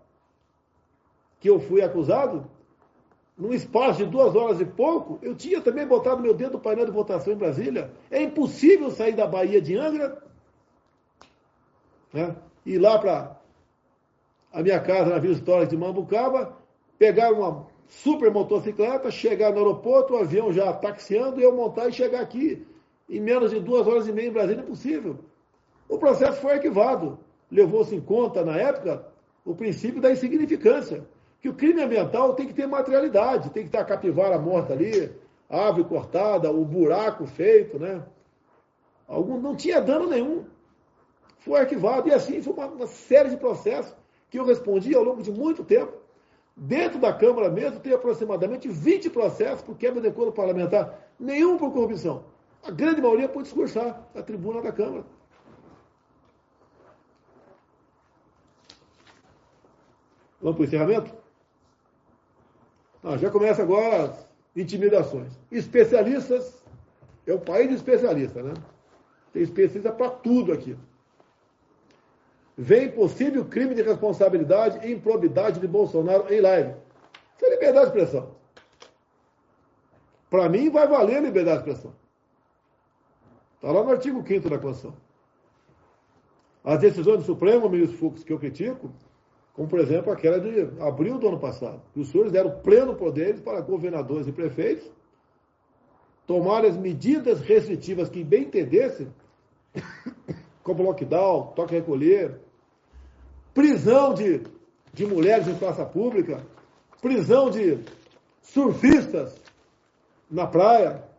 que 1.40 1.48
eu 1.48 1.58
fui 1.60 1.82
acusado, 1.82 2.48
num 3.36 3.52
espaço 3.52 4.04
de 4.04 4.10
duas 4.10 4.36
horas 4.36 4.60
e 4.60 4.64
pouco, 4.64 5.18
eu 5.22 5.34
tinha 5.34 5.60
também 5.60 5.86
botado 5.86 6.22
meu 6.22 6.34
dedo 6.34 6.52
no 6.52 6.60
painel 6.60 6.84
de 6.84 6.92
votação 6.92 7.32
em 7.32 7.36
Brasília. 7.36 7.90
É 8.10 8.22
impossível 8.22 8.90
sair 8.90 9.14
da 9.14 9.26
Bahia 9.26 9.60
de 9.60 9.76
Angra, 9.76 10.22
né, 12.12 12.36
ir 12.64 12.78
lá 12.78 12.98
para 12.98 13.40
a 14.52 14.62
minha 14.62 14.78
casa 14.78 15.10
na 15.10 15.18
Vila 15.18 15.34
Histórica 15.34 15.70
de 15.70 15.76
Mambucaba, 15.76 16.56
pegar 16.98 17.32
uma 17.32 17.66
super 17.88 18.30
motocicleta, 18.30 19.10
chegar 19.10 19.50
no 19.50 19.58
aeroporto, 19.58 20.14
o 20.14 20.18
avião 20.18 20.52
já 20.52 20.72
taxiando, 20.72 21.40
eu 21.40 21.54
montar 21.54 21.88
e 21.88 21.92
chegar 21.92 22.20
aqui 22.20 22.66
em 23.12 23.20
menos 23.20 23.50
de 23.50 23.60
duas 23.60 23.86
horas 23.86 24.08
e 24.08 24.12
meia 24.12 24.28
em 24.28 24.32
Brasília, 24.32 24.62
é 24.62 24.64
impossível. 24.64 25.18
O 25.86 25.98
processo 25.98 26.40
foi 26.40 26.54
arquivado. 26.54 27.18
Levou-se 27.50 27.94
em 27.94 28.00
conta, 28.00 28.42
na 28.42 28.56
época, 28.56 29.06
o 29.44 29.54
princípio 29.54 30.00
da 30.00 30.10
insignificância. 30.10 31.06
Que 31.38 31.50
o 31.50 31.54
crime 31.54 31.82
ambiental 31.82 32.34
tem 32.34 32.46
que 32.46 32.54
ter 32.54 32.66
materialidade, 32.66 33.50
tem 33.50 33.64
que 33.64 33.70
ter 33.70 33.78
a 33.78 33.84
capivara 33.84 34.38
morta 34.38 34.72
ali, 34.72 35.12
a 35.50 35.66
árvore 35.66 35.84
cortada, 35.84 36.50
o 36.50 36.64
buraco 36.64 37.26
feito, 37.26 37.78
né? 37.78 38.02
Algum, 39.06 39.38
não 39.38 39.54
tinha 39.54 39.78
dano 39.78 40.08
nenhum. 40.08 40.46
Foi 41.40 41.60
arquivado. 41.60 42.08
E 42.08 42.14
assim 42.14 42.40
foi 42.40 42.54
uma, 42.54 42.66
uma 42.66 42.86
série 42.86 43.28
de 43.28 43.36
processos 43.36 43.94
que 44.30 44.38
eu 44.38 44.46
respondi 44.46 44.94
ao 44.94 45.04
longo 45.04 45.22
de 45.22 45.30
muito 45.30 45.62
tempo. 45.62 45.92
Dentro 46.56 46.98
da 46.98 47.12
Câmara 47.12 47.50
mesmo 47.50 47.78
tem 47.80 47.92
aproximadamente 47.92 48.68
20 48.68 49.10
processos 49.10 49.60
por 49.60 49.76
quebra 49.76 50.00
de 50.00 50.08
decoro 50.08 50.32
parlamentar, 50.32 51.10
nenhum 51.20 51.58
por 51.58 51.70
corrupção. 51.72 52.31
A 52.62 52.70
grande 52.70 53.00
maioria 53.00 53.28
por 53.28 53.42
discursar 53.42 54.00
na 54.14 54.22
tribuna 54.22 54.62
da 54.62 54.72
Câmara. 54.72 55.04
Vamos 60.40 60.56
para 60.56 60.62
o 60.62 60.66
encerramento? 60.66 61.14
Ah, 63.02 63.16
já 63.16 63.30
começa 63.30 63.62
agora 63.62 64.04
as 64.04 64.26
intimidações. 64.56 65.32
Especialistas, 65.50 66.62
é 67.26 67.32
o 67.32 67.40
país 67.40 67.68
de 67.68 67.74
especialistas, 67.74 68.44
né? 68.44 68.54
Tem 69.32 69.42
especialista 69.42 69.92
para 69.92 70.10
tudo 70.10 70.52
aqui 70.52 70.76
vem 72.56 72.90
possível 72.90 73.44
crime 73.44 73.74
de 73.74 73.82
responsabilidade 73.82 74.86
e 74.86 74.92
improbidade 74.92 75.60
de 75.60 75.66
Bolsonaro 75.66 76.32
em 76.32 76.40
live. 76.40 76.74
Isso 77.36 77.46
é 77.46 77.50
liberdade 77.50 77.90
de 77.90 77.98
expressão. 77.98 78.36
Para 80.30 80.48
mim, 80.48 80.70
vai 80.70 80.86
valer 80.86 81.16
a 81.16 81.20
liberdade 81.20 81.64
de 81.64 81.70
expressão. 81.70 82.01
Está 83.62 83.70
lá 83.70 83.84
no 83.84 83.92
artigo 83.92 84.26
5 84.26 84.50
da 84.50 84.58
Constituição. 84.58 84.96
As 86.64 86.80
decisões 86.80 87.18
do 87.18 87.22
Supremo, 87.22 87.68
ministro 87.68 87.96
Fux, 87.96 88.24
que 88.24 88.32
eu 88.32 88.38
critico, 88.38 88.90
como 89.54 89.68
por 89.68 89.78
exemplo 89.78 90.12
aquela 90.12 90.40
de 90.40 90.62
abril 90.82 91.16
do 91.16 91.28
ano 91.28 91.38
passado, 91.38 91.80
que 91.94 92.00
os 92.00 92.08
senhores 92.08 92.32
deram 92.32 92.58
pleno 92.58 92.96
poder 92.96 93.40
para 93.42 93.60
governadores 93.60 94.26
e 94.26 94.32
prefeitos 94.32 94.90
tomar 96.26 96.64
as 96.64 96.76
medidas 96.76 97.40
restritivas 97.40 98.08
que 98.08 98.24
bem 98.24 98.44
entendessem 98.44 99.12
como 100.64 100.82
lockdown, 100.82 101.52
toque 101.54 101.74
recolher, 101.74 102.40
prisão 103.54 104.12
de, 104.12 104.42
de 104.92 105.06
mulheres 105.06 105.46
em 105.46 105.54
praça 105.54 105.86
pública, 105.86 106.44
prisão 107.00 107.48
de 107.48 107.78
surfistas 108.40 109.40
na 110.28 110.48
praia. 110.48 111.11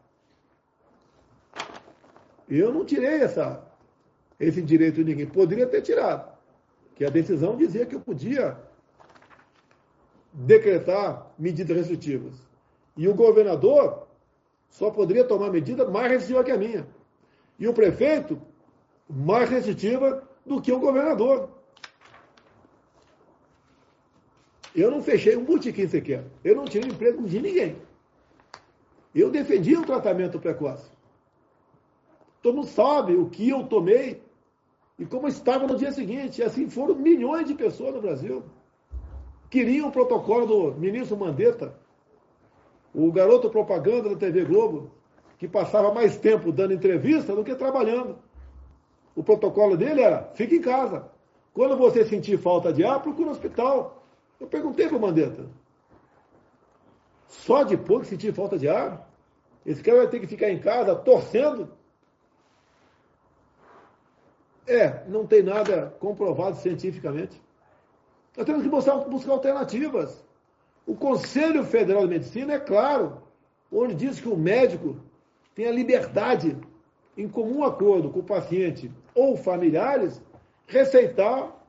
Eu 2.49 2.73
não 2.73 2.85
tirei 2.85 3.21
essa, 3.21 3.63
esse 4.39 4.61
direito 4.61 4.95
de 4.95 5.05
ninguém. 5.05 5.25
Poderia 5.25 5.67
ter 5.67 5.81
tirado. 5.81 6.31
Que 6.95 7.05
a 7.05 7.09
decisão 7.09 7.55
dizia 7.55 7.85
que 7.85 7.95
eu 7.95 8.01
podia 8.01 8.57
decretar 10.31 11.31
medidas 11.37 11.75
restritivas. 11.75 12.35
E 12.95 13.07
o 13.07 13.13
governador 13.13 14.07
só 14.69 14.89
poderia 14.89 15.23
tomar 15.23 15.51
medida 15.51 15.87
mais 15.89 16.11
restritiva 16.11 16.43
que 16.43 16.51
a 16.51 16.57
minha. 16.57 16.87
E 17.59 17.67
o 17.67 17.73
prefeito 17.73 18.41
mais 19.09 19.49
restritiva 19.49 20.27
do 20.45 20.61
que 20.61 20.71
o 20.71 20.79
governador. 20.79 21.49
Eu 24.75 24.89
não 24.89 25.03
fechei 25.03 25.35
um 25.35 25.45
botequim 25.45 25.87
sequer. 25.87 26.23
Eu 26.43 26.55
não 26.55 26.65
tirei 26.65 26.89
emprego 26.89 27.27
de 27.27 27.39
ninguém. 27.39 27.77
Eu 29.13 29.29
defendi 29.29 29.77
o 29.77 29.85
tratamento 29.85 30.39
precoce. 30.39 30.89
Todo 32.43 32.55
mundo 32.55 32.67
sabe 32.67 33.15
o 33.15 33.29
que 33.29 33.49
eu 33.49 33.63
tomei 33.63 34.21
e 34.99 35.05
como 35.05 35.29
estava 35.29 35.65
no 35.65 35.77
dia 35.77 35.93
seguinte. 35.93 36.41
E 36.41 36.43
assim 36.43 36.69
foram 36.69 36.93
milhões 36.93 37.47
de 37.47 37.55
pessoas 37.55 37.95
no 37.95 38.01
Brasil. 38.01 38.43
Queriam 39.49 39.87
o 39.87 39.91
protocolo 39.91 40.45
do 40.45 40.79
ministro 40.79 41.15
Mandetta, 41.15 41.73
o 42.93 43.09
garoto 43.13 43.49
propaganda 43.49 44.09
da 44.09 44.15
TV 44.17 44.43
Globo, 44.43 44.91
que 45.37 45.47
passava 45.47 45.93
mais 45.93 46.17
tempo 46.17 46.51
dando 46.51 46.73
entrevista 46.73 47.33
do 47.33 47.45
que 47.45 47.55
trabalhando. 47.55 48.17
O 49.15 49.23
protocolo 49.23 49.77
dele 49.77 50.01
era: 50.01 50.29
fique 50.35 50.55
em 50.55 50.61
casa. 50.61 51.09
Quando 51.53 51.77
você 51.77 52.03
sentir 52.03 52.37
falta 52.37 52.73
de 52.73 52.83
ar, 52.83 53.01
procure 53.01 53.29
um 53.29 53.31
hospital. 53.31 54.03
Eu 54.37 54.47
perguntei 54.47 54.89
para 54.89 54.97
o 54.97 55.01
Mandetta. 55.01 55.45
Só 57.27 57.63
depois 57.63 58.01
que 58.01 58.07
sentir 58.09 58.33
falta 58.33 58.57
de 58.57 58.67
ar? 58.67 59.09
Esse 59.65 59.81
cara 59.81 59.99
vai 59.99 60.07
ter 60.07 60.19
que 60.19 60.27
ficar 60.27 60.49
em 60.49 60.59
casa 60.59 60.93
torcendo? 60.93 61.69
É, 64.65 65.03
não 65.07 65.25
tem 65.25 65.43
nada 65.43 65.93
comprovado 65.99 66.57
cientificamente. 66.57 67.41
Nós 68.35 68.45
temos 68.45 68.63
que 68.63 68.69
buscar, 68.69 68.97
buscar 68.97 69.33
alternativas. 69.33 70.23
O 70.85 70.95
Conselho 70.95 71.63
Federal 71.63 72.03
de 72.03 72.13
Medicina 72.13 72.53
é 72.53 72.59
claro, 72.59 73.21
onde 73.71 73.93
diz 73.93 74.19
que 74.19 74.27
o 74.27 74.37
médico 74.37 74.97
tem 75.53 75.67
a 75.67 75.71
liberdade, 75.71 76.57
em 77.15 77.27
comum 77.27 77.63
acordo 77.63 78.09
com 78.09 78.19
o 78.19 78.23
paciente 78.23 78.91
ou 79.13 79.37
familiares, 79.37 80.21
receitar 80.65 81.63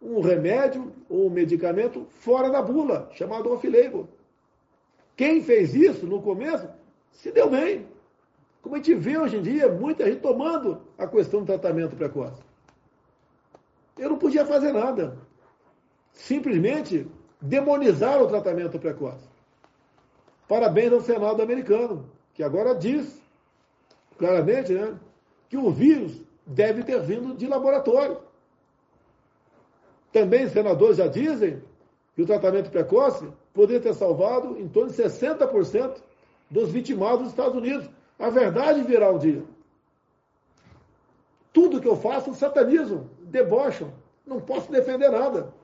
um 0.00 0.20
remédio 0.20 0.92
ou 1.08 1.26
um 1.26 1.30
medicamento 1.30 2.06
fora 2.20 2.50
da 2.50 2.60
bula, 2.60 3.08
chamado 3.12 3.50
off-label. 3.52 4.08
Quem 5.16 5.42
fez 5.42 5.74
isso 5.74 6.06
no 6.06 6.20
começo 6.20 6.68
se 7.10 7.32
deu 7.32 7.48
bem. 7.48 7.86
Como 8.66 8.74
a 8.74 8.78
gente 8.78 8.94
vê 8.96 9.16
hoje 9.16 9.36
em 9.36 9.42
dia, 9.42 9.70
muita 9.70 10.04
gente 10.06 10.22
tomando 10.22 10.82
a 10.98 11.06
questão 11.06 11.38
do 11.38 11.46
tratamento 11.46 11.94
precoce. 11.94 12.42
Eu 13.96 14.08
não 14.10 14.18
podia 14.18 14.44
fazer 14.44 14.72
nada. 14.72 15.16
Simplesmente 16.10 17.06
demonizar 17.40 18.20
o 18.20 18.26
tratamento 18.26 18.76
precoce. 18.76 19.24
Parabéns 20.48 20.92
ao 20.92 21.00
Senado 21.00 21.40
americano, 21.40 22.10
que 22.34 22.42
agora 22.42 22.74
diz 22.74 23.22
claramente 24.18 24.72
né, 24.72 24.98
que 25.48 25.56
o 25.56 25.70
vírus 25.70 26.20
deve 26.44 26.82
ter 26.82 27.00
vindo 27.02 27.36
de 27.36 27.46
laboratório. 27.46 28.18
Também 30.12 30.48
senadores 30.48 30.96
já 30.96 31.06
dizem 31.06 31.62
que 32.16 32.22
o 32.22 32.26
tratamento 32.26 32.68
precoce 32.68 33.28
poderia 33.54 33.80
ter 33.80 33.94
salvado 33.94 34.58
em 34.58 34.66
torno 34.66 34.90
de 34.90 35.00
60% 35.00 35.98
dos 36.50 36.72
vitimados 36.72 37.20
dos 37.20 37.28
Estados 37.28 37.56
Unidos. 37.56 37.88
A 38.18 38.30
verdade 38.30 38.82
virá 38.82 39.10
um 39.10 39.18
dia. 39.18 39.42
tudo 41.52 41.80
que 41.80 41.88
eu 41.88 41.96
faço 41.96 42.34
satanizam, 42.34 43.08
debocham. 43.22 43.90
Não 44.26 44.40
posso 44.40 44.70
defender 44.70 45.10
nada. 45.10 45.54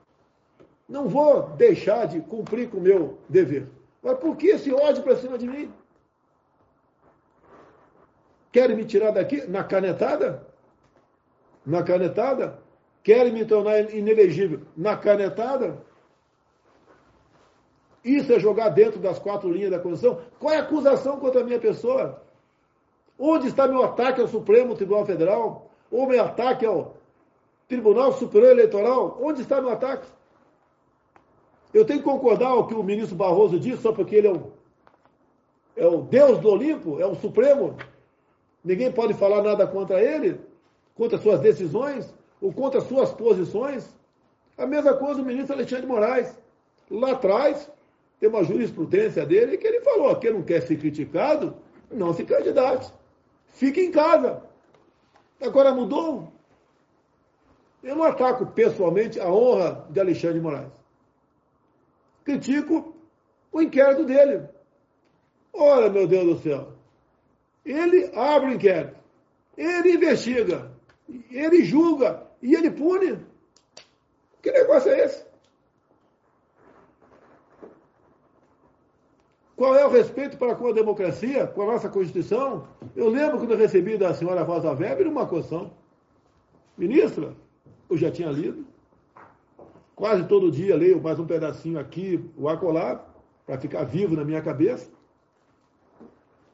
Não 0.89 1.07
vou 1.07 1.49
deixar 1.49 2.07
de 2.07 2.19
cumprir 2.21 2.69
com 2.69 2.77
o 2.77 2.81
meu 2.81 3.19
dever. 3.29 3.69
Mas 4.01 4.17
por 4.17 4.35
que 4.35 4.47
esse 4.47 4.73
ódio 4.73 5.03
para 5.03 5.15
cima 5.15 5.37
de 5.37 5.47
mim? 5.47 5.71
Querem 8.51 8.75
me 8.75 8.85
tirar 8.85 9.11
daqui 9.11 9.45
na 9.47 9.63
canetada? 9.63 10.47
Na 11.65 11.83
canetada? 11.83 12.59
Querem 13.03 13.31
me 13.31 13.45
tornar 13.45 13.93
inelegível 13.93 14.61
na 14.75 14.97
canetada? 14.97 15.77
Isso 18.03 18.33
é 18.33 18.39
jogar 18.39 18.69
dentro 18.69 18.99
das 18.99 19.19
quatro 19.19 19.51
linhas 19.51 19.71
da 19.71 19.79
Constituição? 19.79 20.21
Qual 20.39 20.53
é 20.53 20.57
a 20.57 20.61
acusação 20.63 21.19
contra 21.19 21.41
a 21.41 21.43
minha 21.43 21.59
pessoa? 21.59 22.22
Onde 23.17 23.47
está 23.47 23.67
meu 23.67 23.83
ataque 23.83 24.21
ao 24.21 24.27
Supremo 24.27 24.75
Tribunal 24.75 25.05
Federal? 25.05 25.69
Ou 25.91 26.07
meu 26.07 26.23
ataque 26.23 26.65
ao 26.65 26.95
Tribunal 27.67 28.13
Superior 28.13 28.51
Eleitoral? 28.51 29.17
Onde 29.21 29.41
está 29.41 29.61
meu 29.61 29.71
ataque? 29.71 30.07
Eu 31.73 31.85
tenho 31.85 31.99
que 31.99 32.05
concordar 32.05 32.53
com 32.53 32.59
o 32.59 32.67
que 32.67 32.75
o 32.75 32.83
ministro 32.83 33.15
Barroso 33.15 33.59
disse, 33.59 33.81
só 33.81 33.91
porque 33.91 34.15
ele 34.15 34.27
é 34.27 34.31
o, 34.31 34.51
é 35.75 35.87
o 35.87 36.01
Deus 36.01 36.39
do 36.39 36.49
Olimpo, 36.49 36.99
é 36.99 37.05
o 37.05 37.15
Supremo. 37.15 37.75
Ninguém 38.63 38.91
pode 38.91 39.13
falar 39.13 39.41
nada 39.41 39.65
contra 39.65 40.01
ele, 40.01 40.39
contra 40.95 41.17
suas 41.17 41.39
decisões, 41.39 42.13
ou 42.39 42.53
contra 42.53 42.81
suas 42.81 43.11
posições. 43.11 43.95
A 44.57 44.65
mesma 44.67 44.93
coisa 44.93 45.21
o 45.21 45.25
ministro 45.25 45.55
Alexandre 45.55 45.85
de 45.85 45.91
Moraes. 45.91 46.37
Lá 46.91 47.11
atrás, 47.11 47.71
tem 48.19 48.29
uma 48.29 48.43
jurisprudência 48.43 49.25
dele 49.25 49.57
que 49.57 49.65
ele 49.65 49.81
falou: 49.81 50.15
quem 50.17 50.31
não 50.31 50.43
quer 50.43 50.61
ser 50.61 50.77
criticado, 50.77 51.55
não 51.91 52.13
se 52.13 52.23
candidate. 52.23 52.93
Fique 53.53 53.81
em 53.81 53.91
casa. 53.91 54.43
Agora 55.41 55.73
mudou. 55.73 56.31
Eu 57.81 57.95
não 57.95 58.03
ataco 58.03 58.45
pessoalmente 58.47 59.19
a 59.19 59.29
honra 59.29 59.85
de 59.89 59.99
Alexandre 59.99 60.35
de 60.35 60.41
Moraes. 60.41 60.71
Critico 62.23 62.95
o 63.51 63.61
inquérito 63.61 64.05
dele. 64.05 64.47
Olha, 65.53 65.89
meu 65.89 66.07
Deus 66.07 66.37
do 66.37 66.41
céu. 66.41 66.73
Ele 67.65 68.11
abre 68.15 68.51
o 68.51 68.53
inquérito. 68.53 68.97
Ele 69.57 69.93
investiga. 69.93 70.71
Ele 71.29 71.63
julga. 71.63 72.25
E 72.41 72.55
ele 72.55 72.71
pune. 72.71 73.19
Que 74.41 74.51
negócio 74.51 74.91
é 74.91 75.05
esse? 75.05 75.25
Qual 79.63 79.77
é 79.77 79.85
o 79.85 79.89
respeito 79.89 80.35
para 80.37 80.55
com 80.55 80.67
a 80.67 80.73
democracia, 80.73 81.47
com 81.47 81.61
a 81.61 81.65
nossa 81.67 81.87
Constituição? 81.87 82.67
Eu 82.93 83.07
lembro 83.07 83.37
quando 83.37 83.51
eu 83.51 83.57
recebi 83.57 83.97
da 83.97 84.13
senhora 84.13 84.43
Rosa 84.43 84.73
Weber 84.73 85.07
uma 85.07 85.23
acusação. 85.23 85.71
Ministra, 86.77 87.33
eu 87.89 87.95
já 87.95 88.11
tinha 88.11 88.29
lido. 88.29 88.65
Quase 89.95 90.27
todo 90.27 90.51
dia 90.51 90.75
leio 90.75 91.01
mais 91.01 91.17
um 91.17 91.25
pedacinho 91.25 91.79
aqui, 91.79 92.29
o 92.35 92.49
acolá, 92.49 93.07
para 93.45 93.57
ficar 93.57 93.85
vivo 93.85 94.17
na 94.17 94.25
minha 94.25 94.41
cabeça. 94.41 94.91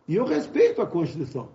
E 0.07 0.16
eu 0.16 0.24
respeito 0.24 0.80
a 0.80 0.86
Constituição. 0.86 1.49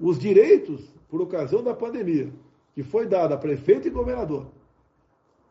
Os 0.00 0.20
direitos, 0.20 0.94
por 1.08 1.20
ocasião 1.20 1.64
da 1.64 1.74
pandemia, 1.74 2.32
que 2.76 2.84
foi 2.84 3.08
dado 3.08 3.34
a 3.34 3.36
prefeito 3.36 3.88
e 3.88 3.90
governador, 3.90 4.46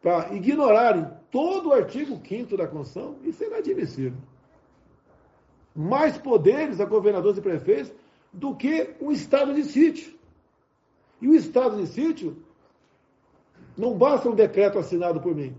para 0.04 0.36
ignorarem 0.36 1.08
todo 1.32 1.70
o 1.70 1.74
artigo 1.74 2.22
5 2.28 2.58
da 2.58 2.68
Constituição, 2.68 3.16
isso 3.24 3.41
é 3.41 3.47
inadmissível. 3.47 4.20
Mais 5.74 6.18
poderes 6.18 6.82
a 6.82 6.86
governadores 6.86 7.38
e 7.38 7.41
prefeitos 7.41 7.93
do 8.32 8.54
que 8.54 8.93
um 8.99 9.14
estado 9.14 9.54
de 9.54 9.64
sítio. 9.64 10.14
E 11.22 11.28
o 11.30 11.34
estado 11.34 11.78
de 11.78 11.88
sítio 11.88 12.43
não 13.78 13.97
basta 13.97 14.28
um 14.28 14.36
decreto 14.36 14.78
assinado 14.78 15.22
por 15.22 15.34
mim. 15.34 15.56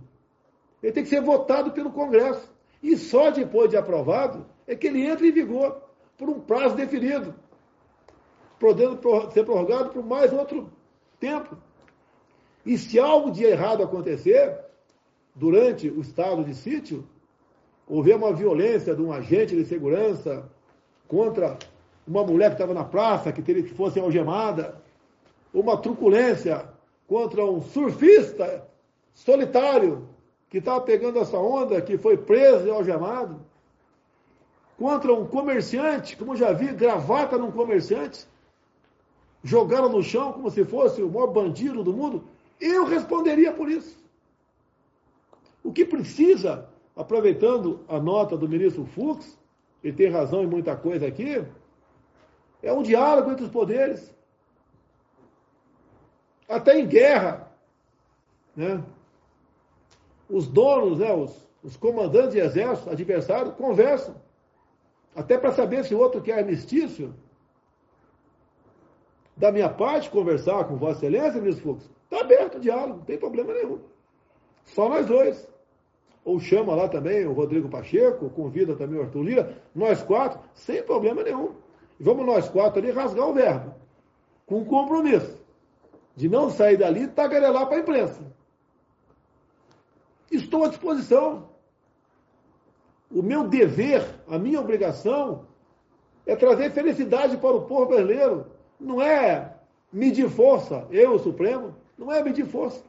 Ele 0.82 0.92
tem 0.92 1.02
que 1.02 1.08
ser 1.08 1.22
votado 1.22 1.72
pelo 1.72 1.90
Congresso. 1.90 2.52
E 2.82 2.98
só 2.98 3.30
depois 3.30 3.70
de 3.70 3.78
aprovado 3.78 4.44
é 4.66 4.76
que 4.76 4.86
ele 4.86 5.06
entra 5.06 5.26
em 5.26 5.32
vigor 5.32 5.80
por 6.18 6.28
um 6.28 6.38
prazo 6.38 6.76
definido, 6.76 7.34
podendo 8.60 9.00
ser 9.32 9.44
prorrogado 9.44 9.88
por 9.88 10.04
mais 10.04 10.34
outro 10.34 10.70
tempo. 11.18 11.56
E 12.64 12.78
se 12.78 12.98
algo 12.98 13.30
de 13.30 13.44
errado 13.44 13.82
acontecer 13.82 14.58
durante 15.34 15.88
o 15.88 16.00
estado 16.00 16.44
de 16.44 16.54
sítio, 16.54 17.06
houver 17.86 18.16
uma 18.16 18.32
violência 18.32 18.94
de 18.94 19.02
um 19.02 19.12
agente 19.12 19.54
de 19.54 19.64
segurança 19.64 20.50
contra 21.06 21.58
uma 22.06 22.24
mulher 22.24 22.50
que 22.50 22.54
estava 22.54 22.74
na 22.74 22.84
praça, 22.84 23.32
que 23.32 23.42
teria 23.42 23.62
que 23.62 23.74
fosse 23.74 23.98
algemada, 24.00 24.80
uma 25.52 25.76
truculência 25.76 26.68
contra 27.06 27.44
um 27.44 27.60
surfista 27.60 28.66
solitário 29.12 30.08
que 30.48 30.58
estava 30.58 30.80
pegando 30.80 31.18
essa 31.18 31.38
onda, 31.38 31.80
que 31.80 31.98
foi 31.98 32.16
preso 32.16 32.66
e 32.66 32.70
algemado, 32.70 33.40
contra 34.78 35.12
um 35.12 35.26
comerciante, 35.26 36.16
como 36.16 36.36
já 36.36 36.52
vi, 36.52 36.68
gravata 36.68 37.38
num 37.38 37.50
comerciante, 37.50 38.26
jogaram 39.42 39.88
no 39.88 40.02
chão 40.02 40.32
como 40.32 40.50
se 40.50 40.64
fosse 40.64 41.02
o 41.02 41.10
maior 41.10 41.28
bandido 41.28 41.84
do 41.84 41.92
mundo, 41.92 42.24
eu 42.60 42.84
responderia 42.84 43.52
por 43.52 43.70
isso. 43.70 44.02
O 45.62 45.72
que 45.72 45.84
precisa, 45.84 46.68
aproveitando 46.94 47.84
a 47.88 47.98
nota 47.98 48.36
do 48.36 48.48
ministro 48.48 48.84
Fux, 48.84 49.38
ele 49.82 49.96
tem 49.96 50.10
razão 50.10 50.42
em 50.42 50.46
muita 50.46 50.76
coisa 50.76 51.06
aqui, 51.06 51.44
é 52.62 52.72
um 52.72 52.82
diálogo 52.82 53.30
entre 53.30 53.44
os 53.44 53.50
poderes. 53.50 54.14
Até 56.48 56.78
em 56.78 56.86
guerra, 56.86 57.52
né? 58.56 58.82
os 60.28 60.48
donos, 60.48 60.98
né, 60.98 61.12
os, 61.12 61.48
os 61.62 61.76
comandantes 61.76 62.32
de 62.32 62.40
exército, 62.40 62.90
adversários, 62.90 63.54
conversam. 63.54 64.14
Até 65.14 65.38
para 65.38 65.52
saber 65.52 65.84
se 65.84 65.94
o 65.94 65.98
outro 65.98 66.20
quer 66.20 66.38
armistício. 66.38 67.14
Da 69.36 69.50
minha 69.52 69.68
parte, 69.68 70.10
conversar 70.10 70.64
com 70.64 70.76
Vossa 70.76 71.06
Excelência, 71.06 71.40
ministro 71.40 71.74
Fux, 71.74 71.90
está 72.14 72.20
aberto 72.20 72.56
o 72.56 72.60
diálogo, 72.60 72.98
não 72.98 73.04
tem 73.04 73.18
problema 73.18 73.52
nenhum. 73.52 73.80
Só 74.64 74.88
nós 74.88 75.06
dois. 75.06 75.48
Ou 76.24 76.40
chama 76.40 76.74
lá 76.74 76.88
também 76.88 77.26
o 77.26 77.32
Rodrigo 77.32 77.68
Pacheco, 77.68 78.30
convida 78.30 78.74
também 78.74 78.98
o 78.98 79.02
Arthur 79.02 79.22
Lira, 79.22 79.62
nós 79.74 80.02
quatro, 80.02 80.40
sem 80.54 80.82
problema 80.82 81.22
nenhum. 81.22 81.54
Vamos 82.00 82.24
nós 82.24 82.48
quatro 82.48 82.80
ali 82.80 82.90
rasgar 82.90 83.28
o 83.28 83.34
verbo, 83.34 83.74
com 84.46 84.64
compromisso 84.64 85.44
de 86.16 86.28
não 86.28 86.48
sair 86.48 86.76
dali 86.76 87.02
e 87.02 87.08
tagarelar 87.08 87.66
para 87.66 87.76
a 87.76 87.80
imprensa. 87.80 88.20
Estou 90.30 90.64
à 90.64 90.68
disposição. 90.68 91.50
O 93.10 93.22
meu 93.22 93.46
dever, 93.46 94.04
a 94.26 94.38
minha 94.38 94.60
obrigação, 94.60 95.46
é 96.26 96.34
trazer 96.34 96.70
felicidade 96.70 97.36
para 97.36 97.54
o 97.54 97.62
povo 97.62 97.86
brasileiro. 97.86 98.46
Não 98.80 99.02
é 99.02 99.56
medir 99.92 100.28
força, 100.28 100.86
eu, 100.90 101.14
o 101.14 101.18
Supremo, 101.18 101.76
não 101.96 102.12
é 102.12 102.22
medir 102.22 102.46
força. 102.46 102.82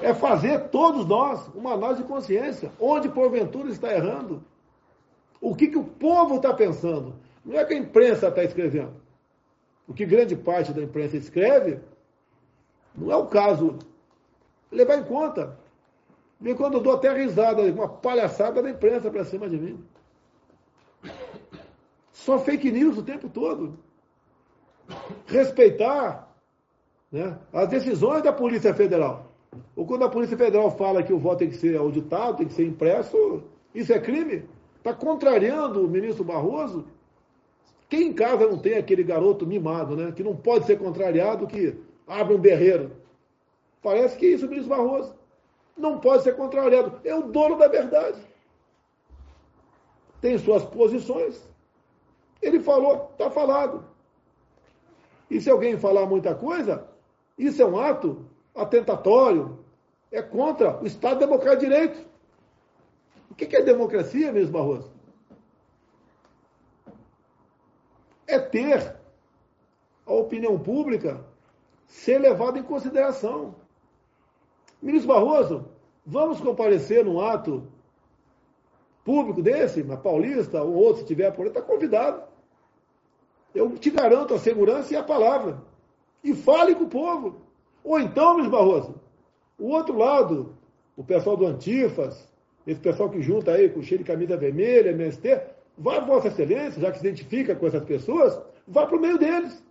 É 0.00 0.12
fazer 0.12 0.68
todos 0.68 1.06
nós 1.06 1.46
uma 1.54 1.74
análise 1.74 2.02
de 2.02 2.08
consciência. 2.08 2.72
Onde 2.80 3.08
porventura 3.08 3.70
está 3.70 3.92
errando? 3.92 4.42
O 5.40 5.54
que, 5.54 5.68
que 5.68 5.78
o 5.78 5.84
povo 5.84 6.36
está 6.36 6.52
pensando? 6.52 7.14
Não 7.44 7.56
é 7.56 7.64
que 7.64 7.74
a 7.74 7.78
imprensa 7.78 8.28
está 8.28 8.42
escrevendo. 8.42 8.94
O 9.86 9.94
que 9.94 10.04
grande 10.04 10.34
parte 10.34 10.72
da 10.72 10.82
imprensa 10.82 11.16
escreve 11.16 11.80
não 12.94 13.12
é 13.12 13.16
o 13.16 13.26
caso. 13.26 13.78
Levar 14.72 14.98
em 14.98 15.04
conta. 15.04 15.56
E 16.40 16.54
quando 16.54 16.74
eu 16.74 16.80
dou 16.80 16.94
até 16.94 17.12
risada, 17.12 17.62
uma 17.62 17.88
palhaçada 17.88 18.62
da 18.62 18.70
imprensa 18.70 19.10
para 19.10 19.24
cima 19.24 19.48
de 19.48 19.56
mim. 19.56 19.84
Só 22.12 22.38
fake 22.38 22.72
news 22.72 22.98
o 22.98 23.02
tempo 23.02 23.28
todo. 23.28 23.78
Respeitar 25.26 26.25
né, 27.16 27.38
as 27.50 27.68
decisões 27.68 28.22
da 28.22 28.32
Polícia 28.32 28.74
Federal. 28.74 29.32
Ou 29.74 29.86
quando 29.86 30.04
a 30.04 30.08
Polícia 30.08 30.36
Federal 30.36 30.70
fala 30.76 31.02
que 31.02 31.12
o 31.12 31.18
voto 31.18 31.38
tem 31.38 31.48
que 31.48 31.56
ser 31.56 31.76
auditado, 31.76 32.36
tem 32.36 32.46
que 32.46 32.52
ser 32.52 32.66
impresso, 32.66 33.42
isso 33.74 33.92
é 33.92 33.98
crime? 33.98 34.44
Está 34.76 34.92
contrariando 34.92 35.84
o 35.84 35.88
ministro 35.88 36.22
Barroso? 36.22 36.84
Quem 37.88 38.08
em 38.08 38.12
casa 38.12 38.46
não 38.46 38.58
tem 38.58 38.76
aquele 38.76 39.02
garoto 39.02 39.46
mimado, 39.46 39.96
né? 39.96 40.12
Que 40.12 40.22
não 40.22 40.36
pode 40.36 40.66
ser 40.66 40.78
contrariado, 40.78 41.46
que 41.46 41.74
abre 42.06 42.34
um 42.34 42.38
berreiro. 42.38 42.92
Parece 43.82 44.16
que 44.16 44.26
isso, 44.26 44.46
o 44.46 44.48
ministro 44.48 44.76
Barroso. 44.76 45.14
Não 45.76 45.98
pode 45.98 46.22
ser 46.22 46.36
contrariado. 46.36 47.00
É 47.04 47.14
o 47.14 47.22
dono 47.22 47.56
da 47.56 47.68
verdade. 47.68 48.20
Tem 50.20 50.36
suas 50.38 50.64
posições. 50.64 51.48
Ele 52.42 52.60
falou, 52.60 53.10
está 53.12 53.30
falado. 53.30 53.84
E 55.30 55.40
se 55.40 55.50
alguém 55.50 55.78
falar 55.78 56.06
muita 56.06 56.34
coisa, 56.34 56.86
isso 57.38 57.60
é 57.60 57.66
um 57.66 57.78
ato 57.78 58.24
atentatório, 58.54 59.58
é 60.10 60.22
contra 60.22 60.82
o 60.82 60.86
Estado 60.86 61.20
Democrático 61.20 61.62
de 61.62 61.68
Direito. 61.68 62.06
O 63.30 63.34
que 63.34 63.54
é 63.54 63.62
democracia, 63.62 64.32
mesmo 64.32 64.52
Barroso? 64.52 64.90
É 68.26 68.38
ter 68.38 68.96
a 70.06 70.12
opinião 70.12 70.58
pública 70.58 71.24
ser 71.86 72.18
levada 72.18 72.58
em 72.58 72.62
consideração. 72.62 73.54
Ministro 74.80 75.12
Barroso, 75.12 75.68
vamos 76.04 76.40
comparecer 76.40 77.04
num 77.04 77.20
ato 77.20 77.66
público 79.04 79.42
desse, 79.42 79.82
na 79.82 79.96
Paulista, 79.96 80.62
ou 80.62 80.74
outro, 80.74 81.02
se 81.02 81.06
tiver 81.06 81.30
por 81.32 81.42
aí, 81.42 81.48
está 81.48 81.62
convidado. 81.62 82.22
Eu 83.54 83.76
te 83.78 83.90
garanto 83.90 84.34
a 84.34 84.38
segurança 84.38 84.92
e 84.92 84.96
a 84.96 85.02
palavra. 85.02 85.62
E 86.26 86.34
fale 86.34 86.74
com 86.74 86.84
o 86.84 86.88
povo. 86.88 87.36
Ou 87.84 88.00
então, 88.00 88.34
Ministro 88.34 88.58
Barroso, 88.58 89.00
o 89.56 89.68
outro 89.68 89.96
lado, 89.96 90.56
o 90.96 91.04
pessoal 91.04 91.36
do 91.36 91.46
Antifas, 91.46 92.28
esse 92.66 92.80
pessoal 92.80 93.08
que 93.08 93.22
junta 93.22 93.52
aí 93.52 93.68
com 93.68 93.80
cheio 93.80 94.00
de 94.00 94.04
camisa 94.04 94.36
vermelha, 94.36 94.90
MST, 94.90 95.40
vá, 95.78 96.00
Vossa 96.00 96.26
Excelência, 96.26 96.82
já 96.82 96.90
que 96.90 96.98
se 96.98 97.06
identifica 97.06 97.54
com 97.54 97.64
essas 97.64 97.84
pessoas, 97.84 98.36
vá 98.66 98.84
para 98.84 98.96
o 98.96 99.00
meio 99.00 99.16
deles. 99.16 99.64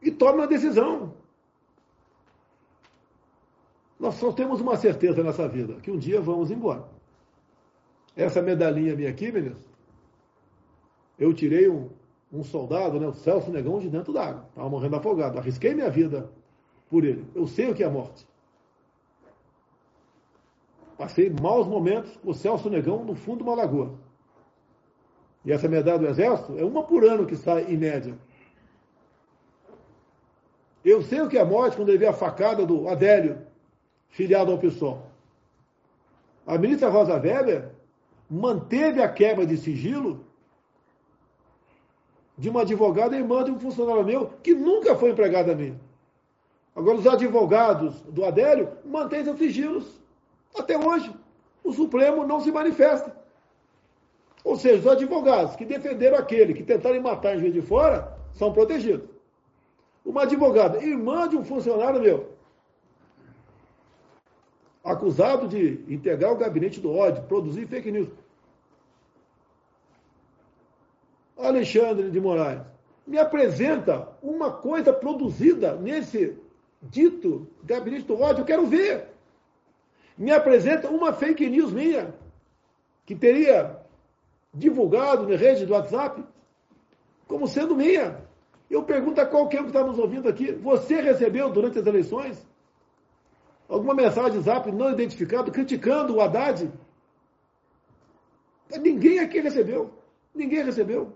E 0.00 0.10
tome 0.10 0.38
uma 0.38 0.46
decisão. 0.46 1.12
Nós 4.00 4.14
só 4.14 4.32
temos 4.32 4.58
uma 4.62 4.78
certeza 4.78 5.22
nessa 5.22 5.46
vida, 5.46 5.74
que 5.82 5.90
um 5.90 5.98
dia 5.98 6.18
vamos 6.18 6.50
embora. 6.50 6.84
Essa 8.16 8.40
medalhinha 8.40 8.96
minha 8.96 9.10
aqui, 9.10 9.30
ministro, 9.30 9.73
eu 11.18 11.32
tirei 11.32 11.68
um, 11.68 11.90
um 12.32 12.42
soldado, 12.42 12.98
né, 12.98 13.06
o 13.06 13.14
Celso 13.14 13.50
Negão, 13.50 13.78
de 13.78 13.88
dentro 13.88 14.12
d'água. 14.12 14.46
Estava 14.48 14.68
morrendo 14.68 14.96
afogado. 14.96 15.38
Arrisquei 15.38 15.74
minha 15.74 15.90
vida 15.90 16.30
por 16.90 17.04
ele. 17.04 17.24
Eu 17.34 17.46
sei 17.46 17.70
o 17.70 17.74
que 17.74 17.84
é 17.84 17.88
morte. 17.88 18.26
Passei 20.96 21.30
maus 21.30 21.66
momentos 21.66 22.16
com 22.16 22.30
o 22.30 22.34
Celso 22.34 22.70
Negão 22.70 23.04
no 23.04 23.14
fundo 23.14 23.38
de 23.38 23.44
uma 23.44 23.54
lagoa. 23.54 23.94
E 25.44 25.52
essa 25.52 25.68
medalha 25.68 25.98
do 25.98 26.06
Exército 26.06 26.58
é 26.58 26.64
uma 26.64 26.82
por 26.82 27.04
ano 27.04 27.26
que 27.26 27.36
sai 27.36 27.64
em 27.64 27.76
média. 27.76 28.16
Eu 30.84 31.02
sei 31.02 31.20
o 31.20 31.28
que 31.28 31.38
é 31.38 31.44
morte 31.44 31.76
quando 31.76 31.88
ele 31.88 31.98
vê 31.98 32.06
a 32.06 32.12
facada 32.12 32.64
do 32.64 32.88
Adélio, 32.88 33.46
filiado 34.08 34.52
ao 34.52 34.58
PSOL. 34.58 35.06
A 36.46 36.58
ministra 36.58 36.90
Rosa 36.90 37.14
Weber 37.14 37.70
manteve 38.28 39.02
a 39.02 39.08
quebra 39.08 39.46
de 39.46 39.56
sigilo 39.56 40.24
de 42.36 42.48
uma 42.48 42.62
advogada 42.62 43.16
irmã 43.16 43.44
de 43.44 43.50
um 43.50 43.58
funcionário 43.58 44.04
meu 44.04 44.30
que 44.42 44.54
nunca 44.54 44.96
foi 44.96 45.10
empregada 45.10 45.54
minha. 45.54 45.80
Agora, 46.74 46.98
os 46.98 47.06
advogados 47.06 48.00
do 48.02 48.24
Adélio 48.24 48.68
mantêm 48.84 49.22
seus 49.24 49.38
sigilos. 49.38 50.00
Até 50.56 50.76
hoje. 50.76 51.14
O 51.62 51.72
Supremo 51.72 52.26
não 52.26 52.40
se 52.40 52.50
manifesta. 52.50 53.16
Ou 54.42 54.56
seja, 54.56 54.80
os 54.80 54.86
advogados 54.86 55.56
que 55.56 55.64
defenderam 55.64 56.18
aquele 56.18 56.52
que 56.52 56.62
tentaram 56.62 57.00
matar 57.00 57.36
em 57.36 57.40
Juiz 57.40 57.54
de 57.54 57.62
Fora 57.62 58.18
são 58.34 58.52
protegidos. 58.52 59.08
Uma 60.04 60.22
advogada, 60.22 60.84
irmã 60.84 61.26
de 61.26 61.36
um 61.36 61.44
funcionário 61.44 62.00
meu, 62.00 62.34
acusado 64.84 65.48
de 65.48 65.82
integrar 65.88 66.30
o 66.32 66.36
gabinete 66.36 66.78
do 66.78 66.92
ódio, 66.92 67.22
produzir 67.22 67.66
fake 67.66 67.90
news. 67.90 68.08
Alexandre 71.46 72.10
de 72.10 72.20
Moraes, 72.20 72.60
me 73.06 73.18
apresenta 73.18 74.08
uma 74.22 74.50
coisa 74.50 74.92
produzida 74.92 75.76
nesse 75.76 76.38
dito 76.82 77.46
gabinete 77.62 78.06
do 78.06 78.20
ódio, 78.20 78.42
eu 78.42 78.46
quero 78.46 78.66
ver. 78.66 79.08
Me 80.16 80.30
apresenta 80.30 80.88
uma 80.88 81.12
fake 81.12 81.48
news 81.48 81.72
minha, 81.72 82.14
que 83.04 83.14
teria 83.14 83.78
divulgado 84.52 85.28
na 85.28 85.36
rede 85.36 85.66
do 85.66 85.72
WhatsApp, 85.72 86.24
como 87.26 87.46
sendo 87.46 87.74
minha. 87.74 88.22
Eu 88.70 88.82
pergunto 88.82 89.20
a 89.20 89.26
qualquer 89.26 89.60
um 89.60 89.64
que 89.64 89.70
está 89.70 89.84
nos 89.84 89.98
ouvindo 89.98 90.28
aqui, 90.28 90.52
você 90.52 91.00
recebeu 91.00 91.50
durante 91.50 91.78
as 91.78 91.86
eleições 91.86 92.46
alguma 93.68 93.94
mensagem 93.94 94.40
zap 94.40 94.70
não 94.70 94.90
identificada 94.90 95.50
criticando 95.50 96.16
o 96.16 96.20
Haddad? 96.20 96.70
Ninguém 98.80 99.18
aqui 99.18 99.40
recebeu. 99.40 99.92
Ninguém 100.34 100.64
recebeu. 100.64 101.12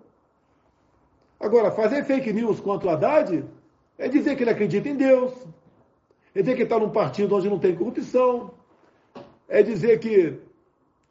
Agora, 1.41 1.71
fazer 1.71 2.05
fake 2.05 2.33
news 2.33 2.61
contra 2.61 2.89
o 2.89 2.91
Haddad 2.91 3.45
é 3.97 4.09
dizer 4.09 4.37
que 4.37 4.43
ele 4.43 4.51
acredita 4.51 4.89
em 4.89 4.97
Deus, 4.97 5.33
é 6.35 6.41
dizer 6.41 6.57
que 6.57 6.63
está 6.63 6.79
num 6.79 6.91
partido 6.91 7.37
onde 7.37 7.49
não 7.49 7.59
tem 7.59 7.77
corrupção, 7.77 8.53
é 9.49 9.63
dizer 9.63 9.99
que 10.01 10.39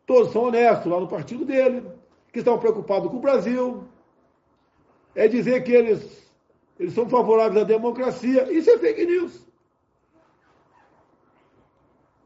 todos 0.05 0.31
são 0.31 0.43
honestos 0.43 0.91
lá 0.91 0.99
no 0.99 1.07
partido 1.07 1.45
dele, 1.45 1.83
que 2.31 2.39
estão 2.39 2.59
preocupados 2.59 3.09
com 3.09 3.17
o 3.17 3.21
Brasil, 3.21 3.83
é 5.15 5.27
dizer 5.27 5.63
que 5.63 5.71
eles, 5.71 6.31
eles 6.79 6.93
são 6.93 7.09
favoráveis 7.09 7.63
à 7.63 7.65
democracia. 7.65 8.51
Isso 8.51 8.69
é 8.69 8.77
fake 8.77 9.05
news. 9.05 9.47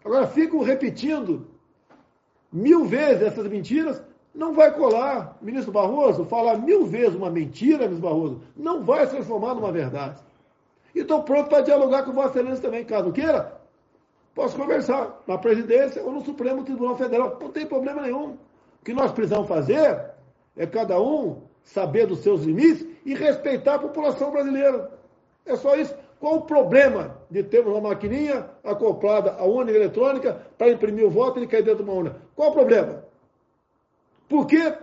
Agora, 0.04 0.28
ficam 0.28 0.62
repetindo 0.62 1.48
mil 2.52 2.86
vezes 2.86 3.22
essas 3.22 3.48
mentiras, 3.48 4.04
não 4.34 4.54
vai 4.54 4.74
colar. 4.74 5.38
Ministro 5.42 5.72
Barroso, 5.72 6.26
falar 6.26 6.58
mil 6.58 6.86
vezes 6.86 7.16
uma 7.16 7.30
mentira, 7.30 7.88
ministro 7.88 8.10
Barroso, 8.10 8.42
não 8.56 8.84
vai 8.84 9.06
se 9.06 9.16
transformar 9.16 9.56
numa 9.56 9.72
verdade. 9.72 10.22
E 10.96 11.00
estou 11.00 11.24
pronto 11.24 11.50
para 11.50 11.62
dialogar 11.62 12.04
com 12.04 12.12
Vossa 12.12 12.40
Excelência 12.40 12.62
também, 12.62 12.84
caso 12.84 13.12
queira. 13.12 13.60
Posso 14.34 14.56
conversar 14.56 15.22
na 15.28 15.38
presidência 15.38 16.02
ou 16.04 16.12
no 16.12 16.24
Supremo 16.24 16.64
Tribunal 16.64 16.96
Federal. 16.96 17.38
Não 17.42 17.50
tem 17.50 17.66
problema 17.66 18.02
nenhum. 18.02 18.38
O 18.82 18.86
que 18.86 18.94
nós 18.94 19.12
precisamos 19.12 19.48
fazer 19.48 20.12
é 20.56 20.66
cada 20.66 21.00
um 21.00 21.42
saber 21.64 22.08
dos 22.08 22.20
seus 22.20 22.44
limites 22.44 22.86
e 23.06 23.14
respeitar 23.14 23.76
a 23.76 23.80
população 23.80 24.32
brasileira. 24.32 24.92
É 25.46 25.56
só 25.56 25.76
isso. 25.76 25.96
Qual 26.20 26.36
o 26.36 26.42
problema 26.42 27.18
de 27.30 27.44
termos 27.44 27.74
uma 27.74 27.90
maquininha 27.90 28.46
acoplada 28.64 29.34
à 29.34 29.44
urna 29.44 29.72
eletrônica 29.72 30.40
para 30.58 30.70
imprimir 30.70 31.06
o 31.06 31.10
voto 31.10 31.38
e 31.38 31.42
ele 31.42 31.48
cair 31.48 31.64
dentro 31.64 31.84
de 31.84 31.90
uma 31.90 31.98
urna? 31.98 32.16
Qual 32.36 32.52
o 32.52 32.54
problema? 32.54 33.04
Por 34.32 34.48
que 34.48 34.74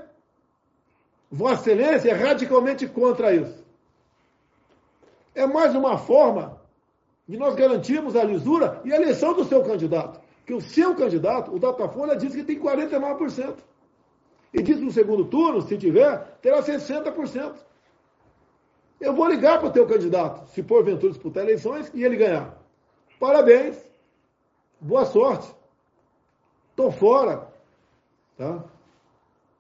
Vossa 1.31 1.73
Excelência 1.73 2.11
é 2.11 2.13
radicalmente 2.13 2.87
contra 2.87 3.33
isso? 3.33 3.65
É 5.35 5.47
mais 5.47 5.75
uma 5.75 5.97
forma 5.97 6.61
de 7.27 7.39
nós 7.39 7.55
garantirmos 7.55 8.15
a 8.15 8.23
lisura 8.25 8.83
e 8.85 8.93
a 8.93 8.97
eleição 8.97 9.33
do 9.33 9.47
seu 9.47 9.65
candidato. 9.65 10.21
Que 10.45 10.53
o 10.53 10.61
seu 10.61 10.95
candidato, 10.95 11.51
o 11.51 11.59
Datafolha, 11.59 12.15
diz 12.15 12.35
que 12.35 12.45
tem 12.45 12.61
49%. 12.61 13.57
E 14.53 14.63
diz 14.63 14.79
no 14.81 14.91
segundo 14.91 15.25
turno, 15.25 15.63
se 15.63 15.79
tiver, 15.79 16.19
terá 16.43 16.63
60%. 16.63 17.55
Eu 19.01 19.15
vou 19.15 19.29
ligar 19.29 19.61
para 19.61 19.69
o 19.69 19.73
teu 19.73 19.87
candidato, 19.87 20.47
se 20.51 20.63
porventura 20.63 21.13
disputar 21.13 21.45
eleições, 21.45 21.91
e 21.95 22.05
ele 22.05 22.17
ganhar. 22.17 22.55
Parabéns. 23.19 23.83
Boa 24.79 25.07
sorte. 25.07 25.51
Estou 26.71 26.93
fora. 26.93 27.51
Tá? 28.37 28.63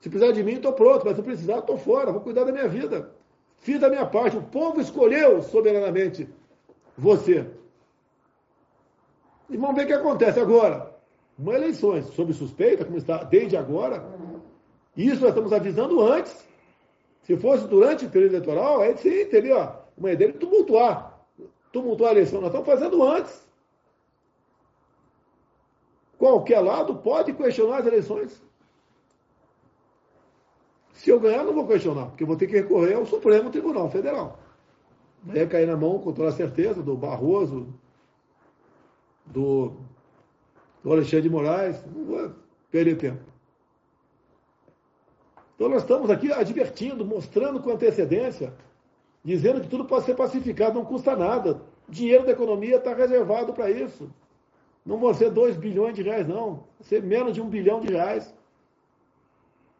Se 0.00 0.08
precisar 0.08 0.32
de 0.32 0.42
mim, 0.42 0.54
estou 0.54 0.72
pronto, 0.72 1.04
mas 1.04 1.16
se 1.16 1.22
precisar, 1.22 1.58
estou 1.58 1.76
fora, 1.76 2.12
vou 2.12 2.20
cuidar 2.20 2.44
da 2.44 2.52
minha 2.52 2.68
vida. 2.68 3.10
Fiz 3.58 3.82
a 3.82 3.88
minha 3.88 4.06
parte. 4.06 4.36
O 4.36 4.42
povo 4.42 4.80
escolheu 4.80 5.42
soberanamente 5.42 6.28
você. 6.96 7.46
E 9.50 9.56
vamos 9.56 9.76
ver 9.76 9.84
o 9.84 9.86
que 9.86 9.92
acontece 9.92 10.38
agora. 10.38 10.94
Uma 11.38 11.54
eleições 11.54 12.06
sob 12.06 12.32
suspeita, 12.32 12.84
como 12.84 12.98
está 12.98 13.22
desde 13.24 13.56
agora, 13.56 14.04
isso 14.96 15.20
nós 15.20 15.30
estamos 15.30 15.52
avisando 15.52 16.02
antes. 16.02 16.46
Se 17.22 17.36
fosse 17.36 17.66
durante 17.68 18.06
o 18.06 18.10
período 18.10 18.34
eleitoral, 18.34 18.80
aí 18.80 18.96
sim 18.96 19.26
teria 19.26 19.76
uma 19.96 20.10
ideia 20.10 20.32
de 20.32 20.38
tumultuar. 20.38 21.20
Tumultuar 21.72 22.10
a 22.10 22.14
eleição. 22.14 22.40
Nós 22.40 22.50
estamos 22.50 22.66
fazendo 22.66 23.02
antes. 23.02 23.46
Qualquer 26.18 26.60
lado 26.60 26.96
pode 26.96 27.32
questionar 27.32 27.78
as 27.78 27.86
eleições. 27.86 28.42
Se 30.98 31.10
eu 31.10 31.20
ganhar, 31.20 31.44
não 31.44 31.54
vou 31.54 31.64
questionar, 31.64 32.06
porque 32.06 32.24
eu 32.24 32.26
vou 32.26 32.36
ter 32.36 32.48
que 32.48 32.56
recorrer 32.56 32.94
ao 32.94 33.06
Supremo 33.06 33.50
Tribunal 33.50 33.88
Federal. 33.88 34.36
Vai 35.22 35.46
cair 35.46 35.64
na 35.64 35.76
mão, 35.76 36.00
com 36.00 36.12
toda 36.12 36.32
certeza, 36.32 36.82
do 36.82 36.96
Barroso, 36.96 37.72
do, 39.24 39.74
do 40.82 40.92
Alexandre 40.92 41.22
de 41.22 41.30
Moraes. 41.30 41.84
Não 41.86 42.04
vou 42.04 42.32
perder 42.68 42.96
tempo. 42.96 43.20
Então 45.54 45.68
nós 45.68 45.82
estamos 45.82 46.10
aqui 46.10 46.32
advertindo, 46.32 47.04
mostrando 47.04 47.60
com 47.60 47.70
antecedência, 47.70 48.52
dizendo 49.22 49.60
que 49.60 49.68
tudo 49.68 49.84
pode 49.84 50.04
ser 50.04 50.16
pacificado, 50.16 50.74
não 50.74 50.84
custa 50.84 51.14
nada. 51.14 51.62
O 51.88 51.92
dinheiro 51.92 52.26
da 52.26 52.32
economia 52.32 52.76
está 52.76 52.92
reservado 52.92 53.52
para 53.52 53.70
isso. 53.70 54.10
Não 54.84 54.98
vão 54.98 55.14
ser 55.14 55.30
2 55.30 55.56
bilhões 55.56 55.94
de 55.94 56.02
reais, 56.02 56.26
não. 56.26 56.64
Vai 56.76 56.88
ser 56.88 57.04
menos 57.04 57.34
de 57.34 57.40
um 57.40 57.48
bilhão 57.48 57.78
de 57.78 57.86
reais. 57.86 58.34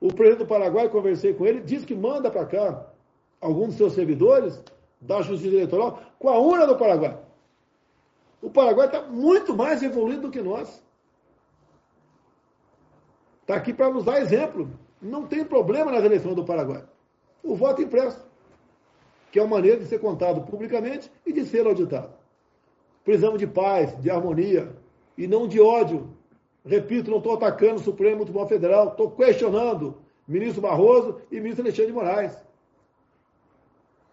O 0.01 0.13
presidente 0.13 0.45
do 0.45 0.47
Paraguai, 0.47 0.89
conversei 0.89 1.35
com 1.35 1.47
ele, 1.47 1.61
disse 1.61 1.87
que 1.87 1.95
manda 1.95 2.31
para 2.31 2.47
cá 2.47 2.87
alguns 3.41 3.69
dos 3.69 3.77
seus 3.77 3.93
servidores 3.95 4.63
da 5.01 5.23
Justiça 5.23 5.55
Eleitoral 5.55 6.03
com 6.19 6.29
a 6.29 6.39
urna 6.39 6.67
do 6.67 6.77
Paraguai. 6.77 7.19
O 8.41 8.51
Paraguai 8.51 8.87
está 8.87 9.03
muito 9.03 9.57
mais 9.57 9.83
evoluído 9.83 10.23
do 10.23 10.31
que 10.31 10.41
nós. 10.41 10.83
Está 13.41 13.57
aqui 13.57 13.73
para 13.73 13.91
nos 13.91 14.05
dar 14.05 14.21
exemplo. 14.21 14.71
Não 15.01 15.27
tem 15.27 15.45
problema 15.45 15.91
nas 15.91 16.05
eleições 16.05 16.37
do 16.37 16.45
Paraguai. 16.45 16.85
O 17.43 17.57
voto 17.57 17.83
impresso, 17.83 18.25
que 19.33 19.39
é 19.39 19.43
uma 19.43 19.57
maneira 19.57 19.79
de 19.79 19.87
ser 19.87 19.99
contado 19.99 20.43
publicamente 20.43 21.11
e 21.25 21.33
de 21.33 21.45
ser 21.45 21.67
auditado. 21.67 22.13
Precisamos 23.05 23.39
de 23.39 23.47
paz, 23.47 23.99
de 24.01 24.11
harmonia 24.11 24.77
e 25.17 25.27
não 25.27 25.49
de 25.49 25.61
ódio. 25.61 26.11
Repito, 26.69 27.11
não 27.11 27.17
estou 27.17 27.33
atacando 27.33 27.77
o 27.77 27.83
Supremo 27.83 28.25
Tribunal 28.25 28.47
Federal, 28.47 28.89
estou 28.89 29.11
questionando 29.11 29.97
o 30.29 30.31
ministro 30.31 30.61
Barroso 30.61 31.19
e 31.31 31.39
o 31.39 31.43
ministro 31.43 31.65
Alexandre 31.65 31.91
de 31.91 31.93
Moraes. 31.97 32.37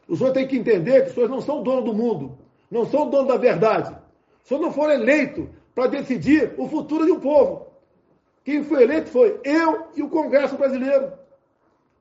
Os 0.07 0.19
senhores 0.19 0.39
têm 0.39 0.47
que 0.47 0.57
entender 0.57 1.01
que 1.01 1.09
os 1.09 1.13
senhores 1.13 1.35
não 1.35 1.41
são 1.41 1.61
dono 1.61 1.81
do 1.81 1.93
mundo, 1.93 2.37
não 2.71 2.85
são 2.85 3.09
dono 3.09 3.27
da 3.27 3.35
verdade. 3.35 3.93
Os 4.41 4.47
senhores 4.47 4.67
não 4.67 4.73
foram 4.73 4.93
eleitos 4.93 5.49
para 5.73 5.87
decidir 5.87 6.55
o 6.57 6.69
futuro 6.69 7.05
de 7.05 7.11
um 7.11 7.19
povo. 7.19 7.67
Quem 8.45 8.63
foi 8.63 8.83
eleito 8.83 9.09
foi 9.09 9.37
eu 9.43 9.87
e 9.93 10.01
o 10.01 10.09
Congresso 10.09 10.55
brasileiro. 10.55 11.11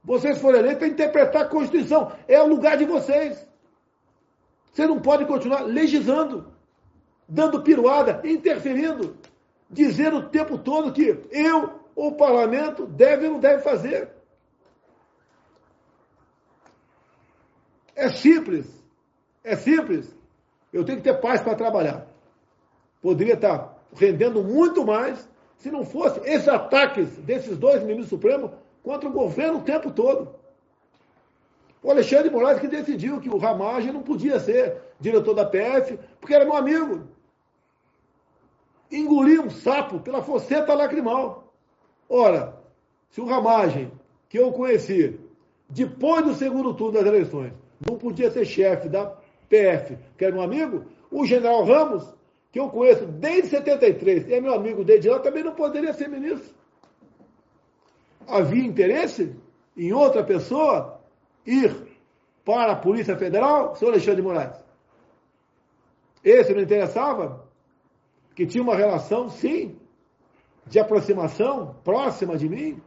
Vocês 0.05 0.39
foram 0.39 0.61
eleitos 0.61 0.79
para 0.79 0.89
interpretar 0.89 1.43
a 1.43 1.49
Constituição. 1.49 2.13
É 2.29 2.41
o 2.41 2.47
lugar 2.47 2.77
de 2.77 2.85
vocês. 2.85 3.45
Você 4.71 4.87
não 4.87 5.01
pode 5.01 5.25
continuar 5.25 5.63
legislando, 5.63 6.53
dando 7.29 7.63
piruada, 7.63 8.21
interferindo, 8.25 9.17
dizendo 9.71 10.19
o 10.19 10.29
tempo 10.29 10.59
todo 10.59 10.93
que 10.93 11.19
eu 11.31 11.85
o 11.97 12.12
parlamento 12.12 12.87
deve 12.87 13.27
ou 13.27 13.35
não 13.35 13.41
deve 13.41 13.62
fazer. 13.62 14.09
É 17.95 18.09
simples. 18.09 18.67
É 19.43 19.55
simples. 19.57 20.15
Eu 20.73 20.85
tenho 20.85 20.99
que 20.99 21.05
ter 21.05 21.21
paz 21.21 21.41
para 21.41 21.55
trabalhar. 21.55 22.07
Poderia 23.01 23.35
estar 23.35 23.79
rendendo 23.95 24.43
muito 24.43 24.85
mais 24.85 25.29
se 25.59 25.71
não 25.71 25.85
fosse 25.85 26.21
esses 26.21 26.49
ataques 26.49 27.09
desses 27.19 27.57
dois 27.57 27.83
ministros 27.83 28.09
supremos 28.09 28.51
contra 28.83 29.09
o 29.09 29.12
governo 29.12 29.59
o 29.59 29.62
tempo 29.62 29.91
todo. 29.91 30.35
O 31.83 31.91
Alexandre 31.91 32.31
Moraes 32.31 32.61
que 32.61 32.67
decidiu 32.67 33.21
que 33.21 33.29
o 33.29 33.37
Ramagem 33.37 33.93
não 33.93 34.03
podia 34.03 34.41
ser 34.41 34.81
diretor 34.99 35.35
da 35.35 35.45
PF, 35.45 35.99
porque 36.19 36.35
era 36.35 36.45
meu 36.45 36.57
amigo. 36.57 37.07
Engoliu 38.95 39.43
um 39.43 39.51
sapo 39.51 39.99
pela 39.99 40.23
foceta 40.23 40.73
lacrimal. 40.73 41.53
Ora, 42.09 42.57
se 43.11 43.21
o 43.21 43.27
Ramagem, 43.27 43.91
que 44.29 44.39
eu 44.39 44.53
conheci, 44.53 45.19
depois 45.69 46.25
do 46.25 46.35
segundo 46.35 46.75
turno 46.75 46.99
das 46.99 47.07
eleições, 47.07 47.53
não 47.89 47.99
podia 47.99 48.31
ser 48.31 48.45
chefe 48.45 48.89
da 48.89 49.07
PF, 49.49 49.99
que 50.17 50.25
era 50.25 50.33
meu 50.33 50.43
amigo, 50.43 50.85
o 51.11 51.27
general 51.27 51.65
Ramos, 51.65 52.15
que 52.53 52.61
eu 52.61 52.69
conheço 52.71 53.05
desde 53.07 53.49
73 53.49 54.29
e 54.29 54.35
é 54.35 54.41
meu 54.41 54.55
amigo 54.55 54.85
desde 54.85 55.09
lá, 55.09 55.19
também 55.19 55.43
não 55.43 55.55
poderia 55.55 55.93
ser 55.93 56.09
ministro. 56.09 56.55
Havia 58.29 58.65
interesse 58.65 59.35
em 59.77 59.93
outra 59.93 60.23
pessoa 60.23 61.01
ir 61.45 61.75
para 62.45 62.73
a 62.73 62.77
Polícia 62.77 63.17
Federal, 63.17 63.75
senhor 63.75 63.91
Alexandre 63.91 64.17
de 64.17 64.23
Moraes. 64.23 64.57
Esse 66.23 66.55
não 66.55 66.63
interessava? 66.63 67.44
Que 68.35 68.47
tinha 68.47 68.62
uma 68.62 68.74
relação, 68.74 69.28
sim, 69.28 69.78
de 70.66 70.78
aproximação 70.78 71.74
próxima 71.85 72.37
de 72.37 72.49
mim? 72.49 72.82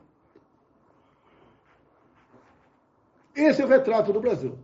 Esse 3.35 3.61
é 3.61 3.65
o 3.65 3.67
retrato 3.67 4.11
do 4.11 4.19
Brasil 4.19 4.57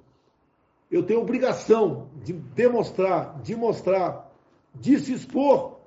eu 0.93 1.01
tenho 1.01 1.21
obrigação 1.21 2.07
de 2.17 2.33
demonstrar, 2.33 3.41
de 3.41 3.55
mostrar, 3.55 4.31
de 4.75 4.99
se 4.99 5.11
expor, 5.11 5.79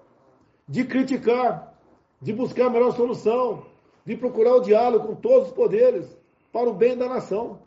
de 0.66 0.84
criticar, 0.84 1.78
de 2.20 2.32
buscar 2.32 2.66
a 2.66 2.70
melhor 2.70 2.90
solução, 2.90 3.64
de 4.04 4.16
procurar 4.16 4.56
o 4.56 4.60
diálogo 4.60 5.06
com 5.06 5.14
todos 5.14 5.48
os 5.48 5.54
poderes 5.54 6.18
para 6.52 6.68
o 6.68 6.74
bem 6.74 6.98
da 6.98 7.08
nação. 7.08 7.60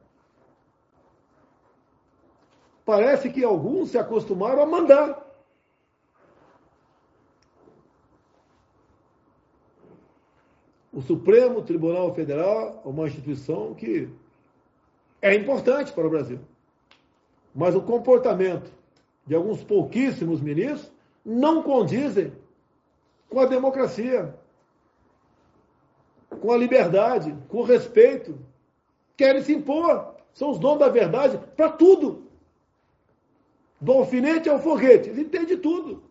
Parece 2.83 3.29
que 3.29 3.41
alguns 3.41 3.91
se 3.91 3.97
acostumaram 3.97 4.61
a 4.61 4.65
mandar. 4.65 5.25
O 10.99 11.01
Supremo 11.01 11.61
Tribunal 11.61 12.13
Federal 12.13 12.81
é 12.83 12.89
uma 12.89 13.07
instituição 13.07 13.73
que 13.73 14.09
é 15.21 15.33
importante 15.33 15.93
para 15.93 16.05
o 16.05 16.09
Brasil. 16.09 16.39
Mas 17.55 17.73
o 17.73 17.81
comportamento 17.81 18.69
de 19.25 19.33
alguns 19.33 19.63
pouquíssimos 19.63 20.41
ministros 20.41 20.91
não 21.23 21.63
condizem 21.63 22.33
com 23.29 23.39
a 23.39 23.45
democracia, 23.45 24.35
com 26.41 26.51
a 26.51 26.57
liberdade, 26.57 27.33
com 27.47 27.59
o 27.59 27.63
respeito. 27.63 28.37
Querem 29.15 29.41
se 29.41 29.53
impor, 29.53 30.15
são 30.33 30.51
os 30.51 30.59
donos 30.59 30.79
da 30.79 30.89
verdade 30.89 31.39
para 31.55 31.69
tudo. 31.69 32.27
Do 33.79 33.93
alfinete 33.93 34.49
ao 34.49 34.59
foguete, 34.59 35.07
eles 35.07 35.19
entendem 35.19 35.57
tudo. 35.57 36.03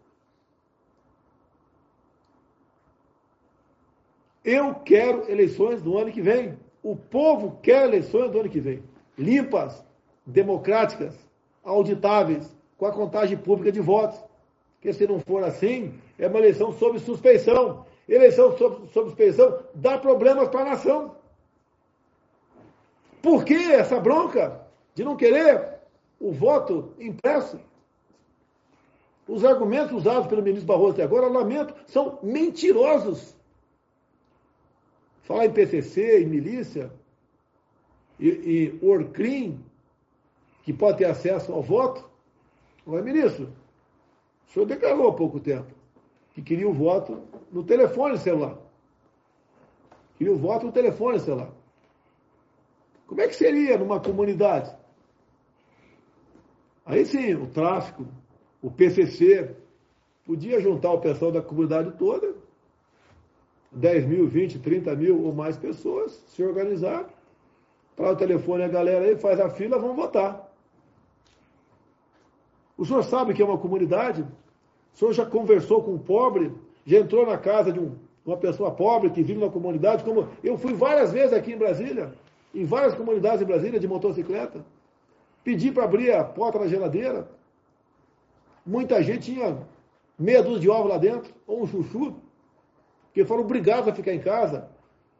Eu 4.49 4.77
quero 4.77 5.31
eleições 5.31 5.83
no 5.83 5.99
ano 5.99 6.11
que 6.11 6.23
vem. 6.23 6.59
O 6.83 6.97
povo 6.97 7.59
quer 7.63 7.85
eleições 7.85 8.33
no 8.33 8.41
ano 8.41 8.49
que 8.49 8.61
vem. 8.61 8.83
Limpas, 9.19 9.85
democráticas, 10.25 11.15
auditáveis 11.63 12.57
com 12.79 12.87
a 12.87 12.91
contagem 12.91 13.37
pública 13.37 13.71
de 13.71 13.79
votos. 13.79 14.19
Porque 14.77 14.95
se 14.95 15.07
não 15.07 15.21
for 15.21 15.45
assim, 15.45 15.93
é 16.19 16.27
uma 16.27 16.39
eleição 16.39 16.73
sob 16.73 16.99
suspeição. 16.99 17.85
Eleição 18.09 18.57
sob, 18.57 18.89
sob 18.91 19.09
suspeição 19.11 19.59
dá 19.75 19.99
problemas 19.99 20.49
para 20.49 20.63
a 20.63 20.71
nação. 20.71 21.15
Por 23.21 23.45
que 23.45 23.71
essa 23.71 24.01
bronca 24.01 24.63
de 24.95 25.05
não 25.05 25.15
querer 25.15 25.75
o 26.19 26.33
voto 26.33 26.95
impresso? 26.99 27.61
Os 29.29 29.45
argumentos 29.45 29.93
usados 29.93 30.27
pelo 30.27 30.43
ministro 30.43 30.67
Barroso 30.67 30.93
até 30.93 31.03
agora, 31.03 31.27
lamento, 31.29 31.75
são 31.87 32.19
mentirosos. 32.23 33.37
Falar 35.29 35.45
em 35.45 35.53
PCC, 35.53 36.23
em 36.23 36.27
milícia, 36.27 36.91
e, 38.19 38.29
e 38.29 38.79
Orcrim, 38.83 39.63
que 40.63 40.73
pode 40.73 40.97
ter 40.97 41.05
acesso 41.05 41.53
ao 41.53 41.63
voto. 41.63 42.09
Olha, 42.87 43.03
ministro, 43.03 43.53
o 44.47 44.51
senhor 44.51 44.65
declarou 44.65 45.07
há 45.07 45.13
pouco 45.13 45.39
tempo 45.39 45.71
que 46.33 46.41
queria 46.41 46.67
o 46.67 46.73
voto 46.73 47.23
no 47.53 47.63
telefone 47.63 48.17
celular. 48.17 48.57
Queria 50.17 50.33
o 50.33 50.39
voto 50.39 50.65
no 50.65 50.73
telefone 50.73 51.21
celular. 51.21 51.53
Como 53.07 53.21
é 53.21 53.29
que 53.29 53.37
seria 53.37 53.77
numa 53.77 54.01
comunidade? 54.01 54.75
Aí 56.87 57.05
sim, 57.05 57.35
o 57.35 57.47
tráfico, 57.49 58.07
o 58.63 58.71
PCC, 58.71 59.55
podia 60.25 60.59
juntar 60.59 60.91
o 60.93 61.01
pessoal 61.03 61.31
da 61.31 61.43
comunidade 61.43 61.99
toda, 61.99 62.35
10 63.73 64.07
mil, 64.07 64.27
20, 64.27 64.59
30 64.59 64.95
mil 64.97 65.23
ou 65.23 65.33
mais 65.33 65.57
pessoas, 65.57 66.13
se 66.29 66.43
organizar, 66.43 67.09
para 67.95 68.13
o 68.13 68.17
telefone 68.17 68.63
a 68.63 68.69
galera 68.69 69.05
aí, 69.05 69.17
faz 69.17 69.41
a 69.41 69.51
fila, 69.51 69.79
vão 69.79 69.95
votar. 69.95 70.49
O 72.77 72.85
senhor 72.85 73.03
sabe 73.03 73.35
que 73.35 73.43
é 73.43 73.45
uma 73.45 73.59
comunidade? 73.59 74.23
O 74.95 74.99
senhor 74.99 75.13
já 75.13 75.27
conversou 75.27 75.83
com 75.83 75.95
um 75.95 75.99
pobre? 75.99 76.53
Já 76.87 76.99
entrou 76.99 77.27
na 77.27 77.37
casa 77.37 77.73
de 77.73 77.81
um, 77.81 77.97
uma 78.25 78.37
pessoa 78.37 78.71
pobre 78.71 79.11
que 79.11 79.23
vive 79.23 79.41
na 79.41 79.51
comunidade? 79.51 80.05
Como 80.05 80.29
eu 80.45 80.57
fui 80.57 80.75
várias 80.75 81.13
vezes 81.13 81.33
aqui 81.33 81.53
em 81.53 81.59
Brasília, 81.59 82.15
em 82.55 82.65
várias 82.65 82.95
comunidades 82.95 83.43
em 83.43 83.47
Brasília 83.47 83.81
de 83.81 83.89
motocicleta. 83.89 84.65
Pedi 85.43 85.73
para 85.73 85.85
abrir 85.85 86.13
a 86.13 86.23
porta 86.23 86.61
da 86.61 86.69
geladeira. 86.69 87.29
Muita 88.65 89.03
gente 89.03 89.33
tinha 89.33 89.59
meia 90.19 90.43
dúzia 90.43 90.61
de 90.61 90.71
ovos 90.71 90.91
lá 90.91 90.99
dentro, 90.99 91.33
ou 91.47 91.63
um 91.63 91.67
chuchu, 91.67 92.15
que 93.19 93.25
foram 93.25 93.43
obrigados 93.43 93.89
a 93.89 93.93
ficar 93.93 94.15
em 94.15 94.21
casa. 94.21 94.69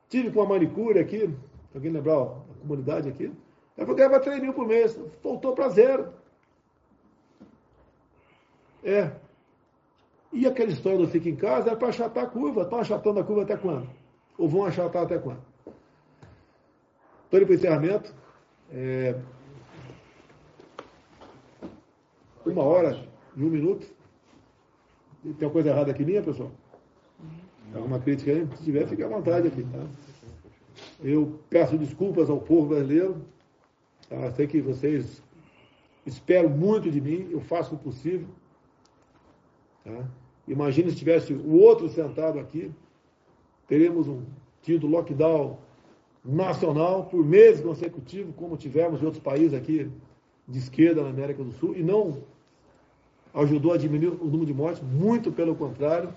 Tive 0.09 0.31
com 0.31 0.39
uma 0.39 0.51
manicure 0.51 1.01
aqui, 1.01 1.35
alguém 1.75 1.91
lembrar 1.91 2.15
a 2.15 2.61
comunidade 2.61 3.09
aqui. 3.09 3.33
Ela 3.77 3.93
ganhava 3.93 4.21
3 4.21 4.41
mil 4.41 4.53
por 4.53 4.69
mês, 4.69 4.97
voltou 5.21 5.53
para 5.53 5.69
zero. 5.69 6.13
É. 8.85 9.11
E 10.33 10.47
aquela 10.47 10.71
história 10.71 10.97
do 10.97 11.09
fica 11.09 11.29
em 11.29 11.35
casa 11.35 11.73
é 11.73 11.75
para 11.75 11.89
achatar 11.89 12.23
a 12.23 12.29
curva. 12.29 12.63
Estão 12.63 12.79
achatando 12.79 13.19
a 13.19 13.25
curva 13.25 13.43
até 13.43 13.57
quando? 13.57 13.91
Ou 14.39 14.49
vão 14.49 14.65
achatar 14.65 15.03
até 15.03 15.19
quando? 15.19 15.43
Estou 17.25 17.41
indo 17.41 17.47
para 17.47 17.53
o 17.53 17.55
encerramento. 17.57 18.15
É... 18.71 19.21
Uma 22.47 22.63
hora 22.63 23.09
e 23.37 23.43
um 23.43 23.51
minuto. 23.51 23.89
Tem 25.25 25.49
uma 25.49 25.51
coisa 25.51 25.71
errada 25.71 25.91
aqui 25.91 26.05
minha, 26.05 26.23
pessoal? 26.23 26.53
Alguma 27.75 27.99
crítica 27.99 28.33
aí? 28.33 28.47
Se 28.57 28.65
tiver, 28.65 28.87
fique 28.87 29.03
à 29.03 29.09
vontade 29.09 29.49
aqui. 29.49 29.63
Tá? 29.63 29.87
Eu 31.03 31.39
peço 31.51 31.77
desculpas 31.77 32.31
ao 32.31 32.41
povo 32.41 32.69
brasileiro. 32.69 33.17
Tá? 34.09 34.31
Sei 34.33 34.47
que 34.47 34.61
vocês 34.61 35.23
esperam 36.07 36.49
muito 36.49 36.91
de 36.91 37.01
mim. 37.01 37.29
Eu 37.31 37.41
faço 37.41 37.75
o 37.75 37.79
possível. 37.79 38.29
Tá? 39.85 40.09
Imagine 40.49 40.91
se 40.91 40.97
tivesse 40.97 41.33
o 41.35 41.59
outro 41.61 41.89
sentado 41.91 42.39
aqui, 42.39 42.71
teríamos 43.67 44.09
um 44.09 44.23
tido 44.63 44.87
lockdown 44.87 45.59
nacional 46.25 47.05
por 47.05 47.25
meses 47.25 47.63
consecutivos, 47.63 48.35
como 48.35 48.57
tivemos 48.57 49.03
em 49.03 49.05
outros 49.05 49.23
países 49.23 49.53
aqui 49.53 49.91
de 50.47 50.59
esquerda 50.59 51.03
na 51.03 51.11
América 51.11 51.45
do 51.45 51.53
Sul, 51.53 51.77
e 51.77 51.83
não 51.83 52.23
ajudou 53.35 53.73
a 53.73 53.77
diminuir 53.77 54.09
o 54.09 54.25
número 54.25 54.47
de 54.47 54.55
mortes, 54.55 54.83
muito 54.83 55.31
pelo 55.31 55.55
contrário. 55.55 56.13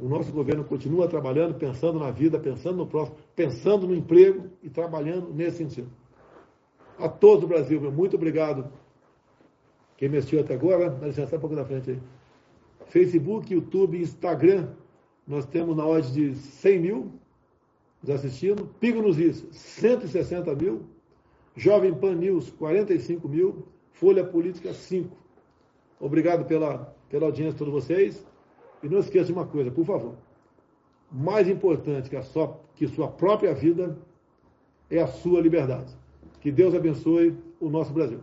O 0.00 0.08
nosso 0.08 0.32
governo 0.32 0.64
continua 0.64 1.06
trabalhando, 1.06 1.54
pensando 1.54 1.98
na 1.98 2.10
vida, 2.10 2.38
pensando 2.38 2.78
no 2.78 2.86
próximo, 2.86 3.18
pensando 3.36 3.86
no 3.86 3.94
emprego 3.94 4.48
e 4.62 4.70
trabalhando 4.70 5.30
nesse 5.34 5.58
sentido. 5.58 5.90
A 6.98 7.06
todos 7.06 7.42
do 7.42 7.46
Brasil, 7.46 7.78
meu, 7.78 7.92
muito 7.92 8.16
obrigado. 8.16 8.72
Quem 9.98 10.08
me 10.08 10.16
assistiu 10.16 10.40
até 10.40 10.54
agora, 10.54 10.88
dá 10.88 11.06
licença, 11.06 11.36
um 11.36 11.40
pouco 11.40 11.54
da 11.54 11.66
frente 11.66 11.90
aí. 11.90 12.00
Facebook, 12.86 13.52
YouTube, 13.52 14.00
Instagram, 14.00 14.70
nós 15.26 15.44
temos 15.44 15.76
na 15.76 15.84
ordem 15.84 16.10
de 16.12 16.34
100 16.34 16.78
mil 16.80 17.12
nos 18.02 18.10
assistindo. 18.10 18.66
Pigo 18.80 19.02
nos 19.02 19.18
Is, 19.18 19.46
160 19.50 20.54
mil. 20.54 20.82
Jovem 21.54 21.92
Pan 21.92 22.14
News, 22.14 22.50
45 22.52 23.28
mil. 23.28 23.66
Folha 23.92 24.24
Política, 24.24 24.72
5. 24.72 25.14
Obrigado 26.00 26.46
pela, 26.46 26.96
pela 27.10 27.26
audiência 27.26 27.52
de 27.52 27.58
todos 27.58 27.74
vocês. 27.74 28.29
E 28.82 28.88
não 28.88 28.98
esqueça 28.98 29.32
uma 29.32 29.46
coisa, 29.46 29.70
por 29.70 29.84
favor. 29.84 30.14
Mais 31.10 31.48
importante 31.48 32.08
que, 32.08 32.16
a 32.16 32.22
sua, 32.22 32.56
que 32.74 32.86
sua 32.86 33.08
própria 33.08 33.52
vida 33.52 33.96
é 34.88 35.00
a 35.00 35.06
sua 35.06 35.40
liberdade. 35.40 35.92
Que 36.40 36.50
Deus 36.50 36.74
abençoe 36.74 37.36
o 37.60 37.68
nosso 37.68 37.92
Brasil. 37.92 38.20